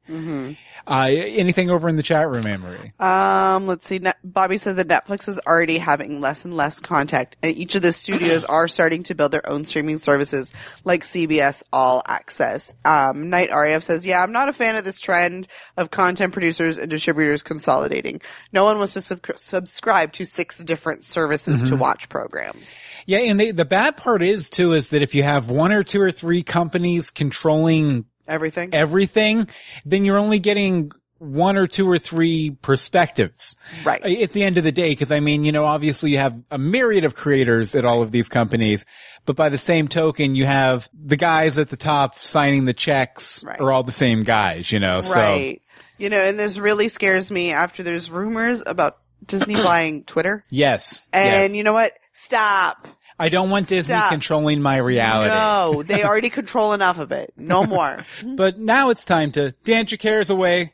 Uh, 0.88 1.10
anything 1.10 1.70
over 1.70 1.90
in 1.90 1.98
the 1.98 2.04
chat 2.04 2.30
room, 2.30 2.48
Anne 2.48 2.62
Marie? 2.62 2.94
Um, 3.00 3.68
let's 3.68 3.86
see. 3.86 4.02
Bobby 4.24 4.58
said 4.58 4.78
that 4.78 4.88
Netflix 4.88 5.28
is 5.28 5.38
already 5.46 5.78
having 5.78 6.22
less 6.22 6.46
and 6.46 6.56
less 6.56 6.80
contact, 6.80 7.36
and 7.44 7.56
each 7.58 7.76
of 7.76 7.82
the 7.82 7.92
studios 7.92 8.46
are 8.50 8.70
starting 8.70 9.04
to 9.04 9.16
build 9.16 9.34
their 9.34 9.48
own 9.50 9.66
streaming 9.66 9.98
services, 9.98 10.54
like 10.86 11.04
CBS 11.04 11.62
All 11.74 12.02
Access. 12.08 12.74
Um, 12.86 13.30
Night 13.30 13.50
RF 13.50 13.84
says, 13.84 14.06
"Yeah, 14.06 14.24
I'm 14.24 14.32
not 14.32 14.48
a 14.48 14.54
fan 14.54 14.78
of 14.78 14.86
this 14.86 15.02
trend 15.02 15.48
of 15.76 15.92
content 15.92 16.32
producers 16.32 16.78
and 16.78 16.90
distributors 16.90 17.44
consolidating. 17.44 18.22
No 18.54 18.64
one 18.64 18.78
wants 18.78 18.94
to 18.94 19.02
sub- 19.02 19.26
subscribe 19.36 20.14
to 20.14 20.26
six 20.26 20.64
different 20.64 21.04
services 21.04 21.64
to 21.64 21.76
watch 21.76 22.08
programs. 22.10 22.80
Yeah, 23.06 23.20
and 23.20 23.40
they, 23.40 23.52
the 23.52 23.66
bad 23.66 23.98
part 23.98 24.22
is 24.22 24.50
too 24.50 24.74
is 24.74 24.90
that 24.90 25.02
if 25.02 25.14
you 25.16 25.24
have 25.24 25.50
one 25.50 25.72
or 25.72 25.84
two 25.84 26.02
or 26.02 26.12
three 26.12 26.44
companies 26.44 27.10
controlling 27.10 28.06
Everything. 28.28 28.74
everything, 28.74 29.48
then 29.86 30.06
you're 30.06 30.18
only 30.18 30.40
getting 30.40 30.92
one 31.20 31.58
or 31.58 31.66
two 31.66 31.90
or 31.90 31.98
three 31.98 32.52
perspectives. 32.62 33.56
Right. 33.84 34.04
Uh, 34.04 34.22
at 34.24 34.30
the 34.32 34.44
end 34.44 34.58
of 34.60 34.64
the 34.64 34.72
day, 34.72 34.90
because 34.90 35.12
I 35.12 35.20
mean, 35.20 35.44
you 35.46 35.52
know, 35.52 35.66
obviously 35.66 36.12
you 36.12 36.20
have 36.20 36.40
a 36.52 36.58
myriad 36.60 37.06
of 37.06 37.16
creators 37.16 37.74
at 37.74 37.86
all 37.86 38.02
of 38.04 38.12
these 38.12 38.30
companies, 38.30 38.86
but 39.26 39.36
by 39.36 39.50
the 39.50 39.58
same 39.58 39.88
token, 39.88 40.36
you 40.36 40.46
have 40.46 40.88
the 40.94 41.16
guys 41.16 41.58
at 41.58 41.70
the 41.70 41.78
top 41.78 42.16
signing 42.20 42.66
the 42.66 42.74
checks 42.74 43.44
Right. 43.44 43.60
are 43.60 43.72
all 43.72 43.84
the 43.84 43.92
same 43.92 44.24
guys, 44.24 44.72
you 44.72 44.80
know, 44.80 45.02
so. 45.02 45.20
Right. 45.20 45.62
You 45.98 46.12
know, 46.12 46.22
and 46.22 46.38
this 46.38 46.60
really 46.60 46.90
scares 46.90 47.32
me 47.32 47.52
after 47.52 47.82
there's 47.82 48.12
rumors 48.12 48.62
about 48.64 48.98
Disney 49.26 49.56
buying 49.64 50.04
Twitter. 50.04 50.46
Yes. 50.52 51.08
And 51.12 51.52
yes. 51.52 51.56
you 51.56 51.64
know 51.64 51.74
what? 51.74 51.94
Stop. 52.14 52.88
I 53.20 53.30
don't 53.30 53.50
want 53.50 53.68
Disney 53.68 53.96
Stop. 53.96 54.12
controlling 54.12 54.62
my 54.62 54.78
reality. 54.78 55.30
No, 55.34 55.82
they 55.84 56.04
already 56.06 56.30
control 56.30 56.74
enough 56.74 57.00
of 57.00 57.12
it. 57.12 57.34
No 57.36 57.66
more. 57.66 57.98
But 58.24 58.60
now 58.60 58.90
it's 58.92 59.06
time 59.06 59.32
to 59.34 59.52
dance 59.64 59.92
your 59.92 59.98
cares 59.98 60.30
away. 60.30 60.74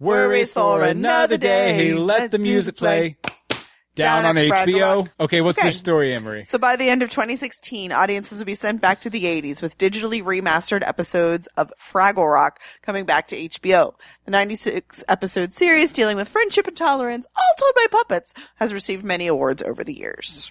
Worries 0.00 0.52
for 0.52 0.82
another 0.82 1.36
day. 1.36 1.92
Let 1.94 2.30
the 2.30 2.38
music 2.38 2.76
play. 2.76 3.16
Down 3.96 4.24
on 4.24 4.36
Down 4.36 4.44
Fraggle 4.44 4.66
HBO. 4.68 5.10
Okay, 5.18 5.40
what's 5.40 5.58
Okay. 5.58 5.70
the 5.70 5.74
story, 5.74 6.14
Emery? 6.14 6.44
So 6.46 6.56
by 6.56 6.76
the 6.76 6.88
end 6.88 7.02
of 7.02 7.10
2016, 7.10 7.90
audiences 7.90 8.38
will 8.38 8.46
be 8.46 8.54
sent 8.54 8.80
back 8.80 9.00
to 9.00 9.10
the 9.10 9.24
80s 9.24 9.60
with 9.60 9.76
digitally 9.76 10.22
remastered 10.22 10.86
episodes 10.86 11.48
of 11.56 11.72
Fraggle 11.92 12.32
Rock 12.32 12.60
coming 12.82 13.06
back 13.06 13.26
to 13.28 13.36
HBO. 13.36 13.94
The 14.24 14.30
96 14.30 15.02
episode 15.08 15.52
series 15.52 15.90
dealing 15.90 16.16
with 16.16 16.28
friendship 16.28 16.68
and 16.68 16.76
tolerance, 16.76 17.26
all 17.34 17.54
told 17.58 17.74
by 17.74 17.86
puppets, 17.90 18.34
has 18.54 18.72
received 18.72 19.02
many 19.04 19.26
awards 19.26 19.64
over 19.64 19.82
the 19.82 19.98
years. 19.98 20.48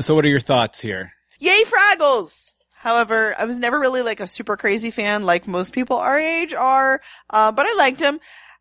So, 0.00 0.14
what 0.14 0.24
are 0.24 0.28
your 0.28 0.40
thoughts 0.40 0.80
here? 0.80 1.12
Yay, 1.40 1.62
Fraggles! 1.64 2.52
However, 2.74 3.34
I 3.36 3.44
was 3.44 3.58
never 3.58 3.78
really 3.80 4.02
like 4.02 4.20
a 4.20 4.26
super 4.26 4.56
crazy 4.56 4.90
fan 4.92 5.24
like 5.24 5.48
most 5.48 5.72
people 5.72 5.96
our 5.96 6.18
age 6.18 6.54
are, 6.54 7.00
uh, 7.30 7.50
but 7.50 7.66
I 7.66 7.74
liked 7.76 8.00
him. 8.00 8.20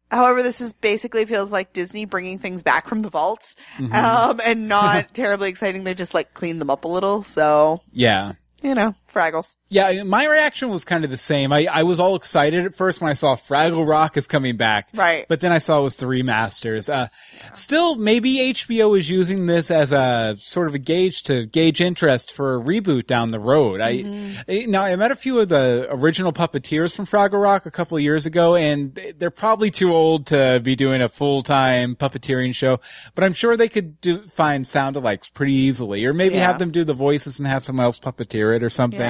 However, 0.10 0.42
this 0.42 0.62
is 0.62 0.74
basically 0.74 1.26
feels 1.26 1.52
like 1.52 1.74
Disney 1.74 2.06
bringing 2.06 2.40
things 2.40 2.64
back 2.64 2.88
from 2.88 3.02
the 3.02 3.10
vault, 3.10 3.54
um, 3.78 4.40
and 4.44 4.68
not 4.68 5.08
terribly 5.14 5.50
exciting. 5.50 5.84
They 5.84 5.94
just 5.94 6.14
like 6.14 6.34
cleaned 6.34 6.60
them 6.62 6.70
up 6.70 6.86
a 6.86 6.88
little. 6.88 7.22
So, 7.24 7.82
Yeah. 7.92 8.34
you 8.64 8.74
know, 8.74 8.96
Fraggles. 9.18 9.56
Yeah, 9.70 10.04
my 10.04 10.26
reaction 10.26 10.70
was 10.70 10.86
kind 10.86 11.04
of 11.04 11.10
the 11.10 11.18
same. 11.18 11.52
I, 11.52 11.68
I 11.72 11.84
was 11.84 12.00
all 12.00 12.16
excited 12.16 12.66
at 12.66 12.76
first 12.76 13.02
when 13.02 13.10
I 13.10 13.14
saw 13.14 13.36
Fraggle 13.36 13.88
Rock 13.88 14.16
is 14.18 14.28
coming 14.28 14.58
back. 14.58 14.90
Right. 14.94 15.26
But 15.28 15.40
then 15.40 15.52
I 15.52 15.58
saw 15.58 15.80
it 15.80 15.84
was 15.84 15.96
the 15.96 16.06
remasters. 16.06 16.88
Uh, 16.92 17.08
still, 17.54 17.96
maybe 17.96 18.36
HBO 18.54 18.98
is 18.98 19.10
using 19.10 19.46
this 19.46 19.72
as 19.72 19.92
a 19.92 20.36
sort 20.40 20.68
of 20.68 20.76
a 20.76 20.80
gauge 20.80 21.24
to 21.24 21.46
gauge 21.46 21.82
interest 21.82 22.34
for 22.34 22.56
a 22.56 22.60
reboot 22.62 23.08
down 23.08 23.32
the 23.32 23.40
road. 23.40 23.82
I, 23.82 24.04
I- 24.48 24.66
now 24.68 24.84
I 24.84 24.96
met 24.96 25.12
a 25.12 25.16
few 25.16 25.40
of 25.40 25.50
the 25.50 25.88
original 25.90 26.32
puppeteers 26.34 26.96
from 26.96 27.06
Fraggle 27.06 27.42
Rock 27.42 27.66
a 27.66 27.72
couple 27.72 27.98
of 27.98 28.04
years 28.04 28.26
ago 28.26 28.56
and 28.56 28.94
they- 28.96 29.12
they're 29.14 29.32
probably 29.32 29.72
too 29.72 29.94
old 29.94 30.28
to 30.28 30.60
be 30.64 30.76
doing 30.76 31.02
a 31.02 31.10
full-time 31.10 31.96
puppeteering 31.96 32.54
show, 32.54 32.80
but 33.16 33.24
I'm 33.24 33.34
sure 33.34 33.58
they 33.58 33.70
could 33.70 34.00
do, 34.02 34.22
find 34.28 34.66
sound 34.68 34.96
alikes 34.96 35.34
pretty 35.34 35.54
easily 35.54 36.06
or 36.06 36.14
maybe 36.14 36.36
Yeah. 36.36 36.48
have 36.48 36.60
them 36.60 36.72
do 36.72 36.84
the 36.84 36.94
voices 36.94 37.40
and 37.40 37.48
have 37.48 37.64
someone 37.64 37.86
else 37.86 38.00
puppeteer 38.00 38.56
it 38.56 38.64
or 38.64 38.70
something. 38.70 39.00
Yeah. 39.00 39.07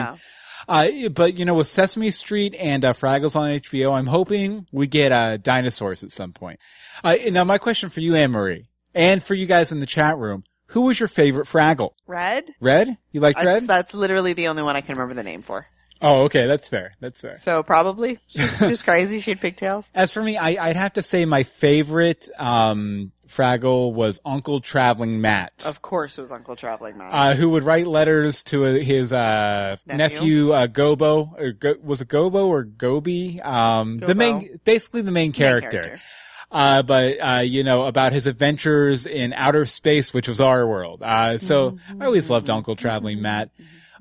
Uh, 0.67 1.09
but 1.09 1.37
you 1.37 1.45
know, 1.45 1.53
with 1.53 1.67
Sesame 1.67 2.11
Street 2.11 2.53
and 2.55 2.83
uh, 2.83 2.93
Fraggles 2.93 3.35
on 3.35 3.51
HBO, 3.51 3.93
I'm 3.93 4.07
hoping 4.07 4.65
we 4.71 4.87
get 4.87 5.11
uh, 5.11 5.37
dinosaurs 5.37 6.03
at 6.03 6.11
some 6.11 6.33
point. 6.33 6.59
Uh, 7.03 7.15
now, 7.31 7.43
my 7.43 7.57
question 7.57 7.89
for 7.89 8.01
you, 8.01 8.15
Anne 8.15 8.31
Marie, 8.31 8.67
and 8.93 9.21
for 9.23 9.33
you 9.33 9.45
guys 9.45 9.71
in 9.71 9.79
the 9.79 9.85
chat 9.85 10.17
room: 10.17 10.43
Who 10.67 10.81
was 10.81 10.99
your 10.99 11.07
favorite 11.07 11.47
Fraggle? 11.47 11.91
Red? 12.05 12.49
Red? 12.59 12.97
You 13.11 13.21
like 13.21 13.35
That's, 13.35 13.45
Red? 13.45 13.63
that's 13.63 13.93
literally 13.93 14.33
the 14.33 14.47
only 14.49 14.63
one 14.63 14.75
I 14.75 14.81
can 14.81 14.95
remember 14.95 15.13
the 15.13 15.23
name 15.23 15.41
for. 15.41 15.67
oh, 16.01 16.23
okay, 16.23 16.47
that's 16.47 16.67
fair. 16.67 16.95
That's 16.99 17.21
fair. 17.21 17.35
So 17.35 17.63
probably 17.63 18.19
she's 18.27 18.83
crazy. 18.83 19.19
She 19.21 19.31
had 19.31 19.39
pigtails. 19.39 19.87
As 19.95 20.11
for 20.11 20.21
me, 20.21 20.37
I, 20.37 20.69
I'd 20.69 20.75
have 20.75 20.93
to 20.93 21.01
say 21.01 21.25
my 21.25 21.43
favorite 21.43 22.27
um, 22.39 23.11
Fraggle 23.27 23.93
was 23.93 24.19
Uncle 24.25 24.59
Traveling 24.59 25.21
Matt. 25.21 25.51
Of 25.65 25.81
course, 25.81 26.17
it 26.17 26.21
was 26.21 26.31
Uncle 26.31 26.55
Traveling 26.55 26.97
Matt. 26.97 27.13
uh, 27.13 27.33
who 27.33 27.49
would 27.49 27.63
write 27.63 27.87
letters 27.87 28.43
to 28.43 28.65
uh, 28.65 28.73
his 28.73 29.13
uh, 29.13 29.77
Nephew. 29.85 29.97
nephew, 29.97 30.51
uh, 30.51 30.67
Gobo, 30.67 31.39
or 31.39 31.51
Go- 31.51 31.75
was 31.83 32.01
it 32.01 32.07
Gobo 32.07 32.45
or 32.47 32.63
Gobi? 32.63 33.41
Um, 33.41 33.97
the 33.97 34.15
main, 34.15 34.59
basically 34.63 35.01
the 35.01 35.11
main 35.11 35.27
Main 35.27 35.31
character. 35.33 35.99
Uh, 36.49 36.81
but, 36.81 37.17
uh, 37.19 37.41
you 37.41 37.63
know, 37.63 37.83
about 37.83 38.13
his 38.13 38.25
adventures 38.25 39.05
in 39.05 39.33
outer 39.33 39.65
space, 39.65 40.13
which 40.13 40.29
was 40.29 40.39
our 40.39 40.65
world. 40.65 41.03
Uh, 41.03 41.37
so 41.37 41.77
I 41.99 42.05
always 42.05 42.29
loved 42.29 42.49
Uncle 42.49 42.75
Traveling 42.77 43.21
Matt. 43.21 43.49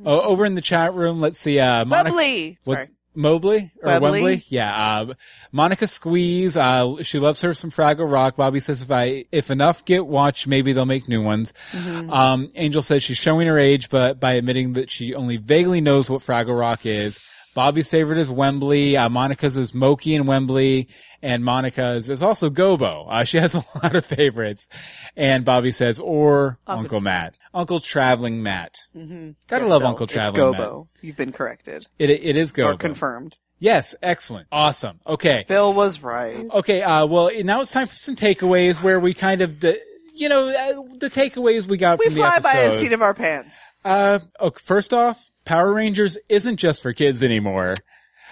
Uh, 0.04 0.10
over 0.20 0.44
in 0.44 0.54
the 0.54 0.60
chat 0.60 0.94
room, 0.94 1.20
let's 1.20 1.38
see, 1.40 1.58
uh, 1.58 1.84
Monica, 1.86 2.10
Bubbly. 2.10 2.58
what's, 2.64 2.82
Sorry. 2.84 2.95
Mobley 3.16 3.72
or 3.82 3.88
Webley? 3.88 4.10
Wembley? 4.10 4.44
Yeah. 4.48 5.00
Uh, 5.00 5.14
Monica 5.52 5.86
Squeeze. 5.86 6.56
Uh, 6.56 7.02
she 7.02 7.18
loves 7.18 7.40
her 7.42 7.54
some 7.54 7.70
Fraggle 7.70 8.10
Rock. 8.10 8.36
Bobby 8.36 8.60
says 8.60 8.82
if 8.82 8.90
I 8.90 9.24
if 9.32 9.50
enough 9.50 9.84
get 9.84 10.06
watched, 10.06 10.46
maybe 10.46 10.72
they'll 10.72 10.86
make 10.86 11.08
new 11.08 11.22
ones. 11.22 11.52
Mm-hmm. 11.72 12.10
Um, 12.10 12.48
Angel 12.54 12.82
says 12.82 13.02
she's 13.02 13.18
showing 13.18 13.46
her 13.46 13.58
age, 13.58 13.88
but 13.88 14.20
by 14.20 14.34
admitting 14.34 14.74
that 14.74 14.90
she 14.90 15.14
only 15.14 15.36
vaguely 15.36 15.80
knows 15.80 16.10
what 16.10 16.22
Fraggle 16.22 16.58
Rock 16.58 16.86
is. 16.86 17.20
Bobby's 17.56 17.90
favorite 17.90 18.18
is 18.18 18.30
Wembley. 18.30 18.96
Uh, 18.96 19.08
Monica's 19.08 19.56
is 19.56 19.72
Mokey 19.72 20.14
and 20.14 20.28
Wembley, 20.28 20.88
and 21.22 21.42
Monica's 21.44 22.08
is 22.10 22.22
also 22.22 22.50
Gobo. 22.50 23.06
Uh, 23.10 23.24
she 23.24 23.38
has 23.38 23.54
a 23.56 23.64
lot 23.82 23.96
of 23.96 24.04
favorites. 24.06 24.68
And 25.16 25.44
Bobby 25.44 25.70
says, 25.72 25.98
or 25.98 26.58
Uncle, 26.66 27.00
Matt, 27.00 27.38
Uncle 27.54 27.80
Traveling 27.80 28.42
Matt. 28.42 28.76
Mm-hmm. 28.94 29.30
Gotta 29.48 29.64
Yes, 29.64 29.70
love 29.72 29.80
Bill. 29.80 29.88
Uncle 29.88 30.04
It's 30.04 30.12
Traveling 30.12 30.50
Matt. 30.52 30.60
It's 30.60 30.68
Gobo. 30.70 30.86
You've 31.00 31.16
been 31.16 31.32
corrected 31.32 31.86
It 31.98 32.10
it 32.10 32.36
is 32.36 32.52
Gobo. 32.52 32.74
or 32.74 32.76
confirmed. 32.76 33.36
Yes, 33.58 33.94
excellent, 34.02 34.48
awesome. 34.52 35.00
Okay, 35.06 35.46
Bill 35.48 35.72
was 35.72 36.02
right. 36.02 36.46
Okay, 36.52 36.82
uh, 36.82 37.06
well, 37.06 37.30
now 37.42 37.62
it's 37.62 37.72
time 37.72 37.86
for 37.86 37.96
some 37.96 38.14
takeaways 38.14 38.82
where 38.82 39.00
we 39.00 39.14
kind 39.14 39.40
of, 39.40 39.58
d- 39.58 39.78
you 40.14 40.28
know, 40.28 40.48
uh, 40.50 40.94
the 40.98 41.08
takeaways 41.08 41.66
we 41.66 41.78
got 41.78 41.98
We 41.98 42.04
from 42.06 42.14
the 42.16 42.20
episode. 42.20 42.36
We 42.36 42.42
fly 42.42 42.52
by 42.68 42.68
the 42.76 42.80
seat 42.82 42.92
of 42.92 43.00
our 43.00 43.14
pants. 43.14 43.56
uh, 43.86 44.18
okay, 44.42 44.60
first 44.62 44.92
off, 44.92 45.24
Power 45.46 45.72
Rangers 45.72 46.18
isn't 46.28 46.56
just 46.56 46.82
for 46.82 46.92
kids 46.92 47.22
anymore. 47.22 47.74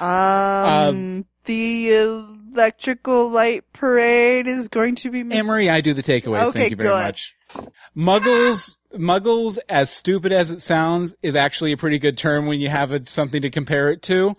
Um, 0.01 1.25
the 1.45 1.95
electrical 1.95 3.31
light 3.31 3.65
parade 3.73 4.47
is 4.47 4.69
going 4.69 4.97
to 4.97 5.11
be. 5.11 5.23
Miss- 5.23 5.39
Emery, 5.39 5.71
I 5.71 5.81
do 5.81 5.95
the 5.95 6.03
takeaways. 6.03 6.49
Okay, 6.49 6.59
Thank 6.59 6.71
you 6.73 6.77
very 6.77 6.89
good. 6.91 7.05
much. 7.05 7.35
Muggles, 7.97 8.75
Muggles, 8.95 9.59
as 9.69 9.91
stupid 9.91 10.33
as 10.33 10.51
it 10.51 10.61
sounds, 10.61 11.15
is 11.23 11.37
actually 11.37 11.73
a 11.73 11.77
pretty 11.77 11.99
good 11.99 12.19
term 12.19 12.47
when 12.47 12.61
you 12.61 12.69
have 12.69 12.93
a, 12.93 13.07
something 13.07 13.43
to 13.43 13.51
compare 13.51 13.89
it 13.89 14.03
to. 14.03 14.37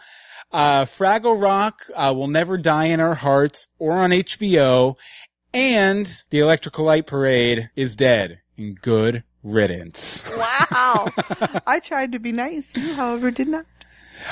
Uh, 0.51 0.83
Fraggle 0.85 1.41
Rock 1.41 1.81
uh, 1.95 2.13
will 2.15 2.27
never 2.27 2.57
die 2.57 2.85
in 2.85 2.99
our 2.99 3.15
hearts 3.15 3.67
or 3.79 3.93
on 3.93 4.11
HBO, 4.11 4.95
and 5.53 6.21
the 6.29 6.39
Electrical 6.39 6.85
Light 6.85 7.07
Parade 7.07 7.69
is 7.75 7.95
dead. 7.95 8.39
And 8.57 8.79
good 8.79 9.23
riddance. 9.45 10.23
Wow. 10.35 11.09
I 11.67 11.79
tried 11.79 12.11
to 12.13 12.19
be 12.19 12.31
nice. 12.31 12.75
You, 12.75 12.93
however, 12.93 13.31
did 13.31 13.47
not. 13.47 13.65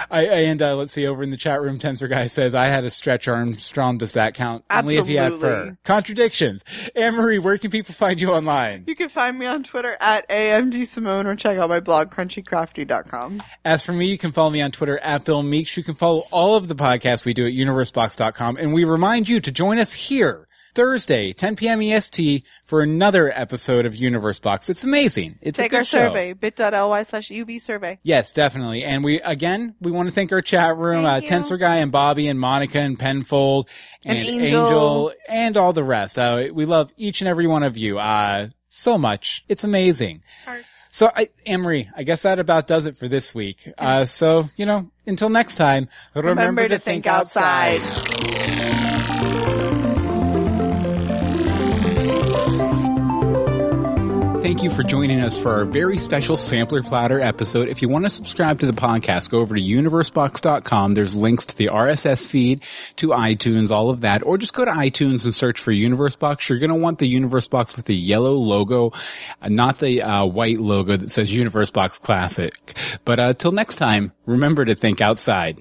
I, 0.09 0.21
I 0.21 0.39
and 0.39 0.61
uh, 0.61 0.75
let's 0.75 0.93
see 0.93 1.05
over 1.05 1.23
in 1.23 1.29
the 1.29 1.37
chat 1.37 1.61
room, 1.61 1.77
Tensor 1.77 2.09
guy 2.09 2.27
says 2.27 2.55
I 2.55 2.67
had 2.67 2.83
a 2.83 2.89
stretch 2.89 3.27
Armstrong. 3.27 3.97
Does 3.97 4.13
that 4.13 4.33
count? 4.33 4.63
Only 4.71 4.95
if 4.95 5.05
he 5.05 5.15
had 5.15 5.33
Absolutely. 5.33 5.69
fur. 5.71 5.77
Contradictions. 5.83 6.63
Anne 6.95 7.15
Marie, 7.15 7.39
where 7.39 7.57
can 7.57 7.69
people 7.69 7.93
find 7.93 8.19
you 8.19 8.31
online? 8.31 8.85
You 8.87 8.95
can 8.95 9.09
find 9.09 9.37
me 9.37 9.45
on 9.45 9.63
Twitter 9.63 9.95
at 9.99 10.27
AMD 10.29 10.87
Simone 10.87 11.27
or 11.27 11.35
check 11.35 11.57
out 11.57 11.69
my 11.69 11.79
blog, 11.79 12.11
crunchycrafty.com. 12.11 13.43
As 13.65 13.85
for 13.85 13.93
me, 13.93 14.07
you 14.07 14.17
can 14.17 14.31
follow 14.31 14.49
me 14.49 14.61
on 14.61 14.71
Twitter 14.71 14.97
at 14.99 15.25
Bill 15.25 15.43
Meeks. 15.43 15.77
You 15.77 15.83
can 15.83 15.95
follow 15.95 16.23
all 16.31 16.55
of 16.55 16.67
the 16.67 16.75
podcasts 16.75 17.25
we 17.25 17.33
do 17.33 17.45
at 17.45 17.53
universebox.com. 17.53 18.57
And 18.57 18.73
we 18.73 18.85
remind 18.85 19.29
you 19.29 19.39
to 19.41 19.51
join 19.51 19.77
us 19.79 19.93
here 19.93 20.47
Thursday, 20.73 21.33
10 21.33 21.55
p.m. 21.55 21.81
EST 21.81 22.43
for 22.65 22.81
another 22.81 23.31
episode 23.37 23.85
of 23.85 23.95
Universe 23.95 24.39
Box. 24.39 24.69
It's 24.69 24.83
amazing. 24.83 25.37
It's 25.41 25.59
a 25.59 25.63
Take 25.63 25.71
good 25.71 25.77
our 25.77 25.83
show. 25.83 25.97
survey, 26.07 26.33
bit.ly 26.33 27.03
slash 27.03 27.31
UB 27.31 27.51
survey. 27.59 27.99
Yes, 28.03 28.31
definitely. 28.31 28.83
And 28.83 29.03
we, 29.03 29.21
again, 29.21 29.75
we 29.81 29.91
want 29.91 30.09
to 30.09 30.15
thank 30.15 30.31
our 30.31 30.41
chat 30.41 30.77
room, 30.77 31.03
Thank 31.03 31.31
uh. 31.31 31.35
Tensor 31.35 31.59
Guy 31.59 31.77
and 31.77 31.91
Bobby 31.91 32.27
and 32.27 32.39
Monica 32.39 32.79
and 32.79 32.97
Penfold 32.97 33.69
and, 34.05 34.17
And 34.17 34.27
Angel. 34.27 35.13
and 35.29 35.57
all 35.57 35.73
the 35.73 35.83
rest. 35.83 36.17
Uh, 36.17 36.45
we 36.53 36.65
love 36.65 36.91
each 36.97 37.21
and 37.21 37.27
every 37.27 37.47
one 37.47 37.63
of 37.63 37.77
you, 37.77 37.99
uh, 37.99 38.47
so 38.69 38.97
much. 38.97 39.43
It's 39.47 39.63
amazing. 39.63 40.23
Hearts. 40.45 40.65
So, 40.91 41.09
I, 41.15 41.29
Emery, 41.45 41.89
I 41.97 42.03
guess 42.03 42.21
that 42.21 42.37
about 42.37 42.67
does 42.67 42.85
it 42.85 42.97
for 42.97 43.07
this 43.07 43.33
week. 43.33 43.67
Uh, 43.79 44.05
so, 44.05 44.49
you 44.55 44.67
know, 44.67 44.91
until 45.07 45.29
next 45.29 45.55
time, 45.55 45.87
remember, 46.13 46.41
Remember 46.41 46.63
to 46.67 46.75
think 46.75 47.05
think 47.05 47.07
outside. 47.07 47.77
outside. 47.77 48.32
Thank 54.53 54.61
you 54.61 54.69
for 54.69 54.83
joining 54.83 55.19
us 55.19 55.35
for 55.35 55.51
our 55.51 55.65
very 55.65 55.97
special 55.97 56.37
Sampler 56.37 56.83
Platter 56.83 57.19
episode. 57.19 57.69
If 57.69 57.81
you 57.81 57.89
want 57.89 58.05
to 58.05 58.09
subscribe 58.11 58.59
to 58.59 58.67
the 58.67 58.71
podcast, 58.71 59.31
go 59.31 59.39
over 59.39 59.55
to 59.55 59.59
universebox.com. 59.61 60.93
There's 60.93 61.15
links 61.15 61.47
to 61.47 61.57
the 61.57 61.69
RSS 61.69 62.27
feed, 62.27 62.61
to 62.97 63.07
iTunes, 63.07 63.71
all 63.71 63.89
of 63.89 64.01
that, 64.01 64.23
or 64.23 64.37
just 64.37 64.53
go 64.53 64.63
to 64.63 64.69
iTunes 64.69 65.25
and 65.25 65.33
search 65.33 65.59
for 65.59 65.71
Universe 65.71 66.15
Box. 66.15 66.47
You're 66.47 66.59
going 66.59 66.69
to 66.69 66.75
want 66.75 66.99
the 66.99 67.07
Universe 67.07 67.47
Box 67.47 67.75
with 67.75 67.85
the 67.85 67.95
yellow 67.95 68.33
logo, 68.33 68.91
uh, 69.41 69.49
not 69.49 69.79
the 69.79 70.03
uh, 70.03 70.23
white 70.25 70.59
logo 70.59 70.97
that 70.97 71.09
says 71.09 71.33
Universe 71.33 71.71
Box 71.71 71.97
Classic. 71.97 72.53
But 73.05 73.19
uh, 73.19 73.33
till 73.33 73.53
next 73.53 73.77
time, 73.77 74.11
remember 74.27 74.65
to 74.65 74.75
think 74.75 75.01
outside. 75.01 75.57